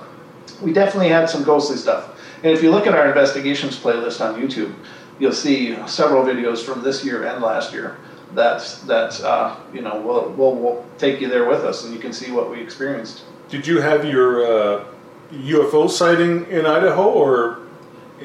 we 0.64 0.74
definitely 0.74 1.10
had 1.10 1.30
some 1.30 1.44
ghostly 1.44 1.78
stuff. 1.78 2.20
And 2.38 2.52
if 2.52 2.64
you 2.64 2.72
look 2.72 2.88
at 2.88 2.96
our 2.96 3.08
investigations 3.08 3.78
playlist 3.78 4.20
on 4.20 4.42
YouTube, 4.42 4.74
you'll 5.22 5.32
see 5.32 5.78
several 5.88 6.24
videos 6.26 6.66
from 6.66 6.82
this 6.82 7.06
year 7.06 7.28
and 7.28 7.42
last 7.42 7.72
year 7.72 7.98
that 8.34 8.60
that 8.88 9.22
uh, 9.22 9.56
you 9.74 9.82
know 9.82 10.02
will 10.02 10.30
will 10.32 10.56
will 10.56 10.86
take 10.98 11.22
you 11.22 11.30
there 11.30 11.48
with 11.48 11.64
us, 11.64 11.86
and 11.86 11.94
you 11.94 12.00
can 12.00 12.12
see 12.12 12.32
what 12.32 12.50
we 12.50 12.60
experienced. 12.60 13.24
Did 13.50 13.68
you 13.68 13.80
have 13.82 14.04
your 14.06 14.46
uh, 14.46 14.86
UFO 15.32 15.90
sighting 15.90 16.50
in 16.50 16.66
Idaho, 16.66 17.10
or 17.10 17.60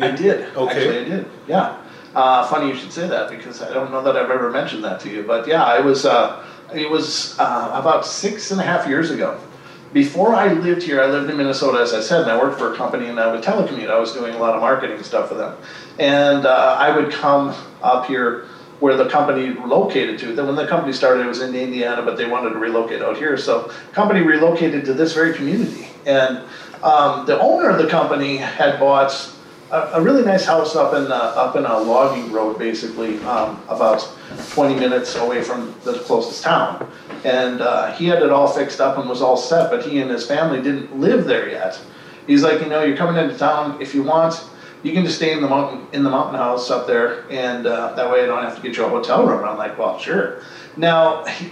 I 0.01 0.11
did. 0.11 0.55
Okay. 0.57 0.77
Actually, 0.77 0.99
I 0.99 1.05
did. 1.05 1.27
Yeah. 1.47 1.83
Uh, 2.15 2.47
funny 2.47 2.69
you 2.69 2.75
should 2.75 2.93
say 2.93 3.07
that 3.07 3.29
because 3.31 3.61
I 3.61 3.73
don't 3.75 3.91
know 3.91 4.03
that 4.03 4.17
I've 4.17 4.31
ever 4.31 4.51
mentioned 4.51 4.83
that 4.85 5.01
to 5.01 5.11
you. 5.11 5.23
But 5.23 5.47
yeah, 5.47 5.65
I 5.65 5.81
was. 5.81 6.07
Uh, 6.07 6.45
it 6.75 6.91
was 6.91 7.39
uh, 7.39 7.71
about 7.75 8.05
six 8.05 8.51
and 8.51 8.61
a 8.61 8.65
half 8.65 8.89
years 8.89 9.11
ago. 9.11 9.39
Before 9.93 10.35
I 10.35 10.53
lived 10.53 10.83
here, 10.83 11.01
I 11.01 11.07
lived 11.07 11.31
in 11.31 11.37
Minnesota, 11.37 11.81
as 11.81 11.95
I 11.95 12.01
said, 12.01 12.23
and 12.23 12.31
I 12.31 12.39
worked 12.39 12.59
for 12.59 12.73
a 12.73 12.77
company 12.77 13.07
and 13.07 13.19
I 13.21 13.31
would 13.31 13.43
telecommute. 13.43 13.89
I 13.89 13.99
was 13.99 14.13
doing 14.13 14.35
a 14.35 14.39
lot 14.39 14.55
of 14.55 14.61
marketing 14.61 15.03
stuff 15.03 15.29
for 15.29 15.35
them, 15.35 15.57
and 15.99 16.45
uh, 16.45 16.77
I 16.79 16.95
would 16.97 17.13
come 17.13 17.55
up 17.83 18.07
here 18.07 18.47
where 18.81 18.97
the 18.97 19.09
company 19.09 19.55
located 19.67 20.19
to. 20.19 20.35
Then 20.35 20.47
when 20.47 20.57
the 20.57 20.67
company 20.67 20.93
started, 20.93 21.25
it 21.25 21.29
was 21.29 21.41
in 21.41 21.55
Indiana, 21.55 22.03
but 22.03 22.17
they 22.17 22.29
wanted 22.29 22.51
to 22.51 22.59
relocate 22.59 23.01
out 23.01 23.17
here. 23.17 23.39
So 23.39 23.73
company 23.93 24.21
relocated 24.21 24.85
to 24.87 24.93
this 24.93 25.15
very 25.15 25.33
community, 25.35 25.89
and 26.05 26.43
um, 26.83 27.25
the 27.25 27.41
owner 27.41 27.71
of 27.71 27.79
the 27.79 27.89
company 27.89 28.37
had 28.37 28.79
bought 28.79 29.13
a, 29.71 29.79
a 29.95 30.01
really 30.01 30.25
nice 30.25 30.45
house 30.45 30.77
up 30.77 30.95
in 30.95 31.11
uh, 31.11 31.15
up 31.15 31.57
in 31.57 31.65
a 31.65 31.79
logging 31.79 32.31
road, 32.33 32.59
basically 32.59 33.19
um, 33.25 33.63
about 33.69 34.09
20 34.51 34.75
minutes 34.75 35.17
away 35.17 35.43
from 35.43 35.75
the 35.85 35.95
closest 36.01 36.43
town. 36.43 36.91
And 37.25 37.61
uh, 37.61 37.93
he 37.95 38.07
had 38.07 38.23
it 38.23 38.31
all 38.31 38.47
fixed 38.49 38.81
up 38.81 38.99
and 38.99 39.09
was 39.09 39.23
all 39.23 39.37
set, 39.37 39.71
but 39.71 39.85
he 39.85 40.01
and 40.01 40.11
his 40.11 40.27
family 40.27 40.63
didn't 40.63 40.99
live 40.99 41.25
there 41.25 41.49
yet. 41.49 41.81
He's 42.27 42.43
like, 42.43 42.61
you 42.61 42.67
know, 42.67 42.83
you're 42.83 42.97
coming 42.97 43.23
into 43.23 43.37
town. 43.37 43.81
If 43.81 43.95
you 43.95 44.03
want, 44.03 44.49
you 44.83 44.93
can 44.93 45.05
just 45.05 45.17
stay 45.17 45.33
in 45.33 45.41
the 45.41 45.49
mountain 45.49 45.87
in 45.93 46.05
the 46.05 46.11
mountain 46.11 46.37
house 46.37 46.71
up 46.71 46.87
there, 46.87 47.25
and 47.31 47.67
uh, 47.67 47.95
that 47.95 48.11
way 48.11 48.23
I 48.23 48.27
don't 48.27 48.43
have 48.43 48.57
to 48.57 48.63
get 48.63 48.77
you 48.77 48.85
a 48.85 48.89
hotel 48.89 49.27
room. 49.27 49.41
And 49.41 49.49
I'm 49.49 49.59
like, 49.59 49.79
well, 49.79 49.99
sure. 49.99 50.43
Now. 50.77 51.25
He, 51.27 51.51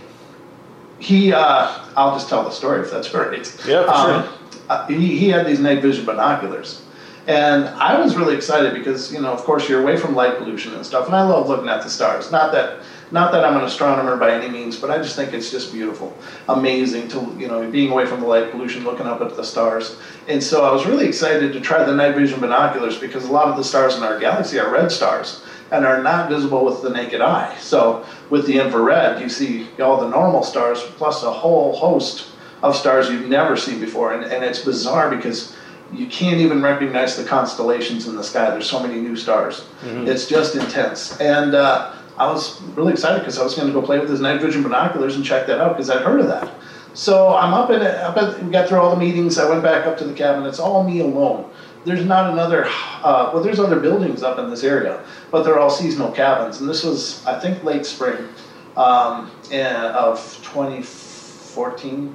he 1.01 1.33
uh, 1.33 1.85
I'll 1.97 2.15
just 2.15 2.29
tell 2.29 2.45
the 2.45 2.51
story 2.51 2.81
if 2.81 2.91
that's 2.91 3.13
all 3.15 3.21
right. 3.29 3.59
Yeah, 3.67 3.83
for 3.83 3.91
Um, 3.91 4.29
uh, 4.71 4.87
he, 4.87 5.19
he 5.19 5.29
had 5.29 5.47
these 5.47 5.61
night 5.61 5.83
vision 5.83 6.07
binoculars. 6.07 6.84
And 7.27 7.69
I 7.69 7.99
was 7.99 8.17
really 8.17 8.37
excited 8.37 8.75
because, 8.75 9.13
you 9.13 9.21
know, 9.21 9.33
of 9.33 9.41
course 9.45 9.69
you're 9.69 9.83
away 9.83 9.97
from 9.97 10.15
light 10.15 10.37
pollution 10.37 10.75
and 10.75 10.85
stuff, 10.85 11.07
and 11.07 11.17
I 11.17 11.23
love 11.23 11.49
looking 11.49 11.69
at 11.69 11.83
the 11.83 11.89
stars. 11.89 12.31
Not 12.31 12.53
that 12.53 12.81
not 13.11 13.33
that 13.33 13.45
I'm 13.45 13.57
an 13.57 13.63
astronomer 13.63 14.17
by 14.17 14.35
any 14.35 14.49
means, 14.49 14.77
but 14.77 14.91
I 14.91 14.97
just 14.99 15.15
think 15.15 15.33
it's 15.33 15.51
just 15.51 15.73
beautiful. 15.73 16.17
Amazing 16.49 17.09
to, 17.09 17.37
you 17.39 17.47
know, 17.47 17.71
being 17.71 17.93
away 17.93 18.07
from 18.07 18.21
the 18.21 18.27
light 18.27 18.51
pollution, 18.51 18.83
looking 18.83 19.07
up 19.07 19.21
at 19.21 19.37
the 19.37 19.45
stars. 19.45 19.99
And 20.27 20.43
so 20.43 20.65
I 20.65 20.73
was 20.73 20.85
really 20.85 21.07
excited 21.07 21.53
to 21.53 21.61
try 21.61 21.85
the 21.85 21.95
night 21.95 22.17
vision 22.17 22.41
binoculars 22.41 22.99
because 22.99 23.25
a 23.25 23.31
lot 23.31 23.47
of 23.47 23.57
the 23.57 23.63
stars 23.63 23.95
in 23.97 24.03
our 24.03 24.19
galaxy 24.19 24.59
are 24.59 24.69
red 24.69 24.91
stars 24.91 25.45
and 25.71 25.87
are 25.87 26.03
not 26.03 26.29
visible 26.29 26.65
with 26.65 26.83
the 26.83 26.91
naked 26.91 27.21
eye. 27.21 27.57
So 27.61 28.05
with 28.31 28.47
the 28.47 28.59
infrared, 28.59 29.21
you 29.21 29.29
see 29.29 29.69
all 29.79 30.01
the 30.01 30.09
normal 30.09 30.43
stars 30.43 30.81
plus 30.97 31.23
a 31.23 31.33
whole 31.33 31.77
host 31.77 32.31
of 32.63 32.75
stars 32.75 33.11
you've 33.11 33.29
never 33.29 33.57
seen 33.57 33.79
before. 33.79 34.15
And, 34.15 34.25
and 34.25 34.43
it's 34.43 34.65
bizarre 34.65 35.15
because 35.15 35.55
you 35.95 36.07
can't 36.07 36.41
even 36.41 36.63
recognize 36.63 37.17
the 37.17 37.25
constellations 37.25 38.07
in 38.07 38.17
the 38.17 38.25
sky. 38.25 38.51
There's 38.51 38.69
so 38.69 38.81
many 38.81 39.01
new 39.01 39.17
stars. 39.17 39.67
It's 40.09 40.27
just 40.27 40.57
intense. 40.57 41.21
And 41.21 41.55
uh, 41.55 41.95
I 42.17 42.31
was 42.31 42.61
really 42.77 42.93
excited 42.93 43.21
because 43.21 43.39
I 43.39 43.45
was 43.45 43.55
going 43.55 43.69
to 43.69 43.73
go 43.73 43.83
play 43.83 43.99
with 43.99 44.09
his 44.09 44.21
night 44.21 44.41
vision 44.41 44.63
binoculars 44.63 45.17
and 45.17 45.25
check 45.25 45.47
that 45.47 45.61
out 45.61 45.71
because 45.75 45.91
I'd 45.91 46.03
heard 46.03 46.21
of 46.21 46.27
that. 46.29 46.53
So 46.95 47.35
I'm 47.35 47.53
up 47.53 47.71
in 47.71 47.83
it. 47.83 47.95
Up 47.97 48.17
at, 48.17 48.43
we 48.43 48.51
got 48.53 48.69
through 48.69 48.79
all 48.79 48.91
the 48.91 49.01
meetings. 49.01 49.39
I 49.39 49.49
went 49.49 49.63
back 49.63 49.87
up 49.87 49.99
to 49.99 50.05
the 50.05 50.15
cabin. 50.15 50.45
It's 50.47 50.61
all 50.61 50.85
me 50.85 51.01
alone. 51.01 51.51
There's 51.85 52.05
not 52.05 52.33
another. 52.33 52.65
Uh, 52.67 53.31
well, 53.35 53.43
there's 53.43 53.59
other 53.59 53.79
buildings 53.81 54.23
up 54.23 54.39
in 54.39 54.49
this 54.49 54.63
area, 54.63 55.05
but 55.31 55.43
they're 55.43 55.59
all 55.59 55.71
seasonal 55.71 56.13
cabins. 56.13 56.61
And 56.61 56.69
this 56.69 56.85
was, 56.85 57.25
I 57.27 57.39
think, 57.41 57.63
late 57.65 57.85
spring 57.85 58.29
um, 58.77 59.31
of 59.53 60.19
2014. 60.45 62.15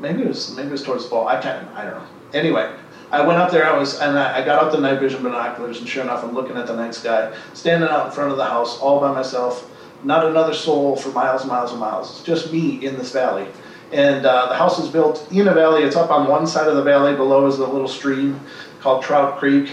Maybe 0.00 0.22
it 0.22 0.28
was 0.28 0.54
maybe 0.56 0.68
it 0.68 0.72
was 0.72 0.82
towards 0.82 1.06
fall. 1.06 1.28
I 1.28 1.40
can't. 1.40 1.66
I 1.68 1.84
don't 1.84 1.94
know. 1.94 2.06
Anyway, 2.34 2.70
I 3.12 3.26
went 3.26 3.38
up 3.38 3.50
there. 3.50 3.66
I 3.66 3.76
was 3.76 4.00
and 4.00 4.18
I, 4.18 4.40
I 4.40 4.44
got 4.44 4.62
out 4.62 4.72
the 4.72 4.80
night 4.80 5.00
vision 5.00 5.22
binoculars, 5.22 5.78
and 5.78 5.88
sure 5.88 6.02
enough, 6.02 6.22
I'm 6.22 6.32
looking 6.32 6.56
at 6.56 6.66
the 6.66 6.76
night 6.76 6.94
sky, 6.94 7.34
standing 7.54 7.88
out 7.88 8.06
in 8.06 8.12
front 8.12 8.30
of 8.30 8.36
the 8.36 8.44
house, 8.44 8.78
all 8.78 9.00
by 9.00 9.12
myself. 9.12 9.68
Not 10.02 10.24
another 10.24 10.54
soul 10.54 10.96
for 10.96 11.10
miles 11.10 11.42
and 11.42 11.50
miles 11.50 11.72
and 11.72 11.80
miles. 11.80 12.10
It's 12.10 12.22
just 12.22 12.52
me 12.52 12.84
in 12.86 12.96
this 12.96 13.12
valley. 13.12 13.46
And 13.92 14.24
uh, 14.24 14.46
the 14.48 14.54
house 14.54 14.78
is 14.78 14.88
built 14.88 15.26
in 15.30 15.48
a 15.48 15.52
valley. 15.52 15.82
It's 15.82 15.96
up 15.96 16.10
on 16.10 16.28
one 16.28 16.46
side 16.46 16.68
of 16.68 16.76
the 16.76 16.82
valley. 16.82 17.14
Below 17.14 17.46
is 17.46 17.58
a 17.58 17.66
little 17.66 17.88
stream 17.88 18.40
called 18.80 19.02
Trout 19.02 19.38
Creek. 19.38 19.70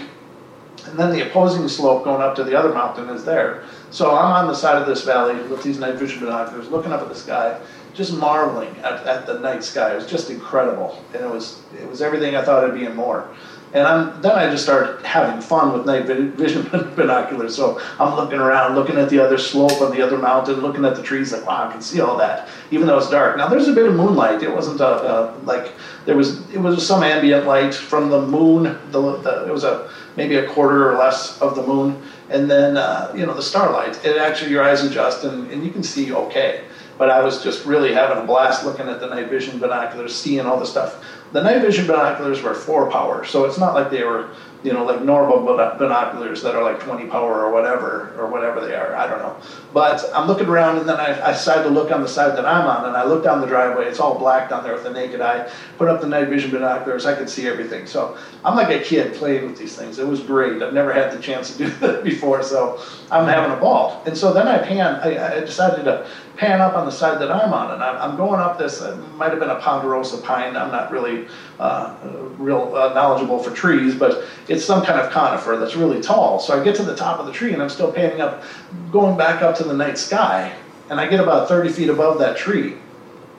And 0.84 0.98
then 0.98 1.12
the 1.12 1.26
opposing 1.26 1.66
slope 1.68 2.04
going 2.04 2.20
up 2.20 2.34
to 2.36 2.44
the 2.44 2.58
other 2.58 2.72
mountain 2.72 3.08
is 3.10 3.24
there. 3.24 3.64
So 3.90 4.14
I'm 4.14 4.32
on 4.32 4.48
the 4.48 4.54
side 4.54 4.80
of 4.80 4.86
this 4.86 5.02
valley 5.02 5.40
with 5.48 5.62
these 5.62 5.78
night 5.78 5.94
vision 5.94 6.20
binoculars, 6.20 6.68
looking 6.68 6.92
up 6.92 7.00
at 7.00 7.08
the 7.08 7.14
sky, 7.14 7.58
just 7.94 8.14
marveling 8.14 8.76
at, 8.78 9.06
at 9.06 9.26
the 9.26 9.38
night 9.40 9.64
sky. 9.64 9.92
It 9.92 9.96
was 9.96 10.06
just 10.06 10.30
incredible, 10.30 11.02
and 11.14 11.22
it 11.24 11.30
was 11.30 11.60
it 11.80 11.88
was 11.88 12.02
everything 12.02 12.36
I 12.36 12.44
thought 12.44 12.64
it'd 12.64 12.78
be 12.78 12.86
and 12.86 12.96
more. 12.96 13.28
And 13.74 13.86
I'm, 13.86 14.22
then 14.22 14.32
I 14.32 14.50
just 14.50 14.64
started 14.64 15.04
having 15.04 15.42
fun 15.42 15.74
with 15.74 15.84
night 15.84 16.06
vision 16.06 16.62
binoculars. 16.96 17.54
So 17.54 17.80
I'm 18.00 18.16
looking 18.16 18.38
around, 18.38 18.74
looking 18.74 18.96
at 18.96 19.10
the 19.10 19.18
other 19.18 19.36
slope 19.36 19.82
on 19.82 19.90
the 19.90 20.00
other 20.00 20.16
mountain, 20.16 20.60
looking 20.60 20.86
at 20.86 20.96
the 20.96 21.02
trees, 21.02 21.32
like 21.32 21.46
wow, 21.46 21.68
I 21.68 21.72
can 21.72 21.82
see 21.82 22.00
all 22.00 22.16
that, 22.16 22.48
even 22.70 22.86
though 22.86 22.96
it's 22.96 23.10
dark. 23.10 23.36
Now 23.36 23.48
there's 23.48 23.68
a 23.68 23.74
bit 23.74 23.86
of 23.86 23.94
moonlight. 23.94 24.42
It 24.42 24.50
wasn't 24.50 24.80
a, 24.80 24.86
a 24.86 25.38
like 25.44 25.72
there 26.06 26.16
was 26.16 26.48
it 26.50 26.58
was 26.58 26.86
some 26.86 27.02
ambient 27.02 27.46
light 27.46 27.74
from 27.74 28.08
the 28.08 28.22
moon. 28.22 28.78
The, 28.90 29.18
the 29.18 29.46
it 29.46 29.52
was 29.52 29.64
a 29.64 29.90
maybe 30.16 30.36
a 30.36 30.48
quarter 30.48 30.90
or 30.90 30.96
less 30.96 31.38
of 31.42 31.54
the 31.54 31.62
moon, 31.62 32.02
and 32.30 32.50
then 32.50 32.78
uh, 32.78 33.12
you 33.14 33.26
know 33.26 33.34
the 33.34 33.42
starlight. 33.42 34.02
It 34.04 34.16
actually 34.16 34.50
your 34.50 34.62
eyes 34.62 34.82
adjust 34.82 35.24
and, 35.24 35.50
and 35.50 35.62
you 35.62 35.70
can 35.70 35.82
see 35.82 36.12
okay. 36.14 36.64
But 36.98 37.10
I 37.10 37.22
was 37.22 37.42
just 37.42 37.64
really 37.64 37.94
having 37.94 38.18
a 38.18 38.26
blast 38.26 38.64
looking 38.64 38.88
at 38.88 39.00
the 39.00 39.06
night 39.06 39.28
vision 39.28 39.58
binoculars, 39.58 40.14
seeing 40.14 40.46
all 40.46 40.58
the 40.58 40.66
stuff. 40.66 41.04
The 41.32 41.42
night 41.42 41.60
vision 41.60 41.86
binoculars 41.86 42.42
were 42.42 42.54
four 42.54 42.90
power, 42.90 43.24
so 43.24 43.44
it's 43.44 43.58
not 43.58 43.74
like 43.74 43.90
they 43.90 44.02
were 44.02 44.30
you 44.64 44.72
know, 44.72 44.84
like 44.84 45.02
normal 45.02 45.44
binoculars 45.44 46.42
that 46.42 46.56
are 46.56 46.62
like 46.64 46.80
20 46.80 47.06
power 47.06 47.44
or 47.44 47.52
whatever, 47.52 48.12
or 48.18 48.26
whatever 48.26 48.60
they 48.60 48.74
are. 48.74 48.94
I 48.96 49.08
don't 49.08 49.20
know. 49.20 49.36
But 49.72 50.04
I'm 50.12 50.26
looking 50.26 50.48
around 50.48 50.78
and 50.78 50.88
then 50.88 50.96
I, 50.96 51.28
I 51.28 51.30
decide 51.30 51.62
to 51.62 51.68
look 51.68 51.92
on 51.92 52.02
the 52.02 52.08
side 52.08 52.36
that 52.36 52.44
I'm 52.44 52.66
on 52.66 52.86
and 52.86 52.96
I 52.96 53.04
look 53.04 53.22
down 53.22 53.40
the 53.40 53.46
driveway. 53.46 53.84
It's 53.86 54.00
all 54.00 54.18
black 54.18 54.50
down 54.50 54.64
there 54.64 54.72
with 54.72 54.82
the 54.82 54.90
naked 54.90 55.20
eye. 55.20 55.48
Put 55.76 55.88
up 55.88 56.00
the 56.00 56.08
night 56.08 56.26
vision 56.28 56.50
binoculars. 56.50 57.06
I 57.06 57.14
could 57.14 57.30
see 57.30 57.46
everything. 57.46 57.86
So 57.86 58.18
I'm 58.44 58.56
like 58.56 58.70
a 58.70 58.82
kid 58.82 59.14
playing 59.14 59.46
with 59.46 59.58
these 59.58 59.76
things. 59.76 60.00
It 60.00 60.06
was 60.06 60.20
great. 60.20 60.60
I've 60.60 60.74
never 60.74 60.92
had 60.92 61.12
the 61.12 61.22
chance 61.22 61.56
to 61.56 61.58
do 61.58 61.70
that 61.80 62.02
before. 62.02 62.42
So 62.42 62.82
I'm 63.12 63.28
having 63.28 63.56
a 63.56 63.60
ball. 63.60 64.02
And 64.06 64.18
so 64.18 64.32
then 64.32 64.48
I 64.48 64.58
pan, 64.58 64.96
I, 64.96 65.36
I 65.36 65.40
decided 65.40 65.84
to 65.84 66.08
pan 66.38 66.60
up 66.60 66.74
on 66.74 66.86
the 66.86 66.92
side 66.92 67.20
that 67.20 67.32
I'm 67.32 67.52
on, 67.52 67.72
and 67.72 67.82
I'm, 67.82 68.10
I'm 68.12 68.16
going 68.16 68.40
up 68.40 68.58
this. 68.58 68.80
It 68.80 68.96
might 69.16 69.30
have 69.30 69.40
been 69.40 69.50
a 69.50 69.56
ponderosa 69.56 70.18
pine. 70.18 70.56
I'm 70.56 70.70
not 70.70 70.92
really 70.92 71.26
uh, 71.58 71.96
real 72.38 72.74
uh, 72.76 72.94
knowledgeable 72.94 73.42
for 73.42 73.50
trees, 73.50 73.96
but 73.96 74.24
it's 74.46 74.64
some 74.64 74.84
kind 74.84 75.00
of 75.00 75.10
conifer 75.10 75.56
that's 75.56 75.74
really 75.74 76.00
tall. 76.00 76.38
So 76.38 76.58
I 76.58 76.62
get 76.62 76.76
to 76.76 76.84
the 76.84 76.94
top 76.94 77.18
of 77.18 77.26
the 77.26 77.32
tree, 77.32 77.52
and 77.52 77.60
I'm 77.60 77.68
still 77.68 77.92
panning 77.92 78.20
up, 78.20 78.44
going 78.92 79.18
back 79.18 79.42
up 79.42 79.56
to 79.56 79.64
the 79.64 79.74
night 79.74 79.98
sky, 79.98 80.54
and 80.90 81.00
I 81.00 81.08
get 81.08 81.18
about 81.18 81.48
30 81.48 81.70
feet 81.70 81.90
above 81.90 82.20
that 82.20 82.36
tree, 82.36 82.76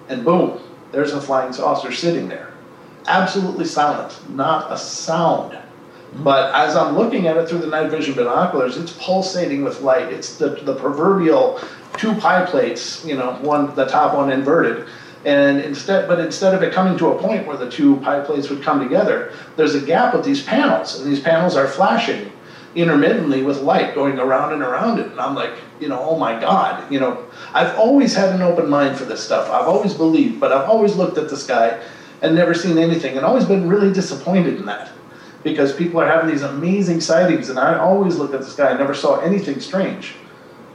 and 0.09 0.25
boom, 0.25 0.59
there's 0.91 1.13
a 1.13 1.21
flying 1.21 1.53
saucer 1.53 1.93
sitting 1.93 2.27
there, 2.27 2.53
absolutely 3.07 3.65
silent, 3.65 4.19
not 4.29 4.69
a 4.73 4.77
sound. 4.77 5.57
But 6.15 6.53
as 6.55 6.75
I'm 6.75 6.97
looking 6.97 7.27
at 7.27 7.37
it 7.37 7.47
through 7.47 7.59
the 7.59 7.67
night 7.67 7.91
vision 7.91 8.15
binoculars, 8.15 8.77
it's 8.77 8.93
pulsating 8.93 9.63
with 9.63 9.81
light. 9.81 10.11
It's 10.11 10.37
the, 10.37 10.49
the 10.49 10.75
proverbial 10.75 11.61
two 11.99 12.15
pie 12.15 12.45
plates, 12.45 13.03
you 13.05 13.15
know, 13.15 13.33
one 13.41 13.75
the 13.75 13.85
top 13.85 14.15
one 14.15 14.31
inverted. 14.31 14.87
And 15.25 15.59
instead, 15.59 16.07
but 16.07 16.19
instead 16.19 16.55
of 16.55 16.63
it 16.63 16.73
coming 16.73 16.97
to 16.97 17.09
a 17.09 17.21
point 17.21 17.45
where 17.45 17.57
the 17.57 17.69
two 17.69 17.97
pie 17.97 18.21
plates 18.21 18.49
would 18.49 18.63
come 18.63 18.79
together, 18.79 19.33
there's 19.57 19.75
a 19.75 19.81
gap 19.81 20.13
with 20.13 20.23
these 20.23 20.41
panels, 20.41 20.99
and 20.99 21.11
these 21.11 21.19
panels 21.19 21.57
are 21.57 21.67
flashing 21.67 22.31
intermittently 22.75 23.43
with 23.43 23.57
light 23.61 23.95
going 23.95 24.17
around 24.17 24.53
and 24.53 24.61
around 24.61 24.99
it. 24.99 25.07
And 25.07 25.19
I'm 25.19 25.35
like, 25.35 25.51
you 25.81 25.89
know, 25.89 25.99
oh 25.99 26.17
my 26.17 26.39
God, 26.39 26.89
you 26.89 26.99
know, 26.99 27.25
I've 27.53 27.77
always 27.77 28.15
had 28.15 28.33
an 28.33 28.41
open 28.41 28.69
mind 28.69 28.95
for 28.95 29.05
this 29.05 29.21
stuff. 29.21 29.49
I've 29.49 29.67
always 29.67 29.93
believed, 29.93 30.39
but 30.39 30.53
I've 30.53 30.69
always 30.69 30.95
looked 30.95 31.17
at 31.17 31.29
the 31.29 31.37
sky 31.37 31.81
and 32.21 32.35
never 32.35 32.53
seen 32.53 32.77
anything, 32.77 33.17
and 33.17 33.25
always 33.25 33.45
been 33.45 33.67
really 33.67 33.91
disappointed 33.91 34.55
in 34.55 34.65
that 34.65 34.91
because 35.43 35.73
people 35.73 35.99
are 35.99 36.07
having 36.07 36.29
these 36.29 36.43
amazing 36.43 37.01
sightings, 37.01 37.49
and 37.49 37.59
I 37.59 37.77
always 37.77 38.17
looked 38.17 38.33
at 38.33 38.41
the 38.41 38.49
sky 38.49 38.69
and 38.69 38.79
never 38.79 38.93
saw 38.93 39.19
anything 39.19 39.59
strange. 39.59 40.15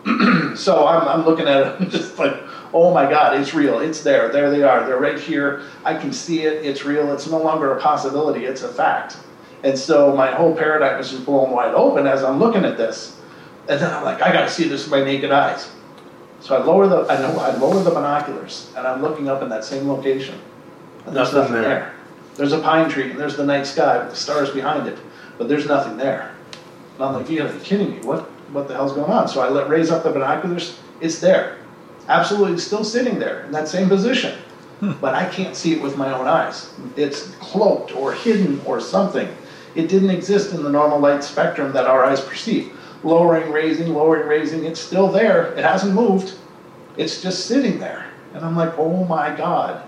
so 0.56 0.86
I'm, 0.86 1.08
I'm 1.08 1.24
looking 1.24 1.46
at 1.46 1.80
it 1.80 1.88
just 1.90 2.18
like, 2.18 2.36
oh 2.72 2.92
my 2.92 3.08
God, 3.08 3.40
it's 3.40 3.54
real. 3.54 3.78
It's 3.80 4.02
there. 4.02 4.28
There 4.30 4.50
they 4.50 4.62
are. 4.62 4.86
They're 4.86 4.98
right 5.00 5.18
here. 5.18 5.62
I 5.84 5.94
can 5.94 6.12
see 6.12 6.42
it. 6.42 6.64
It's 6.64 6.84
real. 6.84 7.12
It's 7.12 7.26
no 7.26 7.38
longer 7.38 7.76
a 7.76 7.80
possibility. 7.80 8.44
It's 8.44 8.62
a 8.62 8.68
fact. 8.72 9.16
And 9.62 9.78
so 9.78 10.14
my 10.14 10.30
whole 10.30 10.54
paradigm 10.54 11.00
is 11.00 11.10
just 11.10 11.24
blown 11.24 11.50
wide 11.50 11.74
open 11.74 12.06
as 12.06 12.22
I'm 12.22 12.38
looking 12.38 12.64
at 12.64 12.76
this. 12.76 13.20
And 13.68 13.80
then 13.80 13.90
I'm 13.94 14.04
like, 14.04 14.20
I 14.20 14.30
got 14.30 14.42
to 14.42 14.50
see 14.50 14.64
this 14.68 14.82
with 14.84 14.90
my 14.90 15.02
naked 15.02 15.30
eyes. 15.32 15.70
So 16.40 16.54
I 16.54 16.62
lower 16.62 16.86
the 16.86 17.06
I 17.08 17.16
know 17.18 17.38
I 17.38 17.56
lower 17.56 17.82
the 17.82 17.90
binoculars 17.90 18.70
and 18.76 18.86
I'm 18.86 19.00
looking 19.00 19.28
up 19.28 19.42
in 19.42 19.48
that 19.48 19.64
same 19.64 19.88
location. 19.88 20.38
And 21.06 21.16
there's 21.16 21.32
Nothing 21.32 21.54
nothing 21.54 21.54
there. 21.54 21.62
there. 21.62 21.94
There's 22.34 22.52
a 22.52 22.60
pine 22.60 22.90
tree 22.90 23.10
and 23.10 23.18
there's 23.18 23.36
the 23.36 23.46
night 23.46 23.66
sky 23.66 23.98
with 23.98 24.10
the 24.10 24.16
stars 24.16 24.50
behind 24.50 24.86
it, 24.86 24.98
but 25.38 25.48
there's 25.48 25.66
nothing 25.66 25.96
there. 25.96 26.34
And 26.96 27.04
I'm 27.04 27.14
like, 27.14 27.30
you 27.30 27.38
gotta 27.38 27.54
be 27.54 27.64
kidding 27.64 27.92
me. 27.92 28.00
What 28.00 28.28
what 28.52 28.68
the 28.68 28.74
hell's 28.74 28.92
going 28.92 29.10
on? 29.10 29.28
So 29.28 29.40
I 29.40 29.48
let 29.48 29.68
raise 29.68 29.90
up 29.90 30.02
the 30.02 30.10
binoculars, 30.10 30.78
it's 31.00 31.20
there. 31.20 31.58
Absolutely 32.08 32.58
still 32.58 32.84
sitting 32.84 33.18
there 33.18 33.44
in 33.44 33.52
that 33.52 33.68
same 33.68 33.88
position. 33.88 34.38
Hmm. 34.80 34.92
But 35.00 35.14
I 35.14 35.28
can't 35.28 35.56
see 35.56 35.74
it 35.74 35.82
with 35.82 35.96
my 35.96 36.12
own 36.12 36.26
eyes. 36.26 36.74
It's 36.96 37.30
cloaked 37.36 37.94
or 37.94 38.12
hidden 38.12 38.60
or 38.66 38.80
something. 38.80 39.28
It 39.74 39.88
didn't 39.88 40.10
exist 40.10 40.52
in 40.52 40.62
the 40.62 40.70
normal 40.70 40.98
light 40.98 41.24
spectrum 41.24 41.72
that 41.72 41.86
our 41.86 42.04
eyes 42.04 42.20
perceive. 42.20 42.72
Lowering, 43.02 43.50
raising, 43.52 43.92
lowering, 43.92 44.26
raising, 44.26 44.64
it's 44.64 44.80
still 44.80 45.08
there. 45.08 45.52
It 45.54 45.64
hasn't 45.64 45.94
moved. 45.94 46.34
It's 46.96 47.20
just 47.22 47.46
sitting 47.46 47.78
there. 47.78 48.06
And 48.34 48.44
I'm 48.44 48.56
like, 48.56 48.76
oh 48.78 49.04
my 49.04 49.34
God. 49.34 49.82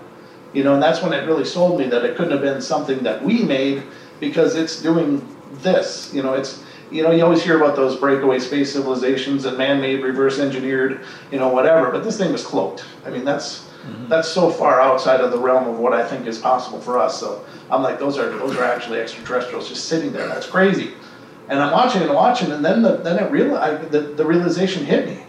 You 0.53 0.63
know, 0.63 0.73
and 0.73 0.83
that's 0.83 1.01
when 1.01 1.13
it 1.13 1.25
really 1.25 1.45
sold 1.45 1.79
me 1.79 1.87
that 1.87 2.05
it 2.05 2.15
couldn't 2.15 2.31
have 2.31 2.41
been 2.41 2.61
something 2.61 3.03
that 3.03 3.23
we 3.23 3.43
made 3.43 3.83
because 4.19 4.55
it's 4.55 4.81
doing 4.81 5.25
this. 5.61 6.11
You 6.13 6.23
know, 6.23 6.33
it's 6.33 6.63
you 6.91 7.03
know, 7.03 7.11
you 7.11 7.23
always 7.23 7.43
hear 7.43 7.57
about 7.57 7.75
those 7.75 7.95
breakaway 7.95 8.39
space 8.39 8.71
civilizations 8.73 9.45
and 9.45 9.57
man-made, 9.57 10.01
reverse 10.03 10.39
engineered, 10.39 11.05
you 11.31 11.39
know, 11.39 11.49
whatever. 11.49 11.91
But 11.91 12.03
this 12.03 12.17
thing 12.17 12.31
was 12.31 12.45
cloaked. 12.45 12.85
I 13.05 13.09
mean, 13.09 13.25
that's 13.25 13.69
mm-hmm. 13.85 14.07
that's 14.07 14.27
so 14.27 14.49
far 14.49 14.79
outside 14.81 15.21
of 15.21 15.31
the 15.31 15.37
realm 15.37 15.67
of 15.67 15.79
what 15.79 15.93
I 15.93 16.07
think 16.07 16.27
is 16.27 16.37
possible 16.37 16.79
for 16.79 16.97
us. 16.97 17.19
So 17.19 17.45
I'm 17.69 17.83
like, 17.83 17.99
those 17.99 18.17
are 18.17 18.29
those 18.37 18.55
are 18.55 18.63
actually 18.63 18.99
extraterrestrials 18.99 19.67
just 19.67 19.85
sitting 19.85 20.11
there. 20.11 20.27
That's 20.27 20.47
crazy. 20.47 20.93
And 21.49 21.59
I'm 21.59 21.71
watching 21.71 22.01
and 22.01 22.13
watching, 22.13 22.51
and 22.51 22.63
then 22.63 22.81
the, 22.81 22.97
then 22.97 23.23
it 23.23 23.31
real 23.31 23.55
I, 23.55 23.75
the, 23.75 24.01
the 24.01 24.25
realization 24.25 24.85
hit 24.85 25.07
me. 25.07 25.23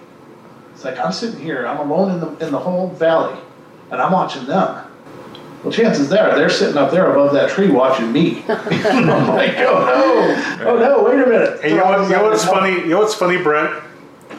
It's 0.72 0.84
like 0.84 0.98
I'm 0.98 1.12
sitting 1.12 1.40
here, 1.40 1.66
I'm 1.66 1.78
alone 1.78 2.12
in 2.12 2.20
the 2.20 2.46
in 2.46 2.52
the 2.52 2.58
whole 2.58 2.88
valley, 2.90 3.38
and 3.90 4.00
I'm 4.00 4.12
watching 4.12 4.46
them. 4.46 4.84
Well, 5.62 5.72
chances 5.72 6.08
there, 6.08 6.34
they're 6.36 6.48
sitting 6.50 6.76
up 6.76 6.90
there 6.90 7.10
above 7.10 7.32
that 7.34 7.50
tree 7.50 7.68
watching 7.70 8.12
me. 8.12 8.44
I'm 8.48 9.28
like, 9.28 9.56
oh 9.58 10.56
no, 10.60 10.68
oh 10.70 10.78
no, 10.78 11.02
wait 11.02 11.14
a 11.14 11.26
minute. 11.26 11.60
Hey, 11.60 11.70
you 11.70 11.76
know, 11.76 11.84
what, 11.84 12.02
you 12.02 12.16
know 12.16 12.22
what's 12.24 12.44
funny? 12.44 12.72
You 12.72 12.86
know 12.88 12.98
what's 13.00 13.14
funny, 13.14 13.38
Brent? 13.42 13.82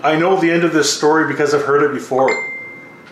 I 0.02 0.18
know 0.18 0.40
the 0.40 0.50
end 0.50 0.64
of 0.64 0.72
this 0.72 0.96
story 0.96 1.28
because 1.28 1.54
I've 1.54 1.64
heard 1.64 1.84
it 1.84 1.94
before. 1.94 2.30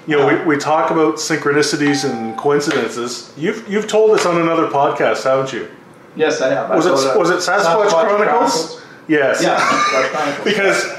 You 0.07 0.15
know, 0.15 0.25
we, 0.25 0.55
we 0.55 0.57
talk 0.57 0.89
about 0.89 1.15
synchronicities 1.15 2.09
and 2.09 2.37
coincidences. 2.37 3.33
You've 3.35 3.67
you've 3.67 3.87
told 3.87 4.11
us 4.11 4.25
on 4.25 4.39
another 4.39 4.67
podcast, 4.67 5.23
haven't 5.25 5.51
you? 5.51 5.69
Yes, 6.15 6.41
I 6.41 6.49
have. 6.49 6.71
I 6.71 6.75
Was 6.77 6.85
it 6.85 7.17
was 7.17 7.29
it 7.29 7.39
Sasquatch, 7.39 7.89
Chronicles? 7.89 8.81
Yes. 9.09 9.43
Yeah, 9.43 9.57
Chronicles. 9.59 10.45
Because 10.45 10.97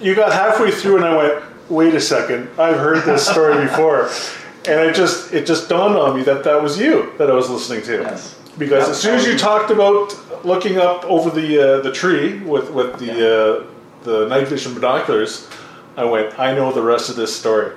you 0.00 0.14
got 0.14 0.32
halfway 0.32 0.70
through 0.70 0.96
and 0.96 1.04
I 1.04 1.16
went, 1.16 1.44
wait 1.68 1.94
a 1.94 2.00
second, 2.00 2.48
I've 2.58 2.76
heard 2.76 3.04
this 3.04 3.26
story 3.26 3.62
before, 3.64 4.08
and 4.68 4.80
it 4.88 4.94
just 4.94 5.32
it 5.32 5.46
just 5.46 5.68
dawned 5.68 5.96
on 5.96 6.16
me 6.16 6.22
that 6.24 6.44
that 6.44 6.62
was 6.62 6.78
you 6.78 7.12
that 7.18 7.30
I 7.30 7.34
was 7.34 7.48
listening 7.50 7.82
to. 7.82 8.02
Yes. 8.02 8.34
Because 8.58 8.82
Yep. 8.84 8.90
as 8.90 9.00
soon 9.00 9.14
as 9.14 9.26
you 9.26 9.38
talked 9.38 9.70
about 9.70 10.14
looking 10.44 10.78
up 10.78 11.04
over 11.04 11.30
the 11.30 11.58
uh, 11.58 11.80
the 11.80 11.92
tree 11.92 12.38
with 12.40 12.70
with 12.70 12.98
the 12.98 13.12
uh, 13.12 13.64
the 14.04 14.26
night 14.28 14.48
vision 14.48 14.74
binoculars, 14.74 15.48
I 15.96 16.04
went, 16.04 16.38
I 16.38 16.54
know 16.54 16.72
the 16.72 16.82
rest 16.82 17.08
of 17.10 17.16
this 17.16 17.34
story. 17.34 17.72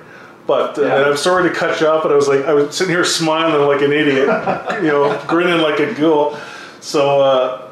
But 0.48 0.78
uh, 0.78 0.82
Yeah. 0.84 1.06
I'm 1.10 1.18
sorry 1.18 1.48
to 1.50 1.56
cut 1.56 1.80
you 1.80 1.88
off, 1.88 2.04
but 2.04 2.12
I 2.12 2.16
was 2.16 2.28
like, 2.28 2.46
I 2.46 2.54
was 2.54 2.76
sitting 2.76 2.94
here 2.94 3.06
smiling 3.06 3.68
like 3.68 3.82
an 3.82 3.92
idiot, 3.92 4.28
you 4.84 4.88
know, 4.90 5.24
grinning 5.28 5.62
like 5.62 5.80
a 5.80 5.94
ghoul. 5.94 6.36
So 6.80 7.22
uh, 7.22 7.70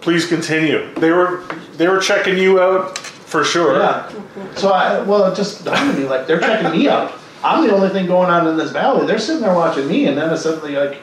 please 0.00 0.26
continue. 0.26 0.92
They 0.94 1.10
were 1.12 1.42
they 1.78 1.88
were 1.88 1.98
checking 2.00 2.36
you 2.38 2.60
out 2.60 2.98
for 2.98 3.42
sure. 3.44 3.78
Yeah. 3.78 4.10
So 4.56 4.70
I 4.70 5.00
well, 5.02 5.32
it 5.32 5.34
just 5.36 5.64
dawned 5.64 5.90
on 5.90 5.98
me 5.98 6.04
like 6.06 6.26
they're 6.26 6.40
checking 6.40 6.72
me 6.78 6.88
out. 6.88 7.12
I'm 7.44 7.66
the 7.66 7.74
only 7.74 7.88
thing 7.90 8.06
going 8.06 8.30
on 8.30 8.46
in 8.48 8.56
this 8.56 8.70
valley. 8.72 9.06
They're 9.06 9.18
sitting 9.18 9.42
there 9.42 9.54
watching 9.54 9.86
me, 9.88 10.06
and 10.06 10.16
then 10.18 10.32
it's 10.32 10.42
suddenly 10.42 10.74
like, 10.74 10.98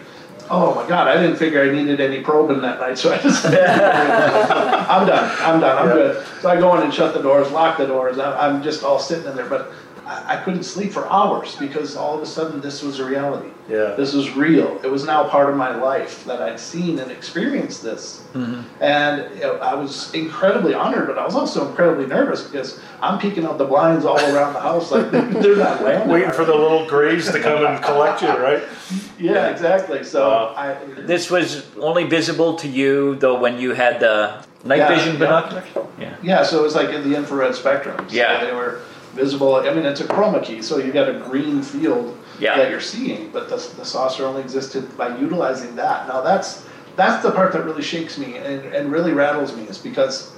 oh 0.49 0.75
my 0.75 0.87
god, 0.87 1.07
I 1.07 1.19
didn't 1.21 1.37
figure 1.37 1.61
I 1.63 1.71
needed 1.71 1.99
any 2.01 2.21
probing 2.21 2.61
that 2.61 2.79
night, 2.79 2.97
so 2.97 3.13
I 3.13 3.17
just 3.19 3.45
I'm 3.45 3.53
done. 5.07 5.31
I'm 5.41 5.59
done. 5.59 5.77
I'm 5.77 5.87
Yeah. 5.89 5.93
good. 5.93 6.27
So 6.41 6.49
I 6.49 6.57
go 6.57 6.75
in 6.77 6.83
and 6.83 6.93
shut 6.93 7.13
the 7.13 7.21
doors, 7.21 7.49
lock 7.51 7.77
the 7.77 7.87
doors. 7.87 8.19
I- 8.19 8.47
I'm 8.47 8.61
just 8.63 8.83
all 8.83 8.99
sitting 8.99 9.25
in 9.25 9.35
there, 9.35 9.47
but 9.49 9.71
I 10.05 10.35
I 10.35 10.37
couldn't 10.43 10.63
sleep 10.63 10.91
for 10.91 11.05
hours 11.11 11.55
because 11.55 11.95
all 11.95 12.15
of 12.15 12.21
a 12.21 12.25
sudden 12.25 12.61
this 12.61 12.81
was 12.83 12.99
a 12.99 13.05
reality. 13.05 13.49
Yeah. 13.67 13.95
This 13.97 14.13
was 14.13 14.35
real. 14.35 14.79
It 14.83 14.91
was 14.91 15.05
now 15.05 15.27
part 15.27 15.49
of 15.49 15.55
my 15.57 15.75
life 15.75 16.23
that 16.25 16.39
I'd 16.41 16.59
seen 16.59 16.99
and 16.99 17.09
experienced 17.11 17.81
this. 17.81 18.23
Mm-hmm. 18.33 18.61
And 18.83 19.33
you 19.35 19.41
know, 19.41 19.55
I 19.57 19.73
was 19.73 20.13
incredibly 20.13 20.73
honored, 20.75 21.07
but 21.07 21.17
I 21.17 21.25
was 21.25 21.35
also 21.35 21.67
incredibly 21.69 22.05
nervous 22.05 22.43
because 22.43 22.79
I'm 23.01 23.17
peeking 23.17 23.43
out 23.45 23.57
the 23.57 23.65
blinds 23.65 24.05
all 24.05 24.19
around 24.19 24.53
the 24.53 24.59
house 24.61 24.91
like 24.91 25.09
they're 25.11 25.55
not 25.55 25.81
landing. 25.81 26.09
Waiting 26.09 26.31
for 26.31 26.45
the 26.45 26.53
little 26.53 26.85
grays 26.87 27.31
to 27.31 27.39
come 27.39 27.65
and 27.65 27.83
collect 27.83 28.21
you, 28.21 28.29
right? 28.29 28.63
Yeah, 29.17 29.47
exactly. 29.49 30.03
So 30.03 30.29
Wow. 30.29 30.53
I. 30.55 30.75
This 31.13 31.31
was 31.31 31.65
only 31.79 32.03
visible 32.03 32.55
to 32.57 32.67
you 32.67 33.15
though 33.15 33.39
when 33.39 33.57
you 33.57 33.73
had 33.73 33.99
the 33.99 34.45
night 34.63 34.77
Yeah, 34.79 34.89
vision 34.95 35.13
yeah. 35.13 35.19
binoculars. 35.19 35.65
Yeah. 35.99 36.15
Yeah, 36.21 36.43
so 36.43 36.59
it 36.59 36.63
was 36.63 36.75
like 36.75 36.89
in 36.89 37.09
the 37.09 37.15
infrared 37.17 37.55
spectrum. 37.55 37.97
So 38.09 38.15
Yeah. 38.15 38.45
they 38.45 38.53
were 38.53 38.81
visible. 39.15 39.55
I 39.55 39.73
mean, 39.73 39.85
it's 39.85 40.01
a 40.01 40.05
chroma 40.05 40.43
key, 40.43 40.61
so 40.61 40.77
you've 40.77 40.93
got 40.93 41.09
a 41.09 41.13
green 41.19 41.61
field 41.61 42.15
Yeah. 42.39 42.57
that 42.57 42.69
you're 42.69 42.81
seeing, 42.81 43.31
but 43.31 43.49
the, 43.49 43.55
the 43.77 43.85
saucer 43.85 44.25
only 44.25 44.41
existed 44.41 44.95
by 44.97 45.17
utilizing 45.17 45.75
that. 45.77 46.07
Now 46.07 46.21
that's 46.21 46.65
that's 46.95 47.23
the 47.23 47.31
part 47.31 47.51
that 47.53 47.65
really 47.65 47.81
shakes 47.81 48.17
me 48.17 48.37
and, 48.37 48.73
and 48.73 48.91
really 48.91 49.11
rattles 49.13 49.53
me 49.55 49.63
is 49.63 49.77
because 49.77 50.31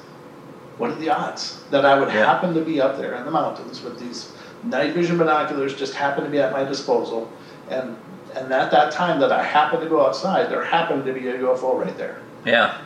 what 0.79 0.89
are 0.91 0.95
the 0.95 1.09
odds 1.09 1.61
that 1.71 1.85
I 1.85 1.99
would 1.99 2.07
Yeah. 2.09 2.25
happen 2.25 2.53
to 2.55 2.61
be 2.61 2.79
up 2.81 2.97
there 2.97 3.15
in 3.15 3.25
the 3.25 3.31
mountains 3.31 3.81
with 3.83 3.99
these 3.99 4.31
night 4.63 4.93
vision 4.93 5.17
binoculars 5.19 5.75
just 5.75 5.93
happen 5.93 6.23
to 6.23 6.29
be 6.31 6.39
at 6.39 6.51
my 6.51 6.63
disposal 6.63 7.29
and 7.69 7.95
and 8.35 8.51
at 8.51 8.69
that 8.71 8.91
time 8.91 9.19
that 9.19 9.31
I 9.31 9.41
happened 9.43 9.81
to 9.83 9.89
go 9.89 10.05
outside, 10.05 10.49
there 10.51 10.63
happened 10.63 11.05
to 11.05 11.13
be 11.13 11.27
a 11.27 11.33
UFO 11.39 11.79
right 11.83 11.97
there. 11.97 12.17
Yeah. 12.45 12.77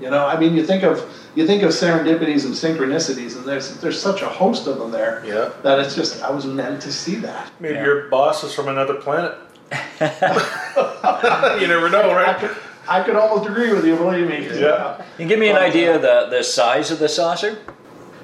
You 0.00 0.08
know, 0.10 0.24
I 0.26 0.38
mean, 0.38 0.54
you 0.54 0.64
think 0.64 0.82
of 0.84 1.02
you 1.34 1.46
think 1.46 1.62
of 1.62 1.70
serendipities 1.70 2.44
and 2.44 2.54
synchronicities, 2.54 3.36
and 3.36 3.44
there's 3.44 3.76
there's 3.78 4.00
such 4.00 4.22
a 4.22 4.28
host 4.28 4.66
of 4.66 4.78
them 4.78 4.90
there 4.90 5.22
Yeah. 5.24 5.50
that 5.62 5.78
it's 5.78 5.94
just 5.94 6.22
I 6.22 6.30
was 6.30 6.44
meant 6.46 6.80
to 6.82 6.92
see 6.92 7.16
that. 7.16 7.50
Maybe 7.60 7.74
Yeah. 7.74 7.84
your 7.84 8.08
boss 8.08 8.42
is 8.44 8.54
from 8.54 8.68
another 8.68 8.94
planet. 8.94 9.34
you 10.00 11.66
never 11.68 11.88
know, 11.88 12.10
I 12.10 12.22
right? 12.22 12.38
could, 12.38 12.56
I 12.88 13.02
could 13.02 13.16
almost 13.16 13.48
agree 13.48 13.72
with 13.72 13.84
you, 13.86 13.96
believe 13.96 14.28
me. 14.28 14.48
Yeah. 14.60 15.00
You 15.18 15.26
give 15.26 15.38
me 15.38 15.48
an 15.48 15.54
But, 15.54 15.62
uh, 15.62 15.66
idea 15.66 15.94
of 15.96 16.02
the, 16.02 16.26
the 16.30 16.42
size 16.42 16.90
of 16.90 16.98
the 16.98 17.08
saucer? 17.08 17.58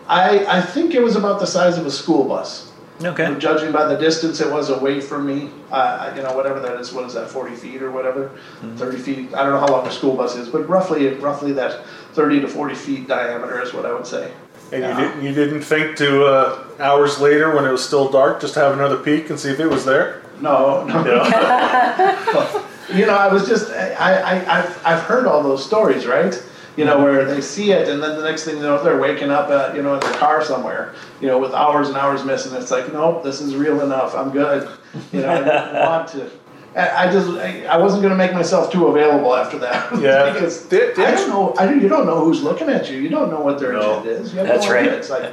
I, 0.09 0.45
I 0.59 0.61
think 0.61 0.95
it 0.95 1.03
was 1.03 1.17
about 1.17 1.39
the 1.41 1.47
size 1.47 1.79
of 1.79 1.87
a 1.87 1.91
school 1.91 2.25
bus. 2.25 2.73
Okay. 3.05 3.35
Judging 3.39 3.73
by 3.73 3.85
the 3.87 3.97
distance 3.99 4.41
it 4.41 4.51
was 4.51 4.71
away 4.71 5.01
from 5.03 5.27
me, 5.27 5.51
uh, 5.71 6.13
you 6.17 6.23
know, 6.23 6.35
whatever 6.35 6.59
that 6.61 6.81
is, 6.81 6.93
what 6.95 7.05
is 7.05 7.13
that, 7.13 7.29
40 7.29 7.55
feet 7.55 7.83
or 7.83 7.91
whatever? 7.91 8.31
30 8.77 8.99
feet, 8.99 9.35
I 9.35 9.43
don't 9.43 9.53
know 9.53 9.61
how 9.61 9.67
long 9.69 9.87
a 9.87 9.91
school 9.93 10.17
bus 10.17 10.35
is, 10.35 10.49
but 10.49 10.67
roughly, 10.69 11.07
roughly 11.15 11.53
that 11.53 11.85
30 12.17 12.41
to 12.41 12.49
40 12.49 12.75
feet 12.75 13.07
diameter 13.07 13.63
is 13.63 13.75
what 13.75 13.85
I 13.85 13.93
would 13.93 14.07
say. 14.07 14.33
And 14.73 14.83
Yeah. 14.83 14.99
you, 14.99 15.09
didn't, 15.09 15.25
you 15.25 15.35
didn't 15.35 15.61
think 15.61 15.97
to 15.99 16.25
uh, 16.25 16.65
hours 16.81 17.21
later 17.21 17.55
when 17.55 17.65
it 17.67 17.71
was 17.71 17.85
still 17.85 18.09
dark 18.11 18.41
just 18.41 18.55
have 18.55 18.73
another 18.73 18.97
peek 18.97 19.29
and 19.31 19.39
see 19.39 19.51
if 19.51 19.61
it 19.61 19.69
was 19.69 19.85
there? 19.85 20.23
No, 20.41 20.83
no. 20.85 20.97
you 22.95 23.05
know, 23.07 23.15
I 23.15 23.29
was 23.33 23.47
just, 23.47 23.71
I, 23.71 24.15
I, 24.15 24.59
I've, 24.59 24.87
I've 24.87 25.03
heard 25.03 25.27
all 25.27 25.43
those 25.43 25.65
stories, 25.65 26.07
right? 26.07 26.43
You 26.77 26.85
know, 26.85 27.03
where 27.03 27.25
they 27.25 27.41
see 27.41 27.73
it, 27.73 27.89
and 27.89 28.03
then 28.03 28.17
the 28.19 28.23
next 28.23 28.45
thing 28.45 28.57
you 28.57 28.63
know, 28.63 28.83
they're 28.83 29.01
waking 29.01 29.31
up, 29.31 29.49
at, 29.49 29.75
you 29.75 29.83
know, 29.83 29.95
in 29.95 30.01
their 30.01 30.13
car 30.15 30.45
somewhere, 30.45 30.95
you 31.23 31.27
know, 31.27 31.39
with 31.39 31.53
hours 31.55 31.89
and 31.89 31.97
hours 31.97 32.23
missing. 32.23 32.55
It's 32.55 32.71
like, 32.71 32.93
nope, 32.93 33.25
this 33.25 33.41
is 33.41 33.57
real 33.57 33.81
enough. 33.81 34.15
I'm 34.15 34.31
good. 34.31 34.69
You 35.11 35.23
know, 35.23 35.29
I 35.29 35.89
want 35.89 36.09
to. 36.09 36.31
I 36.77 37.07
I 37.09 37.13
just, 37.13 37.29
I, 37.31 37.65
I 37.65 37.77
wasn't 37.79 38.03
going 38.03 38.11
to 38.13 38.19
make 38.19 38.33
myself 38.35 38.71
too 38.71 38.87
available 38.89 39.35
after 39.35 39.59
that. 39.61 39.93
Yeah. 40.01 40.33
because 40.33 40.67
The- 40.67 40.93
the 40.95 41.07
I 41.07 41.11
don't 41.15 41.29
know. 41.29 41.55
I, 41.59 41.73
you 41.73 41.89
don't 41.89 42.07
know 42.07 42.25
who's 42.25 42.43
looking 42.43 42.69
at 42.69 42.91
you. 42.91 42.99
You 42.99 43.09
don't 43.09 43.31
know 43.31 43.41
what 43.41 43.59
their 43.59 43.73
No. 43.73 44.01
agenda 44.01 44.21
is. 44.21 44.35
You 44.35 44.43
That's 44.43 44.67
no 44.67 44.73
right. 44.73 44.87
It's 44.87 45.11
like, 45.11 45.33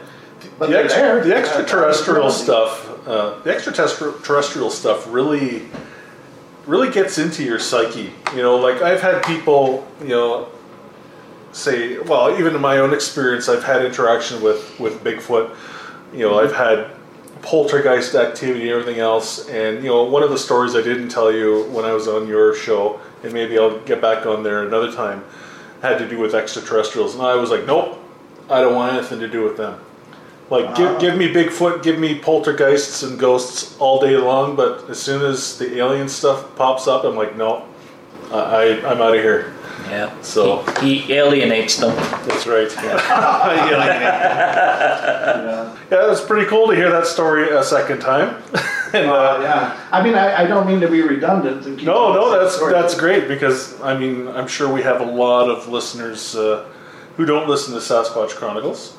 but 0.60 0.68
the, 0.68 0.74
they're 0.74 0.84
ex- 0.86 0.94
there. 0.94 1.24
the 1.24 1.36
extraterrestrial 1.36 2.26
Yeah. 2.26 2.32
stuff, 2.32 3.08
uh, 3.08 3.40
the 3.44 3.52
extraterrestrial 3.54 4.70
stuff 4.70 5.06
really, 5.12 5.64
really 6.66 6.90
gets 6.92 7.18
into 7.18 7.44
your 7.44 7.60
psyche. 7.60 8.12
You 8.36 8.42
know, 8.42 8.56
like 8.58 8.82
I've 8.82 9.02
had 9.02 9.24
people, 9.24 9.86
you 10.02 10.10
know, 10.10 10.48
say, 11.52 11.98
well, 12.00 12.38
even 12.40 12.56
in 12.56 12.62
my 12.62 12.78
own 12.78 12.94
experience, 12.94 13.48
I've 13.50 13.64
had 13.64 13.84
interaction 13.86 14.42
with 14.42 14.80
with 14.80 15.04
Bigfoot. 15.04 15.56
You 16.14 16.20
know, 16.30 16.40
I've 16.40 16.54
had 16.56 16.88
poltergeist 17.44 18.16
activity, 18.16 18.72
everything 18.72 19.00
else, 19.00 19.48
and 19.50 19.84
you 19.84 19.90
know, 19.90 20.04
one 20.04 20.24
of 20.24 20.32
the 20.32 20.38
stories 20.38 20.76
I 20.76 20.82
didn't 20.82 21.10
tell 21.10 21.32
you 21.32 21.66
when 21.66 21.86
I 21.86 21.94
was 21.94 22.08
on 22.08 22.28
your 22.28 22.56
show, 22.56 23.00
and 23.22 23.34
maybe 23.34 23.60
I'll 23.60 23.80
get 23.82 24.02
back 24.02 24.26
on 24.26 24.42
there 24.44 24.64
another 24.64 24.92
time, 24.92 25.24
had 25.82 26.00
to 26.00 26.08
do 26.08 26.18
with 26.18 26.34
extraterrestrials, 26.34 27.14
and 27.14 27.24
I 27.24 27.36
was 27.36 27.52
like, 27.52 27.66
nope, 27.66 28.00
I 28.50 28.62
don't 28.62 28.74
want 28.74 28.94
anything 28.94 29.20
to 29.20 29.28
do 29.28 29.44
with 29.44 29.58
them. 29.58 29.80
Like, 30.50 30.76
give, 30.76 31.00
give 31.00 31.18
me 31.18 31.34
Bigfoot, 31.34 31.84
give 31.84 32.00
me 32.00 32.20
poltergeists 32.20 33.04
and 33.04 33.20
ghosts 33.20 33.78
all 33.80 34.00
day 34.00 34.16
long, 34.18 34.56
but 34.56 34.90
as 34.90 35.02
soon 35.02 35.22
as 35.22 35.58
the 35.58 35.78
alien 35.78 36.08
stuff 36.08 36.56
pops 36.56 36.88
up, 36.88 37.04
I'm 37.04 37.16
like, 37.16 37.36
no, 37.36 37.66
I, 38.32 38.38
I, 38.38 38.92
I'm 38.92 39.02
out 39.02 39.16
of 39.16 39.22
here. 39.22 39.54
Yeah. 39.90 40.10
So, 40.22 40.64
He, 40.82 41.00
he 41.00 41.14
alienates 41.14 41.78
them. 41.78 41.96
that's 42.28 42.46
right. 42.48 42.72
Yeah. 42.76 43.00
Yeah, 45.92 46.06
it 46.06 46.10
was 46.10 46.22
pretty 46.22 46.48
cool 46.48 46.68
to 46.68 46.76
hear 46.76 46.90
that 46.92 47.06
story 47.06 47.50
a 47.52 47.64
second 47.64 48.00
time. 48.00 48.42
and, 48.94 49.10
Uh, 49.10 49.14
uh, 49.14 49.40
yeah. 49.44 49.80
I 49.92 50.02
mean, 50.04 50.16
I, 50.16 50.44
I 50.44 50.48
don't 50.48 50.66
mean 50.66 50.80
to 50.82 50.88
be 50.88 51.02
redundant. 51.02 51.66
And 51.66 51.78
keep 51.78 51.86
No, 51.86 52.14
no, 52.14 52.32
that's 52.32 52.56
story. 52.56 52.74
that's 52.74 52.96
great 52.96 53.28
because 53.28 53.80
I 53.82 53.98
mean 53.98 54.28
I'm 54.30 54.48
sure 54.48 54.72
we 54.72 54.82
have 54.84 55.02
a 55.02 55.06
lot 55.06 55.50
of 55.50 55.68
listeners 55.68 56.36
uh, 56.36 56.66
who 57.18 57.26
don't 57.26 57.48
listen 57.48 57.74
to 57.74 57.80
Sasquatch 57.80 58.30
Chronicles, 58.36 58.96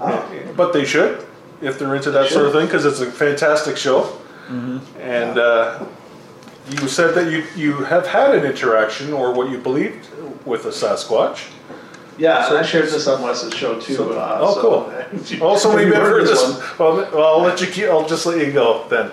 Oh. 0.00 0.24
but 0.56 0.72
they 0.72 0.84
should 0.84 1.26
if 1.60 1.78
they're 1.78 1.94
into 1.94 2.10
that 2.12 2.30
sort 2.30 2.46
of 2.46 2.52
thing 2.52 2.66
because 2.66 2.84
it's 2.86 3.00
a 3.00 3.10
fantastic 3.10 3.76
show. 3.76 4.02
Mm-hmm. 4.48 4.78
And 5.00 5.38
uh, 5.38 5.84
you 6.70 6.88
said 6.88 7.14
that 7.14 7.30
you 7.30 7.44
you 7.56 7.72
have 7.84 8.06
had 8.06 8.34
an 8.34 8.44
interaction 8.44 9.12
or 9.12 9.32
what 9.32 9.50
you 9.50 9.58
believed 9.58 10.08
with 10.46 10.64
a 10.66 10.70
Sasquatch. 10.70 11.48
Yeah, 12.18 12.46
So- 12.48 12.58
I 12.58 12.62
shared 12.62 12.84
this 12.86 13.06
on 13.08 13.22
Wes's 13.22 13.54
show 13.54 13.80
too. 13.80 13.94
so- 13.94 14.12
uh, 14.12 14.38
oh, 14.40 14.54
so 14.54 14.60
cool. 14.60 15.46
Also, 15.46 15.74
we've 15.74 15.92
heard 15.94 16.26
this. 16.26 16.42
one. 16.42 16.62
Well, 16.78 17.10
well, 17.12 17.26
I'll 17.34 17.42
let 17.42 17.60
you 17.60 17.66
keep. 17.66 17.86
I'll 17.88 18.06
just 18.08 18.26
let 18.26 18.38
you 18.44 18.52
go 18.52 18.84
then. 18.88 19.10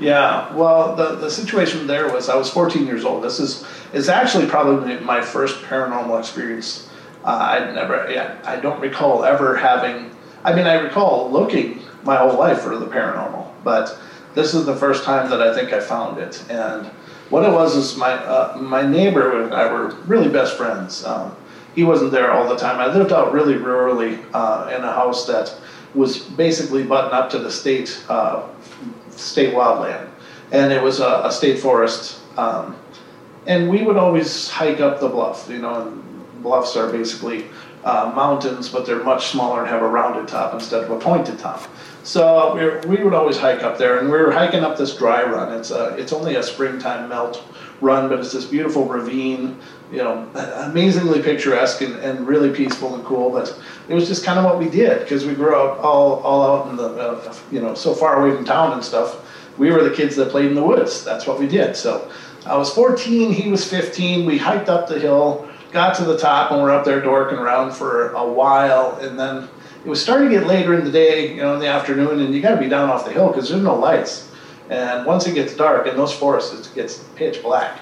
Yeah, 0.00 0.52
well, 0.54 0.96
the, 0.96 1.14
the 1.16 1.30
situation 1.30 1.86
there 1.86 2.08
was 2.12 2.28
I 2.28 2.34
was 2.36 2.50
14 2.50 2.84
years 2.86 3.04
old. 3.04 3.22
This 3.22 3.38
is 3.40 3.64
is 3.92 4.08
actually 4.08 4.46
probably 4.46 4.98
my 5.00 5.20
first 5.20 5.62
paranormal 5.62 6.18
experience. 6.18 6.88
Uh, 7.24 7.28
I'd 7.52 7.74
never, 7.74 8.10
yeah, 8.10 8.36
I 8.44 8.56
don't 8.56 8.80
recall 8.80 9.24
ever 9.24 9.56
having. 9.56 10.10
I 10.44 10.52
mean, 10.52 10.66
I 10.66 10.74
recall 10.74 11.30
looking 11.30 11.80
my 12.02 12.16
whole 12.16 12.36
life 12.38 12.60
for 12.60 12.76
the 12.76 12.86
paranormal, 12.86 13.46
but 13.62 13.96
this 14.34 14.54
is 14.54 14.66
the 14.66 14.76
first 14.76 15.04
time 15.04 15.30
that 15.30 15.40
I 15.40 15.54
think 15.54 15.72
I 15.72 15.80
found 15.80 16.18
it. 16.18 16.44
And 16.50 16.86
what 17.30 17.44
it 17.44 17.52
was 17.52 17.76
is 17.76 17.96
my 17.96 18.12
uh, 18.12 18.56
my 18.58 18.82
neighbor 18.82 19.42
and 19.42 19.54
I 19.54 19.72
were 19.72 19.94
really 20.06 20.28
best 20.28 20.56
friends. 20.56 21.04
Um, 21.04 21.36
he 21.74 21.82
wasn't 21.82 22.12
there 22.12 22.30
all 22.30 22.48
the 22.48 22.56
time. 22.56 22.78
I 22.78 22.86
lived 22.94 23.12
out 23.12 23.32
really 23.32 23.54
rurally 23.54 24.24
uh, 24.32 24.72
in 24.74 24.84
a 24.84 24.92
house 24.92 25.26
that 25.26 25.54
was 25.94 26.18
basically 26.18 26.84
buttoned 26.84 27.14
up 27.14 27.30
to 27.30 27.38
the 27.38 27.50
state 27.50 28.04
uh, 28.08 28.46
state 29.10 29.54
wildland, 29.54 30.08
and 30.52 30.72
it 30.72 30.82
was 30.82 31.00
a, 31.00 31.22
a 31.24 31.32
state 31.32 31.58
forest. 31.58 32.20
Um, 32.36 32.76
and 33.46 33.68
we 33.68 33.82
would 33.82 33.96
always 33.96 34.48
hike 34.48 34.80
up 34.80 35.00
the 35.00 35.08
bluff. 35.08 35.48
You 35.48 35.58
know, 35.58 36.02
bluffs 36.42 36.76
are 36.76 36.90
basically 36.90 37.46
uh, 37.84 38.12
mountains, 38.14 38.68
but 38.68 38.86
they're 38.86 39.04
much 39.04 39.26
smaller 39.26 39.60
and 39.60 39.68
have 39.68 39.82
a 39.82 39.88
rounded 39.88 40.28
top 40.28 40.54
instead 40.54 40.84
of 40.84 40.90
a 40.90 40.98
pointed 40.98 41.38
top. 41.38 41.62
So 42.04 42.54
we, 42.54 42.62
were, 42.62 42.80
we 42.86 43.02
would 43.02 43.14
always 43.14 43.38
hike 43.38 43.62
up 43.62 43.78
there, 43.78 43.98
and 43.98 44.10
we 44.10 44.18
were 44.18 44.30
hiking 44.30 44.62
up 44.62 44.76
this 44.76 44.94
dry 44.94 45.22
run. 45.22 45.58
It's 45.58 45.70
a, 45.70 45.96
it's 45.96 46.12
only 46.12 46.36
a 46.36 46.42
springtime 46.42 47.08
melt 47.08 47.42
run, 47.80 48.10
but 48.10 48.20
it's 48.20 48.32
this 48.32 48.44
beautiful 48.44 48.84
ravine. 48.84 49.58
You 49.90 49.98
know, 49.98 50.28
amazingly 50.68 51.22
picturesque 51.22 51.80
and, 51.80 51.94
and 51.96 52.26
really 52.26 52.54
peaceful 52.54 52.94
and 52.94 53.04
cool. 53.04 53.30
But 53.30 53.58
it 53.88 53.94
was 53.94 54.06
just 54.06 54.22
kind 54.22 54.38
of 54.38 54.44
what 54.44 54.58
we 54.58 54.68
did 54.68 55.00
because 55.00 55.24
we 55.24 55.34
grew 55.34 55.56
up 55.56 55.82
all, 55.82 56.20
all 56.20 56.42
out 56.42 56.70
in 56.70 56.76
the, 56.76 56.88
uh, 56.88 57.34
you 57.50 57.60
know, 57.60 57.74
so 57.74 57.94
far 57.94 58.22
away 58.22 58.36
from 58.36 58.44
town 58.44 58.72
and 58.72 58.84
stuff. 58.84 59.24
We 59.56 59.70
were 59.70 59.82
the 59.82 59.94
kids 59.94 60.14
that 60.16 60.30
played 60.30 60.46
in 60.46 60.54
the 60.54 60.64
woods. 60.64 61.04
That's 61.04 61.26
what 61.26 61.38
we 61.38 61.46
did. 61.46 61.74
So 61.74 62.10
I 62.44 62.56
was 62.56 62.70
14, 62.74 63.32
he 63.32 63.48
was 63.48 63.68
15. 63.68 64.26
We 64.26 64.36
hiked 64.36 64.68
up 64.68 64.88
the 64.88 64.98
hill, 64.98 65.48
got 65.72 65.94
to 65.96 66.04
the 66.04 66.18
top, 66.18 66.50
and 66.50 66.62
we're 66.62 66.72
up 66.72 66.84
there 66.84 67.00
dorking 67.00 67.38
around 67.38 67.72
for 67.72 68.12
a 68.12 68.26
while. 68.26 68.96
And 68.96 69.18
then 69.18 69.48
it 69.84 69.88
was 69.88 70.02
starting 70.02 70.30
to 70.30 70.34
get 70.34 70.46
later 70.46 70.74
in 70.74 70.84
the 70.84 70.90
day, 70.90 71.34
you 71.34 71.42
know, 71.42 71.54
in 71.54 71.60
the 71.60 71.66
afternoon, 71.66 72.20
and 72.20 72.34
you 72.34 72.40
got 72.40 72.54
to 72.54 72.60
be 72.60 72.68
down 72.68 72.88
off 72.88 73.04
the 73.04 73.12
hill 73.12 73.28
because 73.28 73.50
there's 73.50 73.62
no 73.62 73.74
lights. 73.74 74.30
And 74.70 75.04
once 75.04 75.26
it 75.26 75.34
gets 75.34 75.54
dark 75.54 75.86
in 75.86 75.94
those 75.94 76.12
forests, 76.12 76.54
it 76.54 76.74
gets 76.74 77.04
pitch 77.16 77.42
black. 77.42 77.78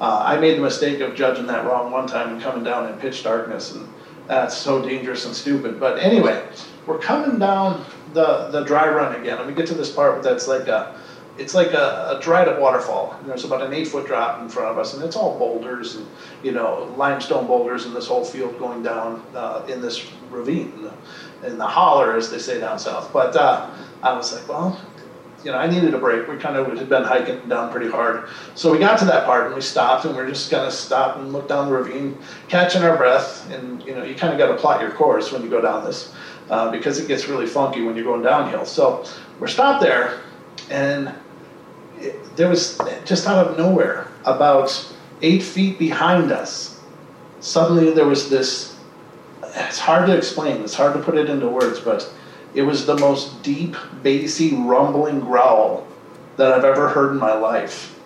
Uh, 0.00 0.22
I 0.24 0.38
made 0.38 0.56
the 0.56 0.62
mistake 0.62 1.00
of 1.00 1.16
judging 1.16 1.46
that 1.46 1.66
wrong 1.66 1.90
one 1.90 2.06
time 2.06 2.32
and 2.32 2.40
coming 2.40 2.62
down 2.62 2.90
in 2.90 2.98
pitch 3.00 3.24
darkness, 3.24 3.74
and 3.74 3.88
that's 4.28 4.56
so 4.56 4.80
dangerous 4.80 5.26
and 5.26 5.34
stupid. 5.34 5.80
But 5.80 5.98
anyway, 5.98 6.46
we're 6.86 6.98
coming 6.98 7.40
down 7.40 7.84
the, 8.14 8.48
the 8.50 8.64
dry 8.64 8.88
run 8.88 9.20
again, 9.20 9.38
Let 9.38 9.48
me 9.48 9.54
get 9.54 9.66
to 9.68 9.74
this 9.74 9.90
part 9.90 10.22
that's 10.22 10.46
like 10.46 10.68
a 10.68 10.99
it's 11.38 11.54
like 11.54 11.72
a, 11.72 12.16
a 12.16 12.20
dried 12.22 12.48
up 12.48 12.60
waterfall. 12.60 13.16
And 13.18 13.28
there's 13.28 13.44
about 13.44 13.62
an 13.62 13.72
eight 13.72 13.88
foot 13.88 14.06
drop 14.06 14.40
in 14.40 14.48
front 14.48 14.68
of 14.68 14.78
us, 14.78 14.94
and 14.94 15.02
it's 15.02 15.16
all 15.16 15.38
boulders 15.38 15.96
and 15.96 16.06
you 16.42 16.52
know 16.52 16.92
limestone 16.96 17.46
boulders 17.46 17.86
in 17.86 17.94
this 17.94 18.06
whole 18.06 18.24
field 18.24 18.58
going 18.58 18.82
down 18.82 19.24
uh, 19.34 19.64
in 19.68 19.80
this 19.80 20.10
ravine, 20.30 20.90
in 21.44 21.58
the, 21.58 21.66
holler 21.66 22.16
as 22.16 22.30
they 22.30 22.38
say 22.38 22.60
down 22.60 22.78
south. 22.78 23.12
But 23.12 23.34
uh, 23.36 23.70
I 24.02 24.12
was 24.12 24.32
like, 24.32 24.48
well, 24.48 24.80
you 25.44 25.50
know, 25.50 25.58
I 25.58 25.68
needed 25.68 25.94
a 25.94 25.98
break. 25.98 26.28
We 26.28 26.36
kind 26.36 26.56
of 26.56 26.66
had 26.76 26.88
been 26.88 27.04
hiking 27.04 27.48
down 27.48 27.70
pretty 27.72 27.90
hard, 27.90 28.28
so 28.54 28.70
we 28.70 28.78
got 28.78 28.98
to 28.98 29.04
that 29.06 29.24
part 29.24 29.46
and 29.46 29.54
we 29.54 29.60
stopped, 29.60 30.04
and 30.04 30.14
we 30.14 30.20
are 30.20 30.28
just 30.28 30.50
gonna 30.50 30.70
stop 30.70 31.16
and 31.16 31.32
look 31.32 31.48
down 31.48 31.66
the 31.68 31.72
ravine, 31.72 32.18
catching 32.48 32.82
our 32.82 32.96
breath, 32.96 33.50
and 33.50 33.82
you 33.84 33.94
know, 33.94 34.04
you 34.04 34.14
kind 34.14 34.32
of 34.32 34.38
got 34.38 34.48
to 34.48 34.56
plot 34.56 34.80
your 34.80 34.90
course 34.90 35.32
when 35.32 35.42
you 35.42 35.48
go 35.48 35.60
down 35.60 35.84
this. 35.84 36.12
Uh, 36.50 36.68
because 36.68 36.98
it 36.98 37.06
gets 37.06 37.28
really 37.28 37.46
funky 37.46 37.80
when 37.80 37.94
you're 37.94 38.04
going 38.04 38.24
downhill. 38.24 38.64
So 38.64 39.04
we're 39.38 39.46
stopped 39.46 39.80
there, 39.80 40.20
and 40.70 41.12
it, 41.98 42.36
there 42.36 42.48
was 42.48 42.78
just 43.04 43.26
out 43.26 43.46
of 43.46 43.58
nowhere, 43.58 44.08
about 44.24 44.94
eight 45.22 45.42
feet 45.42 45.78
behind 45.78 46.32
us, 46.32 46.80
suddenly 47.40 47.90
there 47.90 48.06
was 48.06 48.30
this. 48.30 48.78
It's 49.42 49.78
hard 49.78 50.06
to 50.06 50.16
explain. 50.16 50.62
It's 50.62 50.74
hard 50.74 50.94
to 50.94 51.02
put 51.02 51.16
it 51.16 51.28
into 51.28 51.48
words, 51.48 51.80
but 51.80 52.10
it 52.54 52.62
was 52.62 52.86
the 52.86 52.96
most 52.96 53.42
deep, 53.42 53.76
bassy, 54.02 54.54
rumbling 54.54 55.20
growl 55.20 55.86
that 56.36 56.52
I've 56.52 56.64
ever 56.64 56.88
heard 56.88 57.12
in 57.12 57.18
my 57.18 57.34
life. 57.34 57.98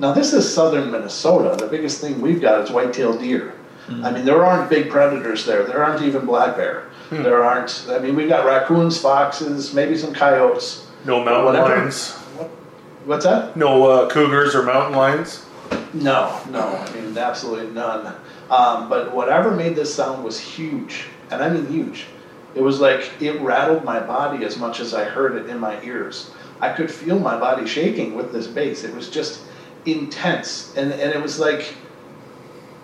Now 0.00 0.12
this 0.12 0.32
is 0.32 0.52
southern 0.52 0.90
Minnesota. 0.90 1.56
The 1.56 1.70
biggest 1.70 2.00
thing 2.00 2.20
we've 2.20 2.40
got 2.40 2.62
is 2.62 2.70
white-tailed 2.70 3.20
deer. 3.20 3.54
Hmm. 3.86 4.04
I 4.04 4.10
mean, 4.10 4.24
there 4.24 4.44
aren't 4.44 4.68
big 4.68 4.90
predators 4.90 5.46
there. 5.46 5.64
There 5.64 5.82
aren't 5.82 6.02
even 6.02 6.26
black 6.26 6.56
bear. 6.56 6.90
Hmm. 7.08 7.22
There 7.22 7.42
aren't. 7.44 7.86
I 7.88 7.98
mean, 7.98 8.14
we've 8.14 8.28
got 8.28 8.44
raccoons, 8.44 9.00
foxes, 9.00 9.72
maybe 9.72 9.96
some 9.96 10.12
coyotes. 10.12 10.87
No 11.04 11.24
mountain 11.24 11.44
Whatever. 11.46 11.76
lions. 11.76 12.14
What's 13.04 13.24
that? 13.24 13.56
No 13.56 13.86
uh, 13.86 14.10
cougars 14.10 14.54
or 14.54 14.62
mountain 14.62 14.96
lions. 14.96 15.44
No, 15.94 16.40
no, 16.50 16.66
I 16.68 16.92
mean 16.92 17.16
absolutely 17.16 17.72
none. 17.72 18.14
Um, 18.50 18.88
but 18.88 19.14
whatever 19.14 19.50
made 19.50 19.76
this 19.76 19.94
sound 19.94 20.24
was 20.24 20.38
huge, 20.38 21.06
and 21.30 21.42
I 21.42 21.48
mean 21.48 21.66
huge. 21.66 22.06
It 22.54 22.62
was 22.62 22.80
like 22.80 23.10
it 23.20 23.40
rattled 23.40 23.84
my 23.84 24.00
body 24.00 24.44
as 24.44 24.58
much 24.58 24.80
as 24.80 24.94
I 24.94 25.04
heard 25.04 25.36
it 25.36 25.48
in 25.48 25.58
my 25.58 25.82
ears. 25.82 26.30
I 26.60 26.72
could 26.72 26.90
feel 26.90 27.18
my 27.18 27.38
body 27.38 27.66
shaking 27.66 28.14
with 28.14 28.32
this 28.32 28.46
bass. 28.46 28.84
It 28.84 28.94
was 28.94 29.08
just 29.08 29.42
intense, 29.86 30.74
and 30.76 30.92
and 30.92 31.12
it 31.12 31.22
was 31.22 31.38
like 31.38 31.74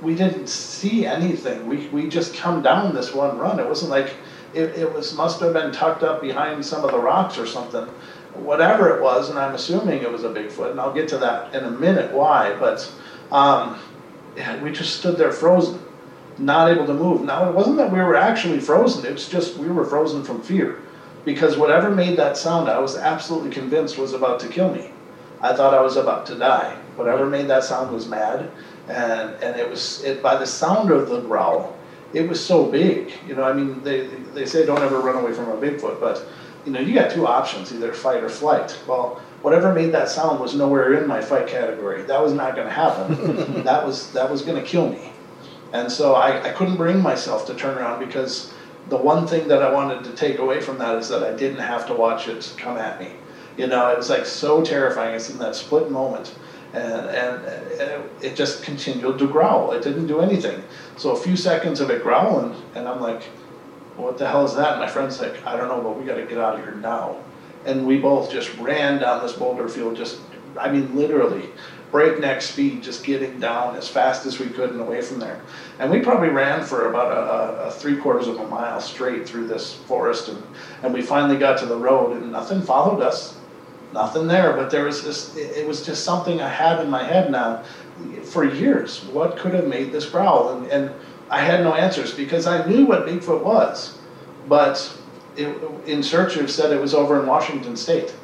we 0.03 0.15
didn't 0.15 0.49
see 0.49 1.07
anything. 1.07 1.67
We, 1.67 1.89
we 1.89 2.09
just 2.09 2.35
come 2.35 2.63
down 2.63 2.95
this 2.95 3.15
one 3.15 3.39
run. 3.39 3.59
It 3.59 3.67
wasn't 3.67 3.91
like 3.91 4.15
it, 4.55 4.79
it 4.79 4.93
was 4.93 5.17
must 5.17 5.41
have 5.41 5.53
been 5.53 5.73
tucked 5.73 6.03
up 6.03 6.21
behind 6.21 6.65
some 6.65 6.85
of 6.85 6.93
the 6.93 6.99
rocks 6.99 7.39
or 7.39 7.47
something. 7.47 7.85
Whatever 8.35 8.97
it 8.97 9.03
was, 9.03 9.31
and 9.31 9.39
I'm 9.39 9.55
assuming 9.55 10.03
it 10.03 10.11
was 10.11 10.25
a 10.25 10.29
Bigfoot, 10.29 10.73
and 10.73 10.81
I'll 10.81 10.93
get 10.93 11.09
to 11.09 11.19
that 11.19 11.55
in 11.55 11.65
a 11.65 11.71
minute 11.71 12.13
why, 12.13 12.57
but 12.59 12.91
um, 13.31 13.79
yeah, 14.37 14.61
we 14.63 14.73
just 14.73 14.99
stood 14.99 15.17
there 15.17 15.33
frozen, 15.33 15.81
not 16.39 16.71
able 16.71 16.87
to 16.87 16.95
move. 16.95 17.23
Now 17.23 17.49
it 17.49 17.55
wasn't 17.55 17.77
that 17.77 17.93
we 17.93 17.99
were 17.99 18.17
actually 18.17 18.61
frozen, 18.61 19.07
it's 19.07 19.29
just 19.29 19.57
we 19.57 19.69
were 19.69 19.85
frozen 19.85 20.25
from 20.25 20.43
fear. 20.43 20.83
Because 21.25 21.57
whatever 21.57 21.91
made 21.91 22.19
that 22.19 22.37
sound, 22.37 22.69
I 22.69 22.79
was 22.79 22.97
absolutely 22.97 23.51
convinced 23.51 23.97
was 23.97 24.13
about 24.13 24.41
to 24.41 24.49
kill 24.49 24.75
me. 24.75 24.91
I 25.41 25.55
thought 25.55 25.73
I 25.73 25.81
was 25.81 25.97
about 25.97 26.27
to 26.27 26.35
die. 26.35 26.77
Whatever 26.97 27.27
made 27.27 27.49
that 27.49 27.65
sound 27.65 27.93
was 27.93 28.07
mad, 28.07 28.51
and 28.89 29.31
and 29.43 29.59
it 29.59 29.69
was 29.69 30.03
it 30.05 30.23
by 30.23 30.37
the 30.37 30.47
sound 30.47 30.91
of 30.91 31.09
the 31.09 31.21
growl, 31.21 31.77
it 32.15 32.29
was 32.29 32.45
so 32.45 32.65
big. 32.65 33.13
You 33.27 33.35
know, 33.35 33.45
I 33.45 33.53
mean, 33.53 33.83
they 33.83 34.07
they 34.35 34.47
say 34.47 34.65
don't 34.65 34.81
ever 34.81 35.01
run 35.01 35.17
away 35.17 35.33
from 35.33 35.49
a 35.49 35.57
Bigfoot, 35.57 36.01
but 36.01 36.25
you 36.65 36.73
know, 36.73 36.81
you 36.81 36.95
got 36.95 37.11
two 37.11 37.27
options, 37.27 37.73
either 37.73 37.93
fight 37.93 38.23
or 38.23 38.29
flight. 38.29 38.79
Well, 38.87 39.21
whatever 39.43 39.73
made 39.75 39.93
that 39.93 40.09
sound 40.09 40.41
was 40.41 40.55
nowhere 40.55 40.95
in 40.95 41.07
my 41.07 41.21
fight 41.21 41.47
category. 41.47 42.03
That 42.03 42.23
was 42.23 42.33
not 42.33 42.55
going 42.55 42.67
to 42.67 42.73
happen. 42.73 43.63
that 43.65 43.85
was 43.85 44.13
that 44.13 44.31
was 44.31 44.43
going 44.43 44.61
to 44.63 44.67
kill 44.67 44.89
me, 44.89 45.13
and 45.73 45.91
so 45.91 46.15
I, 46.15 46.43
I 46.43 46.51
couldn't 46.51 46.77
bring 46.77 47.03
myself 47.03 47.47
to 47.47 47.55
turn 47.55 47.77
around 47.77 48.05
because 48.05 48.53
the 48.89 48.97
one 48.97 49.27
thing 49.27 49.49
that 49.49 49.63
I 49.63 49.73
wanted 49.73 50.05
to 50.05 50.13
take 50.13 50.39
away 50.39 50.61
from 50.61 50.79
that 50.79 50.97
is 50.97 51.09
that 51.09 51.23
I 51.23 51.35
didn't 51.35 51.61
have 51.61 51.87
to 51.87 51.95
watch 51.95 52.29
it 52.29 52.55
come 52.57 52.77
at 52.77 53.01
me. 53.01 53.13
You 53.57 53.67
know, 53.67 53.91
it 53.91 53.97
was 53.97 54.11
like 54.11 54.27
so 54.27 54.65
terrifying. 54.65 55.15
It's 55.15 55.31
in 55.31 55.39
that 55.39 55.55
split 55.55 55.91
moment 55.91 56.35
and, 56.75 57.07
and, 57.07 57.45
and 57.45 57.81
it, 57.81 58.11
it, 58.21 58.37
just 58.37 58.63
continued 58.63 59.19
to 59.19 59.29
growl. 59.29 59.73
It 59.73 59.83
didn't 59.83 60.07
do 60.07 60.21
anything. 60.21 60.63
So 60.97 61.13
a 61.13 61.17
few 61.17 61.37
seconds 61.37 61.81
of 61.81 61.91
it 61.91 62.03
growling, 62.03 62.61
and 62.75 62.89
I'm 62.89 63.01
like, 63.01 63.23
what 63.97 64.19
the 64.19 64.29
hell 64.29 64.45
is 64.45 64.55
that? 64.57 64.73
And 64.73 64.81
my 64.81 64.89
friend's 64.89 65.21
like, 65.21 65.47
I 65.47 65.57
don't 65.57 65.69
know, 65.69 65.81
but 65.81 65.99
we 65.99 66.05
got 66.05 66.17
to 66.17 66.27
get 66.27 66.39
out 66.39 66.59
of 66.59 66.65
here 66.65 66.75
now. 66.75 67.17
And 67.65 67.87
we 67.87 67.99
both 67.99 68.31
just 68.31 68.55
ran 68.59 69.01
down 69.01 69.23
this 69.23 69.33
boulder 69.33 69.69
field, 69.69 69.97
just, 69.97 70.21
I 70.59 70.71
mean, 70.71 70.95
literally 70.97 71.49
breakneck 71.93 72.43
speed, 72.43 72.83
just 72.83 73.05
getting 73.05 73.39
down 73.39 73.77
as 73.77 73.89
fast 73.89 74.27
as 74.27 74.41
we 74.41 74.49
could 74.49 74.71
and 74.71 74.81
away 74.81 75.01
from 75.01 75.21
there. 75.21 75.41
And 75.79 75.93
we 75.93 76.01
probably 76.01 76.29
ran 76.29 76.65
for 76.65 76.91
about 76.91 77.13
a, 77.13 77.21
a, 77.21 77.69
a 77.69 77.71
three 77.71 77.97
quarters 77.97 78.27
of 78.27 78.41
a 78.41 78.49
mile 78.49 78.81
straight 78.81 79.29
through 79.29 79.47
this 79.47 79.75
forest, 79.75 80.29
and, 80.29 80.43
and 80.83 80.93
we 80.93 81.03
finally 81.03 81.39
got 81.39 81.57
to 81.61 81.67
the 81.67 81.77
road, 81.77 82.17
and 82.17 82.33
nothing 82.33 82.61
followed 82.61 83.01
us 83.01 83.39
nothing 83.95 84.27
there. 84.27 84.53
But 84.53 84.71
there 84.71 84.85
was 84.85 85.03
this, 85.03 85.35
it 85.37 85.67
was 85.67 85.87
just 85.87 86.05
something 86.05 86.43
I 86.43 86.49
had 86.49 86.81
in 86.81 86.91
my 86.91 87.03
head 87.03 87.31
now 87.31 87.63
for 88.25 88.45
years. 88.45 89.05
What 89.07 89.39
could 89.39 89.55
have 89.55 89.67
made 89.67 89.93
this 89.93 90.05
growl? 90.05 90.51
And, 90.51 90.67
and 90.71 90.95
I 91.31 91.41
had 91.41 91.63
no 91.63 91.73
answers 91.73 92.13
because 92.13 92.47
I 92.47 92.67
knew 92.67 92.85
what 92.85 93.07
Bigfoot 93.07 93.43
was, 93.43 93.99
but 94.49 94.95
it, 95.37 95.57
in 95.87 96.03
searchers 96.03 96.55
said 96.55 96.71
it 96.73 96.81
was 96.81 96.93
over 96.93 97.19
in 97.19 97.27
Washington 97.27 97.77
State. 97.77 98.15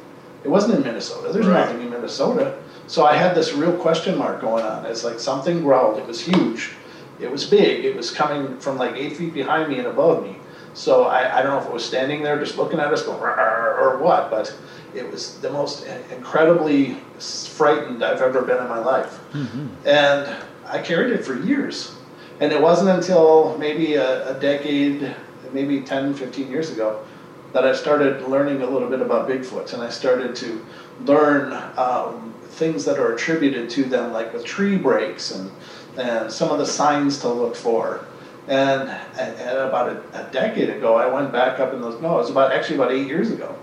It 0.43 0.49
wasn't 0.49 0.75
in 0.75 0.83
Minnesota. 0.83 1.31
There's 1.33 1.47
right. 1.47 1.65
nothing 1.65 1.81
in 1.81 1.89
Minnesota. 1.89 2.61
So 2.87 3.05
I 3.05 3.15
had 3.15 3.35
this 3.35 3.53
real 3.53 3.75
question 3.77 4.17
mark 4.17 4.41
going 4.41 4.63
on. 4.63 4.85
It's 4.85 5.03
like 5.03 5.19
something 5.19 5.61
growled. 5.61 5.97
It 5.97 6.05
was 6.05 6.21
huge. 6.21 6.71
It 7.19 7.31
was 7.31 7.45
big. 7.45 7.85
It 7.85 7.95
was 7.95 8.11
coming 8.11 8.57
from 8.59 8.77
like 8.77 8.95
eight 8.95 9.15
feet 9.15 9.33
behind 9.33 9.69
me 9.69 9.77
and 9.77 9.87
above 9.87 10.23
me. 10.23 10.37
So 10.73 11.03
I, 11.03 11.39
I 11.39 11.41
don't 11.41 11.51
know 11.51 11.59
if 11.59 11.65
it 11.67 11.73
was 11.73 11.85
standing 11.85 12.23
there 12.23 12.39
just 12.39 12.57
looking 12.57 12.79
at 12.79 12.91
us 12.91 13.03
going 13.03 13.21
or 13.21 13.99
what, 14.01 14.31
but 14.31 14.55
it 14.95 15.09
was 15.09 15.39
the 15.39 15.49
most 15.49 15.85
incredibly 16.11 16.95
frightened 17.19 18.03
I've 18.03 18.21
ever 18.21 18.41
been 18.41 18.57
in 18.57 18.67
my 18.67 18.79
life. 18.79 19.19
Mm-hmm. 19.33 19.67
And 19.85 20.35
I 20.65 20.79
carried 20.79 21.13
it 21.13 21.25
for 21.25 21.35
years. 21.35 21.95
And 22.39 22.51
it 22.51 22.61
wasn't 22.61 22.89
until 22.89 23.57
maybe 23.57 23.95
a, 23.95 24.35
a, 24.35 24.39
decade, 24.39 25.15
maybe 25.53 25.81
10, 25.81 26.13
15 26.15 26.49
years 26.49 26.71
ago, 26.71 27.05
that 27.53 27.65
I 27.65 27.75
started 27.75 28.23
learning 28.23 28.61
a 28.61 28.65
little 28.65 28.89
bit 28.89 29.01
about 29.01 29.29
Bigfoot. 29.29 29.73
And 29.73 29.83
I 29.83 29.89
started 29.89 30.35
to 30.37 30.65
learn 31.05 31.53
um, 31.77 32.33
things 32.43 32.83
that 32.85 32.97
are 32.97 33.13
attributed 33.13 33.69
to 33.71 33.83
them, 33.83 34.11
like 34.11 34.33
with 34.33 34.43
tree 34.43 34.77
breaks 34.77 35.31
and, 35.31 35.51
and 35.97 36.31
some 36.31 36.51
of 36.51 36.57
the 36.57 36.65
signs 36.65 37.19
to 37.19 37.29
look 37.29 37.55
for. 37.55 38.05
And, 38.47 38.89
and 39.19 39.57
about 39.59 39.89
a, 39.89 40.27
a 40.27 40.31
decade 40.31 40.69
ago, 40.69 40.95
I 40.95 41.05
went 41.05 41.31
back 41.31 41.59
up 41.59 41.73
in 41.73 41.81
those, 41.81 42.01
no, 42.01 42.15
it 42.15 42.21
was 42.21 42.31
about 42.31 42.51
actually 42.51 42.75
about 42.75 42.91
eight 42.91 43.07
years 43.07 43.31
ago. 43.31 43.55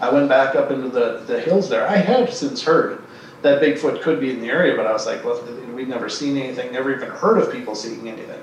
I 0.00 0.10
went 0.10 0.28
back 0.28 0.56
up 0.56 0.70
into 0.70 0.88
the, 0.88 1.22
the 1.26 1.40
hills 1.40 1.68
there. 1.68 1.86
I 1.88 1.96
had 1.96 2.32
since 2.32 2.62
heard 2.62 3.02
that 3.42 3.62
Bigfoot 3.62 4.02
could 4.02 4.20
be 4.20 4.30
in 4.30 4.40
the 4.40 4.48
area, 4.48 4.76
but 4.76 4.86
I 4.86 4.92
was 4.92 5.06
like, 5.06 5.24
well, 5.24 5.42
we've 5.74 5.88
never 5.88 6.08
seen 6.08 6.36
anything, 6.36 6.72
never 6.72 6.94
even 6.94 7.10
heard 7.10 7.38
of 7.38 7.52
people 7.52 7.74
seeing 7.74 8.08
anything. 8.08 8.40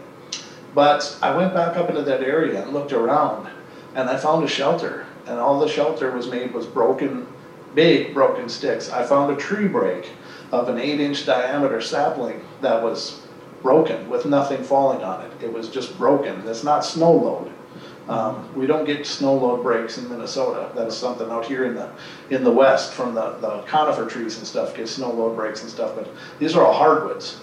But 0.73 1.17
I 1.21 1.35
went 1.35 1.53
back 1.53 1.75
up 1.75 1.89
into 1.89 2.03
that 2.03 2.21
area 2.21 2.63
and 2.63 2.73
looked 2.73 2.93
around, 2.93 3.49
and 3.95 4.09
I 4.09 4.15
found 4.15 4.43
a 4.43 4.47
shelter, 4.47 5.05
and 5.25 5.39
all 5.39 5.59
the 5.59 5.67
shelter 5.67 6.11
was 6.11 6.29
made 6.29 6.53
was 6.53 6.65
broken, 6.65 7.27
big 7.75 8.13
broken 8.13 8.47
sticks. 8.47 8.89
I 8.89 9.03
found 9.03 9.31
a 9.31 9.35
tree 9.35 9.67
break 9.67 10.11
of 10.51 10.69
an 10.69 10.77
eight 10.77 10.99
inch 10.99 11.25
diameter 11.25 11.81
sapling 11.81 12.43
that 12.61 12.81
was 12.81 13.21
broken 13.61 14.09
with 14.09 14.25
nothing 14.25 14.63
falling 14.63 15.03
on 15.03 15.21
it. 15.25 15.31
It 15.41 15.51
was 15.51 15.69
just 15.69 15.97
broken. 15.97 16.47
It's 16.47 16.63
not 16.63 16.85
snow 16.85 17.11
load. 17.11 17.51
Um, 18.07 18.53
we 18.55 18.65
don't 18.65 18.85
get 18.85 19.05
snow 19.05 19.35
load 19.35 19.63
breaks 19.63 19.97
in 19.97 20.09
Minnesota. 20.09 20.71
That 20.75 20.87
is 20.87 20.97
something 20.97 21.29
out 21.29 21.45
here 21.45 21.65
in 21.65 21.75
the 21.75 21.89
in 22.29 22.43
the 22.43 22.51
west 22.51 22.93
from 22.93 23.13
the, 23.13 23.31
the 23.37 23.61
conifer 23.61 24.05
trees 24.05 24.37
and 24.37 24.47
stuff 24.47 24.75
get 24.75 24.87
snow 24.87 25.11
load 25.11 25.35
breaks 25.35 25.61
and 25.61 25.69
stuff. 25.69 25.95
But 25.95 26.09
these 26.39 26.55
are 26.55 26.65
all 26.65 26.73
hardwoods. 26.73 27.41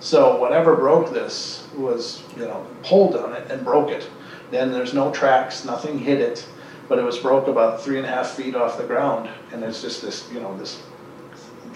So 0.00 0.36
whatever 0.38 0.76
broke 0.76 1.12
this 1.12 1.68
was 1.76 2.22
you 2.36 2.42
know 2.42 2.66
pulled 2.82 3.16
on 3.16 3.34
it 3.34 3.50
and 3.50 3.64
broke 3.64 3.90
it. 3.90 4.08
Then 4.50 4.72
there's 4.72 4.94
no 4.94 5.12
tracks, 5.12 5.64
nothing 5.64 5.98
hit 5.98 6.20
it, 6.20 6.48
but 6.88 6.98
it 6.98 7.02
was 7.02 7.18
broke 7.18 7.46
about 7.46 7.82
three 7.82 7.98
and 7.98 8.06
a 8.06 8.08
half 8.08 8.30
feet 8.30 8.54
off 8.54 8.78
the 8.78 8.84
ground, 8.84 9.28
and 9.52 9.62
it's 9.62 9.82
just 9.82 10.00
this 10.00 10.28
you 10.32 10.40
know 10.40 10.56
this 10.56 10.82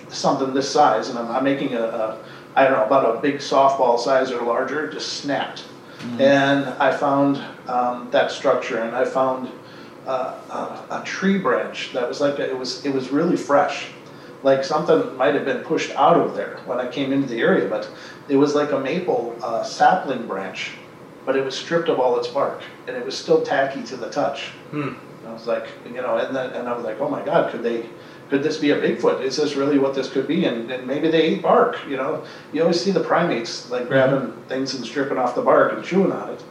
something 0.09 0.55
this 0.55 0.71
size, 0.71 1.11
and 1.11 1.19
I'm, 1.19 1.31
I'm 1.31 1.45
making 1.45 1.75
a, 1.75 1.83
a 1.83 2.19
I 2.57 2.65
don't 2.65 2.73
know 2.73 2.85
about 2.85 3.17
a 3.17 3.21
big 3.21 3.37
softball 3.37 3.99
size 3.99 4.31
or 4.31 4.43
larger, 4.43 4.91
just 4.91 5.15
snapped 5.15 5.65
Mm-hmm. 6.03 6.21
And 6.21 6.65
I 6.83 6.97
found 6.97 7.37
um, 7.69 8.09
that 8.11 8.31
structure, 8.31 8.79
and 8.79 8.95
I 8.95 9.05
found 9.05 9.51
uh, 10.07 10.85
a, 10.91 11.01
a, 11.01 11.05
tree 11.05 11.39
branch 11.39 11.93
that 11.93 12.09
was 12.09 12.21
like 12.21 12.39
a, 12.39 12.51
it 12.51 12.57
was 12.57 12.85
it 12.85 12.93
was 12.93 13.11
really 13.11 13.37
fresh, 13.37 13.89
like 14.43 14.65
something 14.65 15.17
might 15.17 15.35
have 15.35 15.45
been 15.45 15.63
pushed 15.63 15.93
out 15.93 16.17
of 16.17 16.35
there 16.35 16.59
when 16.67 16.79
I 16.79 16.89
came 16.89 17.13
into 17.13 17.29
the 17.29 17.41
area, 17.41 17.69
but 17.69 17.89
it 18.29 18.37
was 18.37 18.55
like 18.55 18.73
a 18.73 18.81
maple 18.81 19.37
uh, 19.43 19.63
sapling 19.63 20.27
branch, 20.27 20.73
but 21.25 21.37
it 21.37 21.45
was 21.45 21.57
stripped 21.57 21.89
of 21.89 22.01
all 22.01 22.19
its 22.19 22.29
bark, 22.29 22.63
and 22.89 22.97
it 22.97 23.05
was 23.05 23.17
still 23.17 23.43
tacky 23.43 23.83
to 23.85 23.97
the 23.97 24.11
touch. 24.11 24.49
Hmm. 24.71 24.95
I 25.27 25.33
was 25.33 25.47
like, 25.47 25.67
you 25.87 26.03
know, 26.03 26.19
and 26.19 26.35
then 26.35 26.51
and 26.51 26.69
I 26.69 26.75
was 26.75 26.85
like, 26.85 27.01
oh 27.01 27.09
my 27.09 27.25
God, 27.25 27.51
could 27.53 27.63
they 27.63 27.87
could 28.33 28.43
this 28.43 28.57
be 28.57 28.71
a 28.71 28.81
Bigfoot? 28.81 29.21
Is 29.21 29.37
this 29.37 29.57
really 29.57 29.79
what 29.79 29.95
this 29.95 30.11
could 30.11 30.27
be? 30.27 30.47
And, 30.47 30.71
and 30.71 30.87
maybe 30.87 31.11
they 31.11 31.29
eat 31.29 31.43
bark, 31.43 31.79
you 31.87 31.99
know. 31.99 32.25
You 32.53 32.63
always 32.63 32.81
see 32.81 32.91
the 32.91 33.05
primates 33.05 33.71
like 33.71 33.89
grabbing 33.89 34.31
mm-hmm. 34.31 34.49
things 34.49 34.75
and 34.75 34.87
stripping 34.87 35.19
off 35.19 35.35
the 35.35 35.43
bark 35.43 35.75
and 35.75 35.85
chewing 35.85 36.13
on 36.13 36.31
it. 36.31 36.43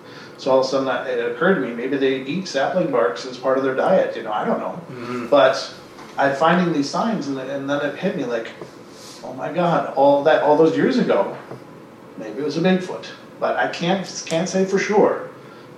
So 0.42 0.50
all 0.50 0.62
of 0.62 0.66
a 0.66 0.70
sudden 0.70 1.08
it 1.08 1.32
occurred 1.32 1.54
to 1.54 1.62
me, 1.62 1.72
maybe 1.72 1.98
they 1.98 2.24
eat 2.24 2.48
sapling 2.48 2.89
barks 2.89 3.28
as 3.28 3.38
part 3.38 3.60
of 3.60 3.64
their 3.64 3.76
diet, 3.76 4.16
you 4.16 4.24
know, 4.24 4.32
I 4.32 4.44
don't 4.44 4.60
know. 4.60 4.82
Mm-hmm. 4.89 5.28
But 5.28 5.72
I'm 6.18 6.36
finding 6.36 6.74
these 6.74 6.89
signs 6.89 7.28
and, 7.28 7.38
and 7.38 7.70
then 7.70 7.86
it 7.86 7.96
hit 7.96 8.18
me 8.18 8.26
like, 8.26 8.50
oh 9.24 9.34
my 9.34 9.54
God, 9.54 9.94
all 9.96 10.24
that, 10.24 10.42
all 10.42 10.58
those 10.58 10.76
years 10.76 10.98
ago, 10.98 11.38
maybe 12.18 12.39
it 12.39 12.44
was 12.44 12.58
a 12.58 12.60
Bigfoot. 12.60 13.06
But 13.39 13.56
I 13.58 13.68
can't, 13.68 14.24
can't 14.26 14.50
say 14.50 14.66
for 14.66 14.80
sure. 14.80 15.30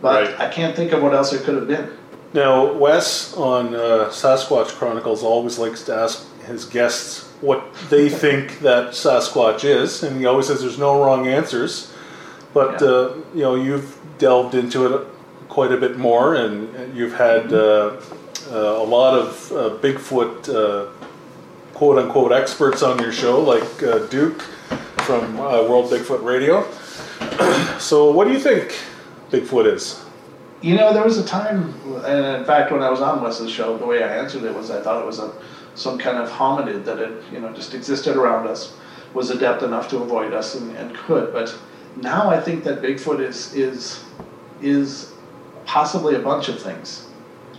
But 0.01 0.30
right. 0.30 0.39
I 0.39 0.49
can't 0.49 0.74
think 0.74 0.93
of 0.93 1.03
what 1.03 1.14
else 1.14 1.34
it 1.34 1.43
could 1.43 1.55
have 1.55 1.68
been. 1.68 1.97
Now, 2.34 2.72
Wes 2.72 3.36
on 3.36 3.76
uh, 3.76 4.09
Sasquatch 4.11 4.70
Chronicles 4.70 5.24
always 5.24 5.59
likes 5.59 5.84
to 5.84 5.95
ask 5.95 6.26
his 6.45 6.64
guests 6.64 7.30
what 7.41 7.74
they 7.89 8.07
think 8.24 8.59
that 8.59 8.91
Sasquatch 8.91 9.66
is, 9.66 10.03
and 10.03 10.18
he 10.18 10.26
always 10.26 10.47
says 10.47 10.61
there's 10.61 10.80
no 10.80 11.03
wrong 11.03 11.28
answers. 11.28 11.93
But 12.54 12.82
yeah. 12.82 12.88
uh, 12.88 13.16
you 13.34 13.41
know, 13.41 13.56
you've 13.56 13.97
delved 14.18 14.56
into 14.56 14.86
it 14.86 15.08
quite 15.49 15.72
a 15.72 15.78
bit 15.78 15.97
more, 15.97 16.36
and 16.36 16.95
you've 16.95 17.14
had 17.14 17.43
mm-hmm. 17.45 18.54
uh, 18.54 18.56
uh, 18.56 18.82
a 18.82 18.84
lot 18.84 19.18
of 19.18 19.51
uh, 19.51 19.56
Bigfoot 19.82 20.49
uh, 20.49 20.91
quote 21.74 21.97
unquote 21.97 22.32
experts 22.32 22.84
on 22.84 22.99
your 22.99 23.12
show, 23.12 23.41
like 23.41 24.10
Duke 24.10 24.41
from 25.06 25.38
World 25.38 25.91
Bigfoot 25.91 26.24
Radio. 26.24 26.70
so, 27.80 28.12
what 28.12 28.28
do 28.28 28.34
you 28.34 28.39
think 28.39 28.78
Bigfoot 29.32 29.72
is? 29.72 30.04
You 30.62 30.76
know, 30.76 30.93
there 30.93 31.04
was 31.04 31.18
a 31.18 31.26
time, 31.26 31.74
and 32.06 32.38
in 32.38 32.45
fact, 32.45 32.72
when 32.72 32.82
I 32.82 32.89
was 32.89 33.01
on 33.01 33.22
Wes's 33.22 33.51
show, 33.51 33.78
the 33.78 33.86
way 33.86 34.01
I 34.01 34.18
answered 34.18 34.43
it 34.43 34.56
was 34.56 34.72
I 34.72 34.82
thought 34.82 35.01
it 35.01 35.06
was 35.06 35.20
a 35.20 35.34
some 35.76 35.97
kind 35.97 36.18
of 36.18 36.30
hominid 36.30 36.86
that 36.86 36.99
had, 36.99 37.14
you 37.32 37.39
know, 37.39 37.51
just 37.54 37.74
existed 37.74 38.16
around 38.16 38.47
us, 38.47 38.76
was 39.14 39.30
adept 39.30 39.64
enough 39.64 39.89
to 39.89 39.97
avoid 39.97 40.34
us 40.34 40.56
and, 40.56 40.76
and 40.78 40.95
could. 40.95 41.34
But 41.34 41.58
now 41.98 42.30
I 42.30 42.39
think 42.39 42.64
that 42.64 42.82
Bigfoot 42.82 43.20
is 43.20 43.54
is 43.54 44.04
is 44.62 45.14
possibly 45.66 46.16
a 46.16 46.20
bunch 46.20 46.50
of 46.50 46.62
things. 46.62 47.08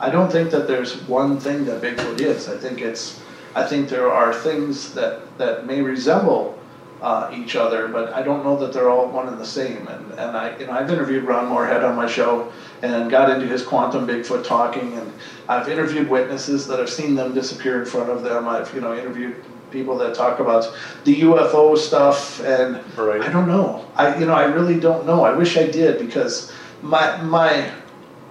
I 0.01 0.11
don't 0.11 0.31
think 0.31 0.51
that 0.51 0.67
there's 0.67 1.03
one 1.03 1.39
thing 1.39 1.65
that 1.67 1.81
Bigfoot 1.81 2.21
is. 2.21 2.49
I 2.49 2.57
think 2.57 2.81
it's 2.81 3.21
I 3.55 3.65
think 3.65 3.89
there 3.89 4.11
are 4.11 4.35
things 4.35 4.93
that 4.95 5.39
that 5.39 5.67
may 5.67 5.81
resemble 5.81 6.59
uh, 7.05 7.31
each 7.35 7.55
other, 7.55 7.87
but 7.89 8.13
I 8.15 8.23
don't 8.23 8.43
know 8.43 8.57
that 8.57 8.73
they're 8.73 8.89
all 8.89 9.09
one 9.09 9.29
and 9.29 9.39
the 9.39 9.45
same. 9.45 9.87
And, 9.89 10.13
and 10.13 10.37
I, 10.37 10.57
you 10.59 10.67
know, 10.67 10.73
I've 10.73 10.91
interviewed 10.91 11.25
Ron 11.25 11.49
Morehead 11.49 11.85
on 11.85 11.95
my 11.95 12.07
show 12.07 12.51
and 12.81 13.11
got 13.11 13.29
into 13.29 13.47
his 13.47 13.63
quantum 13.63 14.07
Bigfoot 14.07 14.43
talking, 14.43 14.95
and 14.95 15.13
I've 15.47 15.69
interviewed 15.69 16.09
witnesses 16.09 16.67
that 16.67 16.79
have 16.79 16.89
seen 16.89 17.15
them 17.15 17.35
disappear 17.35 17.79
in 17.81 17.85
front 17.85 18.09
of 18.09 18.23
them. 18.23 18.49
I've, 18.49 18.75
you 18.75 18.81
know, 18.81 18.97
interviewed 18.97 19.37
people 19.75 19.99
that 19.99 20.15
talk 20.15 20.41
about 20.41 20.73
the 21.05 21.21
UFO 21.21 21.77
stuff, 21.77 22.41
and 22.41 22.81
Right. 22.97 23.21
I 23.21 23.29
don't 23.29 23.47
know. 23.47 23.85
I, 23.97 24.17
you 24.19 24.25
know, 24.25 24.35
I 24.35 24.45
really 24.45 24.81
don't 24.81 25.05
know. 25.05 25.25
I 25.25 25.33
wish 25.33 25.59
I 25.59 25.67
did 25.67 25.99
because 25.99 26.51
my 26.81 27.21
my, 27.21 27.71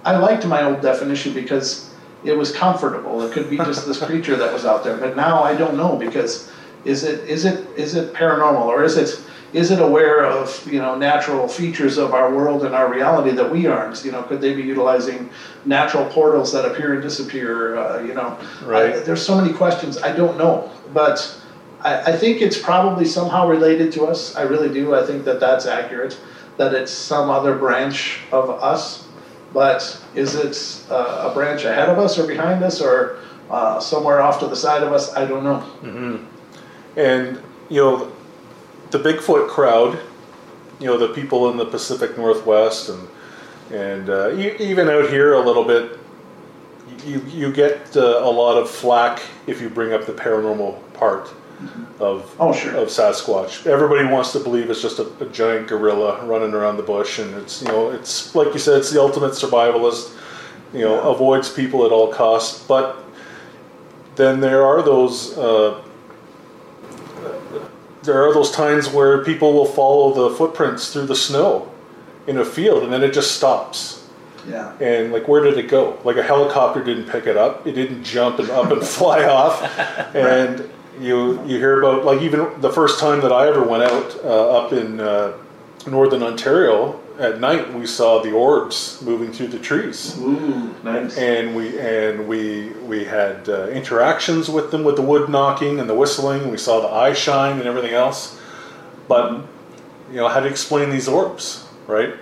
I 0.04 0.16
liked 0.16 0.44
my 0.46 0.64
old 0.64 0.80
definition 0.80 1.32
because 1.34 1.94
it 2.24 2.36
was 2.36 2.50
comfortable. 2.50 3.22
It 3.22 3.32
could 3.32 3.48
be 3.48 3.58
just 3.58 3.86
this 3.86 4.02
creature 4.08 4.36
that 4.36 4.52
was 4.52 4.64
out 4.64 4.82
there, 4.82 4.96
but 4.96 5.14
now 5.14 5.42
I 5.42 5.54
don't 5.54 5.76
know 5.76 5.94
because 5.96 6.50
is 6.84 7.04
it 7.04 7.28
is 7.28 7.44
it 7.44 7.66
is 7.76 7.94
it 7.94 8.12
paranormal 8.12 8.66
or 8.66 8.82
is 8.82 8.96
it 8.96 9.10
is 9.54 9.70
it 9.70 9.80
aware 9.80 10.24
of 10.24 10.46
you 10.70 10.80
know 10.80 10.96
natural 10.96 11.46
features 11.48 11.96
of 11.96 12.12
our 12.12 12.34
world 12.34 12.64
and 12.66 12.74
our 12.74 12.88
reality 12.92 13.30
that 13.30 13.48
we 13.50 13.66
aren't? 13.66 14.04
You 14.04 14.12
know, 14.12 14.22
could 14.22 14.40
they 14.40 14.52
be 14.54 14.62
utilizing 14.62 15.30
natural 15.64 16.04
portals 16.06 16.52
that 16.52 16.64
appear 16.64 16.92
and 16.94 17.02
disappear? 17.02 17.76
Uh, 17.76 18.02
you 18.02 18.14
know, 18.14 18.36
Right. 18.64 18.94
I- 18.96 18.98
there's 19.06 19.24
so 19.24 19.34
many 19.40 19.52
questions 19.52 20.02
I 20.02 20.10
don't 20.12 20.36
know, 20.36 20.68
but 20.92 21.16
I, 21.82 22.12
I 22.12 22.16
think 22.16 22.42
it's 22.42 22.58
probably 22.58 23.04
somehow 23.04 23.46
related 23.48 23.92
to 23.92 24.06
us. 24.06 24.34
I 24.36 24.42
really 24.42 24.68
do. 24.74 24.94
I 24.94 25.02
think 25.06 25.24
that 25.24 25.38
that's 25.40 25.66
accurate. 25.66 26.18
That 26.56 26.74
it's 26.74 26.92
some 26.92 27.30
other 27.30 27.54
branch 27.54 28.20
of 28.32 28.50
us, 28.50 29.04
but 29.52 29.80
is 30.14 30.34
it 30.34 30.56
uh, 30.90 31.28
a 31.30 31.34
branch 31.34 31.64
ahead 31.64 31.88
of 31.88 31.98
us 31.98 32.18
or 32.18 32.26
behind 32.26 32.62
us 32.64 32.80
or 32.80 33.16
uh, 33.50 33.78
somewhere 33.80 34.20
off 34.20 34.38
to 34.40 34.46
the 34.46 34.56
side 34.56 34.82
of 34.82 34.92
us? 34.92 35.12
I 35.14 35.24
don't 35.26 35.44
know. 35.44 35.62
And 36.96 37.40
you 37.68 37.80
know, 37.82 38.12
the 38.94 39.12
Bigfoot 39.12 39.48
crowd, 39.48 39.98
you 40.78 40.86
know, 40.86 40.96
the 40.96 41.08
people 41.08 41.50
in 41.50 41.56
the 41.56 41.66
Pacific 41.66 42.16
Northwest 42.16 42.88
and 42.88 43.08
and 43.72 44.10
uh, 44.10 44.30
even 44.36 44.88
out 44.90 45.08
here 45.08 45.32
a 45.34 45.40
little 45.40 45.64
bit, 45.64 45.98
you 47.04 47.20
you 47.28 47.52
get 47.52 47.96
uh, 47.96 48.20
a 48.22 48.30
lot 48.30 48.56
of 48.56 48.70
flack 48.70 49.20
if 49.46 49.60
you 49.60 49.68
bring 49.68 49.92
up 49.92 50.06
the 50.06 50.12
paranormal 50.12 50.78
part 50.92 51.30
of 51.98 52.36
Oh, 52.38 52.52
sure. 52.52 52.74
of 52.76 52.88
Sasquatch. 52.88 53.66
Everybody 53.66 54.04
wants 54.06 54.32
to 54.32 54.38
believe 54.40 54.68
it's 54.70 54.82
just 54.82 54.98
a, 54.98 55.06
a 55.20 55.26
giant 55.26 55.66
gorilla 55.66 56.24
running 56.26 56.52
around 56.52 56.76
the 56.76 56.82
bush, 56.82 57.18
and 57.18 57.34
it's 57.36 57.62
you 57.62 57.68
know 57.68 57.90
it's 57.90 58.34
like 58.34 58.52
you 58.52 58.58
said, 58.60 58.78
it's 58.78 58.90
the 58.92 59.00
ultimate 59.00 59.32
survivalist. 59.32 60.12
You 60.72 60.80
know, 60.84 60.94
Yeah. 60.96 61.10
avoids 61.14 61.48
people 61.48 61.86
at 61.86 61.90
all 61.92 62.12
costs, 62.12 62.64
but 62.66 63.02
then 64.16 64.40
there 64.40 64.64
are 64.64 64.82
those. 64.82 65.36
Uh, 65.38 65.80
there 68.04 68.26
are 68.26 68.32
those 68.32 68.50
times 68.50 68.88
where 68.88 69.24
people 69.24 69.52
will 69.52 69.66
follow 69.66 70.28
the 70.28 70.36
footprints 70.36 70.92
through 70.92 71.06
the 71.06 71.16
snow 71.16 71.70
in 72.26 72.38
a 72.38 72.44
field 72.44 72.82
and 72.84 72.92
then 72.92 73.02
it 73.02 73.12
just 73.12 73.36
stops. 73.36 74.00
Yeah. 74.46 74.76
and 74.78 75.10
like 75.10 75.26
where 75.26 75.42
did 75.42 75.56
it 75.56 75.68
go? 75.68 75.98
Like 76.04 76.18
a 76.18 76.22
helicopter 76.22 76.84
didn't 76.84 77.08
pick 77.08 77.26
it 77.26 77.36
up. 77.36 77.66
It 77.66 77.72
didn't 77.72 78.04
jump 78.04 78.38
and 78.40 78.50
up 78.50 78.70
and 78.70 78.82
fly 78.86 79.24
off. 79.24 79.62
And 80.14 80.68
you 81.00 81.42
you 81.46 81.58
hear 81.58 81.80
about 81.80 82.04
like 82.04 82.20
even 82.20 82.48
the 82.60 82.70
first 82.70 83.00
time 83.00 83.20
that 83.20 83.32
i 83.32 83.48
ever 83.48 83.62
went 83.62 83.82
out 83.82 84.16
uh, 84.24 84.58
up 84.58 84.72
in 84.72 85.00
uh, 85.00 85.32
northern 85.86 86.22
ontario 86.22 87.00
at 87.18 87.40
night 87.40 87.72
we 87.72 87.86
saw 87.86 88.20
the 88.22 88.32
orbs 88.32 89.00
moving 89.02 89.32
through 89.32 89.46
the 89.46 89.58
trees 89.58 90.18
Ooh, 90.18 90.74
nice. 90.82 91.16
and 91.16 91.54
we 91.54 91.78
and 91.78 92.26
we 92.26 92.70
we 92.88 93.04
had 93.04 93.48
uh, 93.48 93.68
interactions 93.68 94.48
with 94.48 94.70
them 94.70 94.82
with 94.84 94.96
the 94.96 95.02
wood 95.02 95.28
knocking 95.28 95.78
and 95.80 95.88
the 95.88 95.94
whistling. 95.94 96.50
We 96.50 96.58
saw 96.58 96.80
the 96.80 96.88
eye 96.88 97.12
shine 97.12 97.58
and 97.58 97.66
everything 97.66 97.92
else. 97.94 98.40
But 99.06 99.42
you 100.10 100.16
know 100.16 100.28
how 100.28 100.40
to 100.40 100.48
explain 100.48 100.90
these 100.90 101.08
orbs, 101.08 101.66
right? 101.86 102.14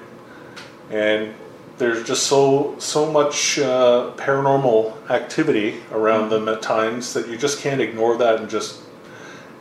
And 0.90 1.34
there's 1.78 2.04
just 2.04 2.26
so 2.26 2.74
so 2.78 3.10
much 3.10 3.58
uh, 3.58 4.12
paranormal 4.16 5.10
activity 5.10 5.80
around 5.90 6.28
them 6.28 6.48
at 6.48 6.60
times 6.60 7.14
that 7.14 7.28
you 7.28 7.36
just 7.36 7.60
can't 7.60 7.80
ignore 7.80 8.16
that 8.18 8.40
and 8.40 8.50
just 8.50 8.82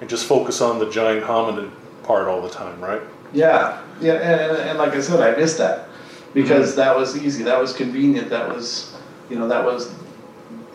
and 0.01 0.09
just 0.09 0.25
focus 0.25 0.61
on 0.61 0.79
the 0.79 0.89
giant 0.89 1.23
hominid 1.25 1.71
part 2.03 2.27
all 2.27 2.41
the 2.41 2.49
time, 2.49 2.81
right? 2.81 3.01
Yeah, 3.33 3.81
yeah, 4.01 4.13
and, 4.13 4.41
and, 4.41 4.69
and 4.69 4.77
like 4.77 4.93
I 4.93 5.01
said, 5.01 5.19
I 5.19 5.37
missed 5.37 5.57
that 5.57 5.87
because 6.33 6.75
that 6.75 6.95
was 6.95 7.17
easy, 7.17 7.43
that 7.43 7.59
was 7.59 7.73
convenient, 7.73 8.29
that 8.29 8.47
was, 8.49 8.95
you 9.29 9.37
know, 9.37 9.47
that 9.47 9.63
was, 9.63 9.93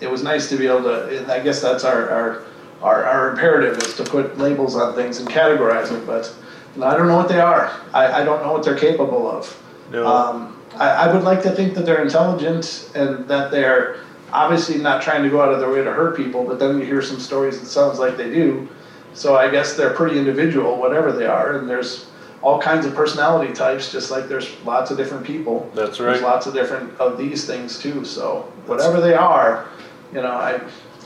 it 0.00 0.10
was 0.10 0.22
nice 0.22 0.48
to 0.50 0.56
be 0.56 0.66
able 0.66 0.82
to. 0.82 1.18
And 1.18 1.30
I 1.30 1.40
guess 1.40 1.60
that's 1.60 1.84
our 1.84 2.10
our 2.10 2.42
our, 2.82 3.04
our 3.04 3.30
imperative 3.30 3.78
is 3.78 3.94
to 3.96 4.04
put 4.04 4.38
labels 4.38 4.76
on 4.76 4.94
things 4.94 5.18
and 5.18 5.28
categorize 5.28 5.88
them, 5.88 6.04
but 6.06 6.32
you 6.74 6.82
know, 6.82 6.86
I 6.86 6.96
don't 6.96 7.08
know 7.08 7.16
what 7.16 7.28
they 7.28 7.40
are. 7.40 7.72
I, 7.94 8.20
I 8.20 8.24
don't 8.24 8.42
know 8.42 8.52
what 8.52 8.64
they're 8.64 8.78
capable 8.78 9.30
of. 9.30 9.62
No. 9.90 10.06
Um, 10.06 10.62
I, 10.74 10.90
I 10.90 11.12
would 11.12 11.22
like 11.22 11.42
to 11.42 11.50
think 11.50 11.74
that 11.74 11.86
they're 11.86 12.02
intelligent 12.02 12.90
and 12.94 13.26
that 13.28 13.50
they're 13.50 14.00
obviously 14.32 14.76
not 14.78 15.02
trying 15.02 15.22
to 15.22 15.30
go 15.30 15.40
out 15.40 15.52
of 15.52 15.60
their 15.60 15.70
way 15.70 15.82
to 15.82 15.92
hurt 15.92 16.16
people, 16.16 16.44
but 16.44 16.58
then 16.58 16.78
you 16.78 16.84
hear 16.84 17.00
some 17.00 17.18
stories 17.18 17.58
that 17.60 17.66
sounds 17.66 17.98
like 17.98 18.16
they 18.16 18.30
do. 18.30 18.68
So 19.14 19.36
I 19.36 19.50
guess 19.50 19.74
they're 19.74 19.94
pretty 19.94 20.18
individual, 20.18 20.76
whatever 20.76 21.12
they 21.12 21.26
are, 21.26 21.56
and 21.58 21.68
there's 21.68 22.06
all 22.46 22.60
kinds 22.60 22.86
of 22.86 22.94
personality 22.94 23.52
types, 23.52 23.90
just 23.90 24.12
like 24.12 24.28
there's 24.28 24.48
lots 24.64 24.92
of 24.92 24.96
different 24.96 25.26
people. 25.26 25.68
That's 25.74 25.98
right. 25.98 26.12
There's 26.12 26.22
lots 26.22 26.46
of 26.46 26.54
different 26.54 26.96
of 27.00 27.18
these 27.18 27.44
things 27.44 27.80
too. 27.80 28.04
So 28.04 28.42
whatever 28.66 29.00
they 29.00 29.14
are, 29.14 29.66
you 30.12 30.22
know, 30.22 30.30
I 30.30 30.60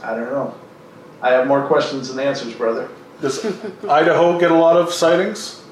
I 0.05 0.15
don't 0.15 0.31
know. 0.31 0.55
I 1.23 1.31
have 1.33 1.47
more 1.47 1.67
questions 1.67 2.09
than 2.09 2.21
answers, 2.21 2.53
brother. 2.53 2.91
Does 3.23 3.43
Idaho 3.89 4.39
get 4.39 4.51
a 4.51 4.55
lot 4.55 4.77
of 4.77 4.93
sightings? 4.93 5.63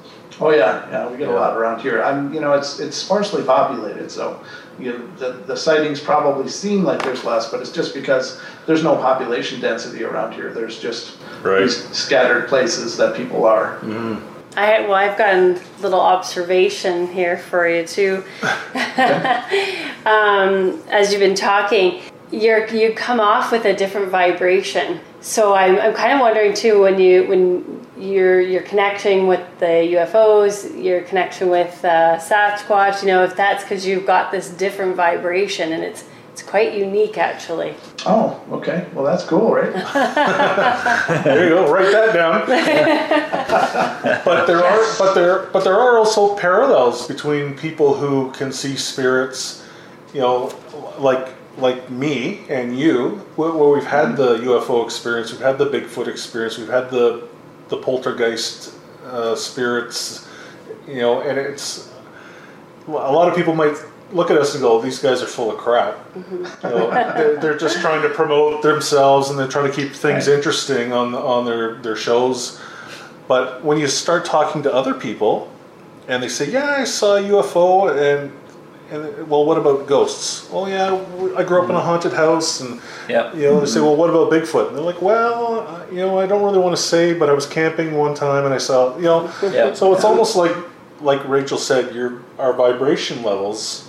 Oh 0.41 0.49
yeah, 0.49 0.89
yeah, 0.89 1.07
we 1.11 1.17
get 1.17 1.27
a 1.27 1.33
lot 1.33 1.55
around 1.55 1.81
here. 1.81 2.01
I'm, 2.01 2.33
you 2.33 2.39
know, 2.41 2.53
it's 2.53 2.79
it's 2.79 2.97
sparsely 2.97 3.43
populated, 3.43 4.09
so 4.09 4.41
you 4.79 4.93
know, 4.93 5.07
the 5.17 5.31
the 5.45 5.57
sightings 5.57 5.99
probably 5.99 6.47
seem 6.49 6.83
like 6.83 7.03
there's 7.03 7.23
less, 7.23 7.51
but 7.51 7.59
it's 7.59 7.71
just 7.71 7.93
because 7.93 8.41
there's 8.65 8.83
no 8.83 8.95
population 8.95 9.61
density 9.61 10.03
around 10.03 10.33
here. 10.33 10.51
There's 10.51 10.79
just 10.79 11.17
Right. 11.43 11.61
these 11.61 11.77
scattered 11.95 12.47
places 12.47 12.97
that 12.97 13.15
people 13.15 13.45
are. 13.45 13.77
Mm-hmm. 13.81 14.38
I 14.59 14.81
well, 14.81 14.95
I've 14.95 15.17
got 15.17 15.35
a 15.35 15.61
little 15.81 16.01
observation 16.01 17.07
here 17.07 17.37
for 17.37 17.67
you 17.67 17.87
too. 17.87 18.25
um, 20.05 20.83
as 20.89 21.11
you've 21.11 21.21
been 21.21 21.35
talking, 21.35 22.01
you're 22.29 22.67
you 22.67 22.93
come 22.93 23.21
off 23.21 23.53
with 23.53 23.63
a 23.63 23.73
different 23.73 24.09
vibration. 24.09 24.99
So 25.21 25.53
I'm, 25.53 25.79
I'm 25.79 25.93
kind 25.93 26.13
of 26.13 26.19
wondering 26.19 26.53
too 26.53 26.81
when 26.81 26.99
you 26.99 27.25
when 27.27 27.87
you're 27.97 28.41
you're 28.41 28.63
connecting 28.63 29.27
with 29.27 29.45
the 29.59 29.95
UFOs, 29.95 30.83
your 30.83 31.03
connection 31.03 31.49
with 31.49 31.83
uh, 31.85 32.17
Sasquatch. 32.17 33.01
You 33.01 33.07
know 33.07 33.23
if 33.23 33.37
that's 33.37 33.63
because 33.63 33.85
you've 33.85 34.05
got 34.05 34.29
this 34.29 34.49
different 34.49 34.97
vibration 34.97 35.71
and 35.71 35.83
it's 35.83 36.03
it's 36.39 36.49
quite 36.49 36.73
unique 36.73 37.17
actually. 37.17 37.75
Oh, 38.05 38.41
okay. 38.51 38.87
Well, 38.93 39.03
that's 39.03 39.25
cool, 39.25 39.53
right? 39.53 39.73
There 41.23 41.43
you 41.43 41.49
go. 41.49 41.71
Write 41.71 41.91
that 41.91 42.13
down. 42.13 42.45
but 44.25 44.45
there 44.45 44.63
are, 44.63 44.97
but 44.97 45.13
there, 45.13 45.47
but 45.47 45.63
there 45.65 45.73
are 45.73 45.97
also 45.97 46.37
parallels 46.37 47.07
between 47.07 47.57
people 47.57 47.93
who 47.93 48.31
can 48.31 48.53
see 48.53 48.77
spirits. 48.77 49.65
You 50.13 50.21
know, 50.21 50.53
like 50.97 51.33
like 51.57 51.89
me 51.89 52.45
and 52.49 52.79
you, 52.79 53.17
where 53.35 53.51
where 53.51 53.69
we've 53.69 53.85
had 53.85 54.15
the 54.15 54.37
UFO 54.37 54.85
experience, 54.85 55.31
we've 55.33 55.41
had 55.41 55.57
the 55.57 55.65
Bigfoot 55.65 56.07
experience, 56.07 56.57
we've 56.57 56.69
had 56.69 56.89
the 56.89 57.27
the 57.67 57.77
poltergeist 57.77 58.73
uh, 59.05 59.35
spirits. 59.35 60.25
You 60.87 61.01
know, 61.01 61.21
and 61.21 61.37
it's 61.37 61.91
a 62.87 62.91
lot 62.91 63.27
of 63.27 63.35
people 63.35 63.53
might 63.53 63.77
look 64.11 64.31
at 64.31 64.37
us 64.37 64.53
and 64.55 64.61
go, 64.61 64.81
"These 64.81 64.99
guys 64.99 65.21
are 65.21 65.27
full 65.27 65.51
of 65.51 65.57
crap." 65.57 65.97
You 66.15 66.47
know, 66.69 66.89
they're, 66.91 67.35
they're 67.37 67.57
just 67.57 67.79
trying 67.81 68.01
to 68.01 68.09
promote 68.09 68.61
themselves 68.61 69.29
and 69.29 69.37
they're 69.37 69.47
trying 69.47 69.69
to 69.69 69.75
keep 69.75 69.91
things 69.93 70.27
Right. 70.27 70.35
interesting 70.37 70.91
on 70.93 71.15
on 71.15 71.45
their 71.45 71.75
their 71.75 71.95
shows. 71.95 72.59
But 73.27 73.63
when 73.63 73.77
you 73.77 73.87
start 73.87 74.25
talking 74.25 74.63
to 74.63 74.73
other 74.73 74.93
people, 74.93 75.49
and 76.07 76.21
they 76.23 76.29
say, 76.29 76.49
"Yeah, 76.49 76.77
I 76.79 76.83
saw 76.85 77.15
a 77.17 77.21
UFO," 77.21 77.89
and 77.89 78.31
and 78.91 79.29
well, 79.29 79.45
what 79.45 79.57
about 79.59 79.85
ghosts? 79.85 80.49
Well, 80.51 80.67
yeah, 80.67 80.99
I 81.37 81.43
grew 81.43 81.61
up 81.61 81.69
in 81.69 81.75
a 81.75 81.79
haunted 81.79 82.13
house, 82.13 82.59
and 82.61 82.81
Yep. 83.07 83.35
you 83.35 83.43
know, 83.43 83.59
they 83.59 83.67
say, 83.67 83.81
"Well, 83.81 83.95
what 83.95 84.09
about 84.09 84.31
Bigfoot?" 84.31 84.69
And 84.69 84.75
they're 84.77 84.83
like, 84.83 85.01
"Well, 85.01 85.59
uh, 85.67 85.81
you 85.91 85.97
know, 85.99 86.19
I 86.19 86.25
don't 86.25 86.41
really 86.43 86.57
want 86.57 86.75
to 86.75 86.81
say, 86.81 87.13
but 87.13 87.29
I 87.29 87.33
was 87.33 87.45
camping 87.45 87.95
one 87.95 88.15
time 88.15 88.45
and 88.45 88.53
I 88.53 88.57
saw, 88.57 88.95
you 88.97 89.03
know." 89.03 89.29
Yeah. 89.43 89.73
So 89.75 89.93
it's 89.93 90.03
almost 90.03 90.35
like 90.35 90.55
like 91.01 91.21
Rachel 91.29 91.57
said, 91.59 91.93
your 91.93 92.21
our 92.39 92.51
vibration 92.53 93.21
levels 93.23 93.88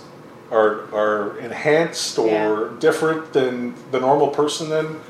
are 0.51 0.92
are 0.94 1.38
enhanced 1.38 2.18
or 2.18 2.26
Yeah. 2.28 2.68
different 2.80 3.32
than 3.32 3.74
the 3.92 4.01
normal 4.01 4.28
person 4.28 4.68
then 4.68 5.01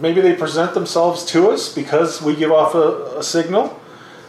maybe 0.00 0.20
they 0.20 0.34
present 0.34 0.74
themselves 0.74 1.24
to 1.26 1.50
us 1.50 1.72
because 1.72 2.20
we 2.22 2.34
give 2.34 2.52
off 2.52 2.74
a, 2.74 3.18
a 3.18 3.22
signal 3.22 3.78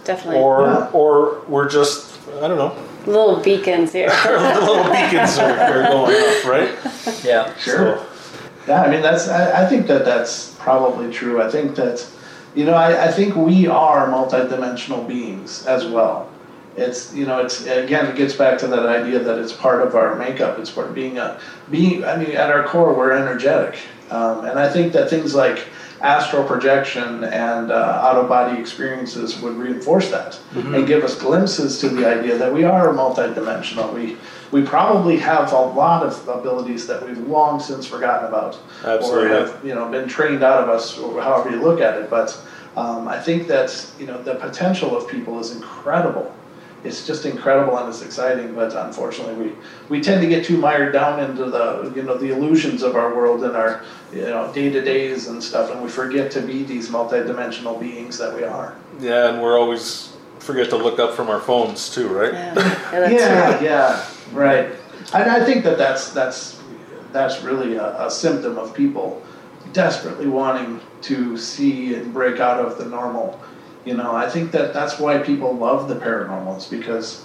Definitely. 0.03 0.41
or 0.41 0.61
Yeah. 0.61 0.89
or 0.93 1.41
we're 1.47 1.69
just 1.69 2.11
I 2.41 2.47
don't 2.47 2.57
know 2.57 2.75
little 3.05 3.39
beacons 3.39 3.93
here. 3.93 4.07
little 4.25 4.83
beacons 4.91 5.37
are, 5.37 5.51
are 5.51 5.83
going 5.91 6.15
off 6.15 6.45
right 6.45 6.71
Yeah. 7.23 7.55
Sure. 7.57 7.99
Yeah, 8.67 8.81
I 8.81 8.89
mean 8.89 9.03
that's. 9.03 9.27
I, 9.29 9.63
I 9.63 9.69
think 9.69 9.85
that 9.85 10.05
that's 10.05 10.55
probably 10.57 11.13
true. 11.13 11.39
I 11.39 11.51
think 11.51 11.75
that 11.75 12.03
you 12.55 12.65
know, 12.65 12.73
I, 12.73 13.09
I 13.09 13.11
think 13.11 13.35
we 13.35 13.67
are 13.67 14.07
multidimensional 14.09 15.07
beings 15.07 15.67
as 15.67 15.85
well. 15.85 16.27
It's 16.77 17.13
you 17.13 17.25
know, 17.25 17.39
it's 17.39 17.65
again, 17.65 18.05
it 18.07 18.15
gets 18.15 18.35
back 18.35 18.57
to 18.59 18.67
that 18.67 18.85
idea 18.85 19.19
that 19.19 19.39
it's 19.39 19.53
part 19.53 19.85
of 19.85 19.95
our 19.95 20.15
makeup. 20.15 20.59
It's 20.59 20.71
part 20.71 20.87
of 20.87 20.95
being 20.95 21.17
a 21.17 21.39
being. 21.71 22.03
I 22.03 22.17
mean, 22.17 22.31
at 22.31 22.51
our 22.51 22.65
core, 22.65 22.93
we're 22.93 23.13
energetic, 23.13 23.79
um, 24.09 24.43
and 24.45 24.59
I 24.59 24.69
think 24.69 24.91
that 24.93 25.09
things 25.09 25.33
like 25.33 25.65
astral 26.01 26.43
projection 26.43 27.23
and 27.23 27.71
uh, 27.71 28.01
out 28.03 28.17
of 28.17 28.27
body 28.27 28.59
experiences 28.59 29.39
would 29.41 29.55
reinforce 29.55 30.11
that 30.11 30.33
mm-hmm. 30.53 30.75
and 30.75 30.85
give 30.85 31.03
us 31.03 31.17
glimpses 31.17 31.79
to 31.79 31.89
the 31.89 32.05
idea 32.05 32.37
that 32.37 32.53
we 32.53 32.63
are 32.63 32.89
multidimensional. 32.89 33.93
We 33.93 34.17
we 34.51 34.65
probably 34.65 35.17
have 35.17 35.53
a 35.53 35.59
lot 35.59 36.03
of 36.03 36.27
abilities 36.27 36.87
that 36.87 37.05
we've 37.05 37.17
long 37.19 37.59
since 37.59 37.87
forgotten 37.87 38.27
about, 38.27 38.59
Absolutely. 38.83 39.25
or 39.25 39.29
have 39.29 39.65
you 39.65 39.73
know 39.73 39.89
been 39.89 40.09
trained 40.09 40.43
out 40.43 40.61
of 40.61 40.67
us, 40.67 40.97
or 40.97 41.21
however 41.21 41.51
you 41.51 41.61
look 41.61 41.79
at 41.79 41.97
it. 42.01 42.09
But 42.09 42.37
um, 42.75 43.07
I 43.07 43.19
think 43.19 43.47
that 43.47 43.89
you 43.97 44.07
know 44.07 44.21
the 44.21 44.35
potential 44.35 44.95
of 44.97 45.07
people 45.07 45.39
is 45.39 45.55
incredible 45.55 46.35
it's 46.85 47.05
just 47.05 47.25
incredible 47.25 47.77
and 47.77 47.89
it's 47.89 48.01
exciting. 48.01 48.53
But 48.53 48.73
unfortunately, 48.73 49.49
we, 49.49 49.55
we 49.89 50.01
tend 50.01 50.21
to 50.21 50.27
get 50.27 50.45
too 50.45 50.57
mired 50.57 50.93
down 50.93 51.19
into 51.19 51.45
the 51.45 51.91
you 51.95 52.03
know 52.03 52.17
the 52.17 52.31
illusions 52.31 52.83
of 52.83 52.95
our 52.95 53.15
world 53.15 53.43
and 53.43 53.55
our 53.55 53.83
you 54.13 54.21
know 54.21 54.51
day 54.53 54.69
to 54.69 54.81
days 54.81 55.27
and 55.27 55.43
stuff, 55.43 55.71
and 55.71 55.81
we 55.81 55.89
forget 55.89 56.31
to 56.31 56.41
be 56.41 56.63
these 56.63 56.89
multidimensional 56.89 57.79
beings 57.79 58.17
that 58.17 58.35
we 58.35 58.43
are. 58.43 58.75
Yeah, 58.99 59.29
and 59.29 59.41
we're 59.41 59.59
always 59.59 60.15
forget 60.39 60.69
to 60.69 60.77
look 60.77 60.99
up 60.99 61.15
from 61.15 61.29
our 61.29 61.39
phones 61.39 61.93
too, 61.93 62.07
right? 62.07 62.33
Yeah, 62.33 62.53
yeah, 62.93 63.09
yeah, 63.09 63.61
yeah, 63.61 64.07
right. 64.31 64.69
And 65.13 65.29
I 65.29 65.43
think 65.43 65.63
that 65.63 65.77
that's 65.77 66.11
that's 66.11 66.61
that's 67.11 67.41
really 67.41 67.75
a, 67.77 68.05
a 68.05 68.11
symptom 68.11 68.57
of 68.57 68.73
people 68.73 69.23
desperately 69.73 70.27
wanting 70.27 70.79
to 71.01 71.37
see 71.37 71.95
and 71.95 72.13
break 72.13 72.39
out 72.39 72.63
of 72.63 72.77
the 72.77 72.85
normal 72.85 73.39
you 73.85 73.95
know, 73.95 74.15
I 74.15 74.27
think 74.27 74.51
that 74.51 74.73
that's 74.73 74.99
why 74.99 75.19
people 75.19 75.53
love 75.53 75.87
the 75.87 75.95
paranormals 75.95 76.69
because 76.69 77.23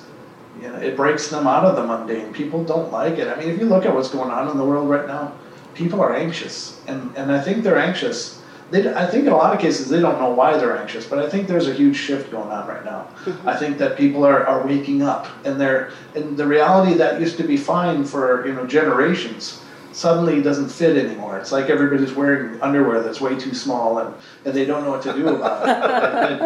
you 0.61 0.69
know, 0.69 0.77
it 0.77 0.95
breaks 0.97 1.29
them 1.29 1.47
out 1.47 1.65
of 1.65 1.77
the 1.77 1.85
mundane. 1.85 2.33
People 2.33 2.63
don't 2.65 2.93
like 2.93 3.19
it. 3.19 3.29
I 3.29 3.37
mean, 3.37 3.49
if 3.49 3.59
you 3.59 3.67
look 3.67 3.87
at 3.87 3.95
what's 3.95 4.11
going 4.11 4.31
on 4.31 4.49
in 4.49 4.59
the 4.59 4.65
world 4.65 4.89
right 4.89 5.07
now, 5.07 5.33
people 5.75 6.01
are 6.01 6.15
anxious, 6.15 6.81
and 6.87 7.17
and 7.17 7.33
I 7.33 7.41
think 7.41 7.63
they're 7.63 7.79
anxious. 7.79 8.43
They, 8.71 8.93
I 8.93 9.07
think 9.07 9.27
in 9.27 9.33
a 9.33 9.37
lot 9.37 9.53
of 9.53 9.61
cases 9.61 9.89
they 9.89 10.01
don't 10.01 10.21
know 10.21 10.31
why 10.31 10.57
they're 10.57 10.77
anxious, 10.77 11.07
but 11.07 11.19
I 11.19 11.29
think 11.29 11.49
there's 11.49 11.67
a 11.67 11.75
huge 11.75 11.97
shift 11.97 12.31
going 12.31 12.51
on 12.51 12.69
right 12.69 12.85
now. 12.85 13.09
Mm-hmm. 13.25 13.49
I 13.49 13.57
think 13.57 13.79
that 13.79 13.97
people 13.97 14.25
are, 14.25 14.47
are 14.47 14.65
waking 14.65 15.03
up, 15.03 15.27
and 15.45 15.61
they're 15.61 15.93
and 16.15 16.37
the 16.37 16.47
reality 16.47 16.95
that 16.95 17.21
used 17.21 17.37
to 17.39 17.45
be 17.45 17.57
fine 17.57 18.05
for 18.05 18.47
you 18.47 18.53
know 18.53 18.67
generations 18.67 19.63
suddenly 20.01 20.39
it 20.39 20.43
doesn't 20.43 20.71
fit 20.71 20.97
anymore. 20.97 21.39
It's 21.39 21.53
like 21.53 21.69
everybody's 21.69 22.15
wearing 22.15 22.59
underwear 22.63 23.03
that's 23.03 23.21
way 23.21 23.39
too 23.39 23.53
small 23.53 23.99
and, 23.99 24.15
and 24.47 24.55
they 24.55 24.65
don't 24.65 24.83
know 24.83 24.93
what 24.93 25.03
to 25.03 25.13
do 25.13 25.29
about 25.29 25.69
it. 25.69 26.41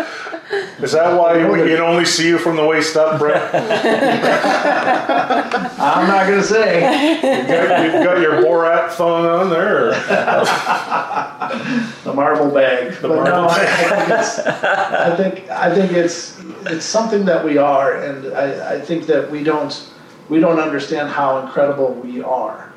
And, 0.51 0.83
Is 0.83 0.91
that 0.91 1.17
why 1.17 1.37
we 1.49 1.59
can 1.59 1.79
only 1.79 2.05
see 2.05 2.27
you 2.27 2.39
from 2.39 2.57
the 2.57 2.67
waist 2.67 2.97
up, 2.97 3.21
Brett? 3.21 3.55
I'm 5.79 6.09
not 6.09 6.27
going 6.27 6.41
to 6.41 6.47
say. 6.47 6.81
You've 7.15 7.47
got, 7.47 7.85
you've 7.85 8.05
got, 8.05 8.21
your 8.21 8.43
Borat 8.43 8.91
phone 8.91 9.25
on 9.25 9.51
there? 9.51 9.91
the 12.03 12.13
marble 12.13 12.51
bag. 12.51 12.95
The 12.95 13.09
but 13.09 13.17
marble 13.23 13.43
no, 13.43 13.47
bag. 13.47 14.65
I, 14.65 15.13
I, 15.13 15.17
think, 15.17 15.49
I 15.49 15.73
think 15.73 15.93
it's 15.93 16.41
it's 16.67 16.85
something 16.85 17.25
that 17.27 17.45
we 17.45 17.57
are, 17.59 18.03
and 18.03 18.35
I, 18.35 18.75
I 18.75 18.81
think 18.81 19.07
that 19.07 19.31
we 19.31 19.45
don't 19.45 19.91
we 20.29 20.41
don't 20.41 20.59
understand 20.59 21.11
how 21.11 21.39
incredible 21.39 21.95
we 21.95 22.21
are 22.21 22.74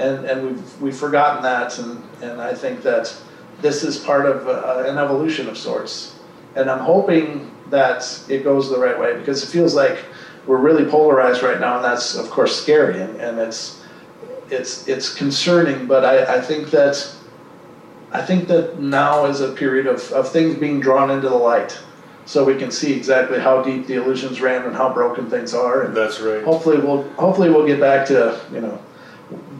and 0.00 0.24
and 0.24 0.46
we've 0.46 0.80
we've 0.80 0.96
forgotten 0.96 1.42
that, 1.42 1.78
and 1.78 2.02
and 2.22 2.40
I 2.40 2.54
think 2.54 2.82
that 2.82 3.14
this 3.60 3.82
is 3.82 3.98
part 3.98 4.26
of 4.26 4.48
uh, 4.48 4.88
an 4.88 4.98
evolution 4.98 5.48
of 5.48 5.56
sorts, 5.56 6.18
and 6.56 6.70
I'm 6.70 6.80
hoping 6.80 7.50
that 7.68 8.02
it 8.28 8.42
goes 8.42 8.70
the 8.70 8.78
right 8.78 8.98
way 8.98 9.16
because 9.18 9.42
it 9.42 9.46
feels 9.46 9.74
like 9.74 10.04
we're 10.46 10.58
really 10.58 10.84
polarized 10.90 11.42
right 11.42 11.60
now, 11.60 11.76
and 11.76 11.84
that's 11.84 12.16
of 12.16 12.30
course 12.30 12.60
scary, 12.60 13.00
and, 13.00 13.20
and 13.20 13.38
it's 13.38 13.82
it's 14.50 14.88
it's 14.88 15.14
concerning, 15.14 15.86
but 15.86 16.04
I, 16.04 16.36
I 16.36 16.40
think 16.40 16.70
that 16.70 17.14
I 18.12 18.22
think 18.22 18.48
that 18.48 18.80
now 18.80 19.26
is 19.26 19.40
a 19.40 19.52
period 19.52 19.86
of, 19.86 20.10
of 20.12 20.30
things 20.30 20.56
being 20.56 20.80
drawn 20.80 21.10
into 21.10 21.28
the 21.28 21.36
light 21.36 21.78
so 22.24 22.44
we 22.44 22.56
can 22.56 22.70
see 22.70 22.92
exactly 22.92 23.38
how 23.38 23.62
deep 23.62 23.86
the 23.86 23.94
illusions 23.94 24.40
ran 24.40 24.64
and 24.64 24.74
how 24.74 24.92
broken 24.92 25.28
things 25.30 25.54
are. 25.54 25.82
And 25.82 25.96
That's 25.96 26.20
right. 26.20 26.42
Hopefully 26.42 26.78
we'll 26.78 27.08
hopefully 27.10 27.50
we'll 27.50 27.66
get 27.66 27.80
back 27.80 28.06
to 28.08 28.40
you 28.52 28.60
know 28.60 28.80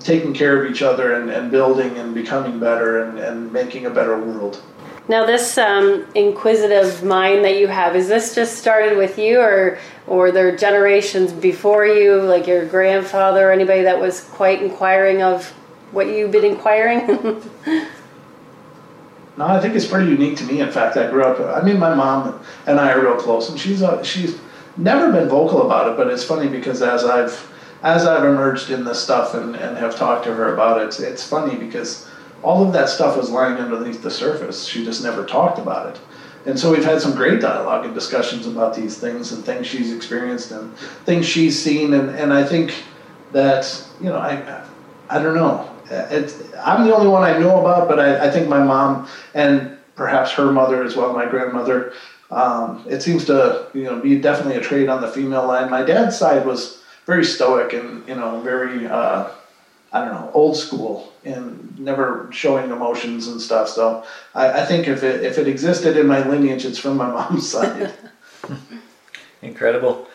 taking 0.01 0.33
care 0.33 0.63
of 0.63 0.71
each 0.71 0.83
other 0.83 1.15
and, 1.15 1.31
and 1.31 1.51
building 1.51 1.97
and 1.99 2.15
becoming 2.15 2.59
better 2.59 3.05
and, 3.05 3.19
and 3.19 3.53
making 3.53 3.87
a 3.87 3.91
better 3.91 4.19
world. 4.19 4.63
Now, 5.09 5.27
this 5.27 5.59
um, 5.59 6.07
inquisitive 6.15 7.03
mind 7.03 7.45
that 7.45 7.59
you 7.59 7.67
have, 7.67 7.97
is 7.97 8.09
this 8.09 8.35
just 8.35 8.59
started 8.59 8.97
with 8.97 9.19
you, 9.19 9.41
or 9.41 9.79
or 10.07 10.31
there 10.31 10.57
generations 10.57 11.33
before 11.33 11.85
you, 11.85 12.21
like 12.23 12.47
your 12.47 12.65
grandfather 12.67 13.49
or 13.49 13.53
anybody 13.53 13.83
that 13.83 13.99
was 13.99 14.21
quite 14.21 14.63
inquiring 14.63 15.21
of 15.23 15.49
what 15.91 16.07
you've 16.07 16.31
been 16.31 16.45
inquiring? 16.45 17.07
no, 19.37 19.47
I 19.47 19.61
think 19.61 19.75
it's 19.75 19.87
pretty 19.87 20.11
unique 20.11 20.37
to 20.39 20.45
me. 20.45 20.61
In 20.61 20.71
fact, 20.71 20.97
I 20.97 21.11
grew 21.11 21.25
up. 21.25 21.41
I 21.41 21.67
mean, 21.67 21.81
my 21.81 21.93
mom 21.93 22.41
and 22.69 22.79
I 22.79 22.93
are 22.93 23.01
real 23.01 23.17
close, 23.17 23.51
and 23.51 23.59
she's 23.59 23.83
uh, 23.83 24.05
she's 24.05 24.39
never 24.77 25.11
been 25.11 25.29
vocal 25.29 25.67
about 25.67 25.91
it. 25.91 25.97
But 25.97 26.07
it's 26.07 26.23
funny 26.23 26.49
because 26.49 26.83
as 26.83 27.05
I've 27.05 27.50
as 27.83 28.07
I've 28.07 28.25
emerged 28.25 28.71
in 28.71 28.85
this 28.85 29.03
stuff 29.03 29.35
and, 29.35 29.57
and 29.57 29.77
have 29.79 29.97
talked 29.97 30.25
to 30.25 30.35
her 30.35 30.53
about 30.53 30.81
it, 30.81 31.01
it's 31.01 31.27
funny 31.27 31.57
because 31.57 32.09
all 32.43 32.67
of 32.67 32.73
that 32.73 32.89
stuff 32.89 33.17
was 33.17 33.31
lying 33.31 33.57
underneath 33.57 34.03
the 34.03 34.11
surface. 34.11 34.67
She 34.67 34.85
just 34.85 35.03
never 35.03 35.25
talked 35.25 35.59
about 35.59 35.95
it. 35.95 36.01
And 36.47 36.59
so 36.59 36.73
we've 36.73 36.85
had 36.85 37.01
some 37.01 37.15
great 37.15 37.41
dialogue 37.41 37.85
and 37.85 37.95
discussions 37.95 38.47
about 38.47 38.75
these 38.75 38.99
things 38.99 39.33
and 39.33 39.45
things 39.45 39.67
she's 39.67 39.93
experienced 39.93 40.53
and 40.53 40.75
things 41.05 41.27
she's 41.27 41.61
seen. 41.61 41.93
And, 41.93 42.11
and 42.11 42.33
I 42.33 42.45
think 42.45 42.83
that, 43.33 43.87
you 44.01 44.07
know, 44.07 44.17
I, 44.17 44.65
I 45.11 45.23
don't 45.23 45.35
know. 45.35 45.71
It's, 45.91 46.43
I'm 46.57 46.87
the 46.87 46.95
only 46.95 47.09
one 47.09 47.25
I 47.25 47.39
know 47.39 47.61
about, 47.61 47.89
but 47.89 47.99
I, 47.99 48.27
I 48.27 48.31
think 48.31 48.49
my 48.49 48.63
mom 48.63 49.09
and 49.35 49.77
perhaps 49.97 50.31
her 50.33 50.51
mother 50.51 50.83
as 50.83 50.97
well, 50.97 51.13
my 51.13 51.27
grandmother, 51.27 51.93
um, 52.31 52.85
it 52.89 53.03
seems 53.03 53.25
to, 53.27 53.67
you 53.75 53.85
know, 53.85 54.01
be 54.01 54.19
definitely 54.19 54.57
a 54.57 54.63
trait 54.63 54.89
on 54.89 55.03
the 55.03 55.09
female 55.09 55.47
line. 55.47 55.69
My 55.69 55.83
dad's 55.83 56.17
side 56.17 56.47
was 56.47 56.80
very 57.11 57.25
stoic 57.25 57.73
and 57.73 58.07
you 58.09 58.15
know 58.15 58.41
very 58.41 58.87
uh, 58.87 59.29
I 59.93 60.05
don't 60.05 60.15
know 60.15 60.31
old 60.33 60.57
school 60.57 61.13
and 61.25 61.79
never 61.79 62.29
showing 62.31 62.71
emotions 62.71 63.27
and 63.27 63.41
stuff. 63.41 63.69
So 63.69 64.05
I, 64.35 64.63
I 64.63 64.65
think 64.65 64.87
if 64.87 65.03
it 65.03 65.25
if 65.25 65.37
it 65.37 65.49
existed 65.49 65.97
in 65.97 66.07
my 66.07 66.27
lineage, 66.27 66.65
it's 66.65 66.79
from 66.79 66.97
my 66.97 67.11
mom's 67.17 67.49
side. 67.51 67.93
Incredible. 69.43 70.07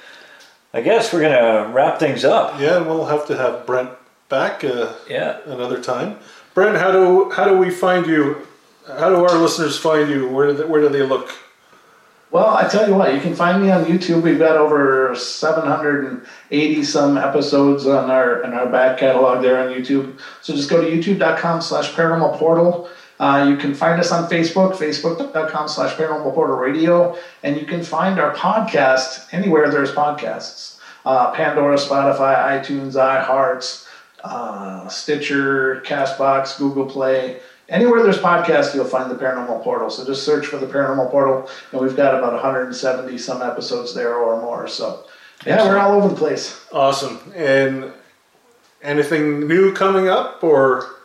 I 0.74 0.82
guess 0.82 1.12
we're 1.12 1.22
gonna 1.22 1.72
wrap 1.74 2.00
things 2.00 2.24
up. 2.24 2.60
Yeah, 2.60 2.78
and 2.78 2.86
we'll 2.88 3.06
have 3.06 3.28
to 3.28 3.36
have 3.38 3.66
Brent 3.66 3.92
back. 4.30 4.64
Uh, 4.64 4.94
yeah. 5.10 5.40
Another 5.46 5.82
time. 5.82 6.18
Brent, 6.54 6.78
how 6.78 6.92
do 6.92 7.30
how 7.32 7.46
do 7.46 7.58
we 7.58 7.70
find 7.70 8.08
you? 8.08 8.48
How 8.88 9.10
do 9.10 9.18
our 9.26 9.38
listeners 9.38 9.78
find 9.78 10.10
you? 10.10 10.30
Where 10.30 10.48
do 10.48 10.54
they, 10.54 10.66
where 10.66 10.82
do 10.82 10.90
they 10.90 11.04
look? 11.04 11.30
Well, 12.32 12.56
I 12.56 12.68
tell 12.68 12.88
you 12.88 12.96
what, 12.96 13.14
you 13.14 13.22
can 13.22 13.36
find 13.36 13.62
me 13.62 13.72
on 13.72 13.86
YouTube. 13.86 14.22
We've 14.22 14.40
got 14.40 14.58
over 14.58 15.16
780 15.16 16.84
some 16.84 17.18
episodes 17.18 17.86
on 17.88 18.10
our 18.10 18.44
in 18.44 18.54
our 18.54 18.68
back 18.68 18.98
catalog 18.98 19.42
there 19.42 19.58
on 19.58 19.74
YouTube. 19.74 20.20
So 20.42 20.54
just 20.54 20.70
go 20.70 20.82
to 20.82 20.88
youtube.com 20.88 21.62
slash 21.62 21.94
paranormal 21.94 22.38
portal. 22.38 22.90
Uh, 23.20 23.46
you 23.50 23.56
can 23.56 23.74
find 23.74 24.00
us 24.00 24.12
on 24.12 24.30
Facebook, 24.30 24.74
facebook.com 24.74 25.70
slash 25.70 25.96
paranormal 25.96 26.34
portal 26.34 26.58
radio, 26.58 27.18
and 27.44 27.56
you 27.56 27.66
can 27.66 27.82
find 27.84 28.20
our 28.20 28.36
podcast 28.36 29.32
anywhere 29.32 29.72
there's 29.72 29.92
podcasts. 29.92 30.80
Uh, 31.06 31.32
Pandora, 31.32 31.78
Spotify, 31.78 32.60
iTunes, 32.60 32.96
iHearts, 32.96 33.88
uh, 34.24 34.88
Stitcher, 34.90 35.82
Castbox, 35.86 36.58
Google 36.58 36.88
Play. 36.88 37.40
Anywhere 37.68 38.04
there's 38.04 38.20
podcasts, 38.20 38.76
you'll 38.76 38.86
find 38.86 39.10
the 39.10 39.16
Paranormal 39.16 39.64
Portal. 39.64 39.90
So 39.90 40.06
just 40.06 40.24
search 40.24 40.46
for 40.46 40.58
the 40.58 40.68
Paranormal 40.68 41.10
Portal, 41.10 41.50
and 41.72 41.82
we've 41.82 41.96
got 41.96 42.14
about 42.16 42.34
170 42.34 43.18
some 43.18 43.42
episodes 43.42 43.94
there 43.96 44.16
or 44.16 44.40
more. 44.42 44.68
So 44.68 45.06
yeah, 45.46 45.54
Excellent. 45.56 45.76
we're 45.76 45.80
all 45.80 45.94
over 45.94 46.08
the 46.10 46.16
place. 46.16 46.64
Awesome. 46.72 47.20
And 47.36 47.92
anything 48.84 49.48
new 49.48 49.74
coming 49.74 50.08
up, 50.08 50.44
or 50.44 50.96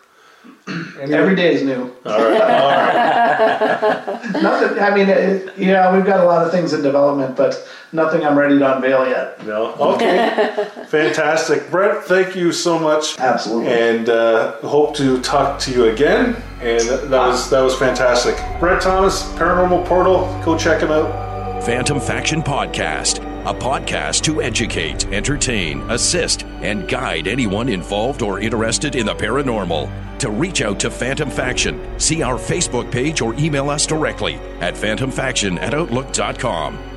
Every 1.00 1.34
day 1.34 1.54
is 1.54 1.62
new. 1.62 1.94
All 2.06 2.18
right. 2.18 2.40
All 2.40 2.70
right. 2.70 4.32
nothing. 4.42 4.78
I 4.78 4.94
mean, 4.94 5.08
it, 5.08 5.58
yeah, 5.58 5.94
we've 5.94 6.06
got 6.06 6.20
a 6.20 6.24
lot 6.24 6.44
of 6.44 6.52
things 6.52 6.72
in 6.72 6.82
development, 6.82 7.36
but 7.36 7.68
nothing 7.92 8.24
I'm 8.24 8.38
ready 8.38 8.58
to 8.58 8.76
unveil 8.76 9.08
yet. 9.08 9.44
No. 9.46 9.74
Okay. 9.74 10.68
Fantastic, 10.88 11.70
Brett. 11.70 12.04
Thank 12.04 12.36
you 12.36 12.52
so 12.52 12.78
much. 12.78 13.18
Absolutely. 13.18 13.72
And 13.72 14.08
uh, 14.08 14.52
hope 14.58 14.96
to 14.96 15.20
talk 15.20 15.58
to 15.60 15.72
you 15.72 15.86
again. 15.86 16.36
And 16.60 16.88
that 17.10 17.10
was 17.10 17.48
that 17.50 17.60
was 17.60 17.76
fantastic. 17.78 18.36
Brett 18.60 18.82
Thomas, 18.82 19.22
Paranormal 19.32 19.86
Portal. 19.86 20.26
Go 20.44 20.58
check 20.58 20.82
him 20.82 20.90
out. 20.90 21.62
Phantom 21.64 22.00
Faction 22.00 22.42
Podcast, 22.42 23.18
a 23.44 23.54
podcast 23.54 24.22
to 24.22 24.40
educate, 24.42 25.06
entertain, 25.08 25.82
assist, 25.90 26.42
and 26.62 26.88
guide 26.88 27.28
anyone 27.28 27.68
involved 27.68 28.22
or 28.22 28.40
interested 28.40 28.94
in 28.94 29.06
the 29.06 29.14
paranormal. 29.14 29.90
To 30.18 30.30
reach 30.30 30.60
out 30.62 30.80
to 30.80 30.90
Phantom 30.90 31.30
Faction, 31.30 31.98
see 31.98 32.22
our 32.22 32.36
Facebook 32.36 32.90
page 32.90 33.20
or 33.22 33.34
email 33.34 33.70
us 33.70 33.86
directly 33.86 34.34
at 34.60 34.74
phantomfaction 34.74 35.58
at 35.60 35.72
outlook.com. 35.72 36.89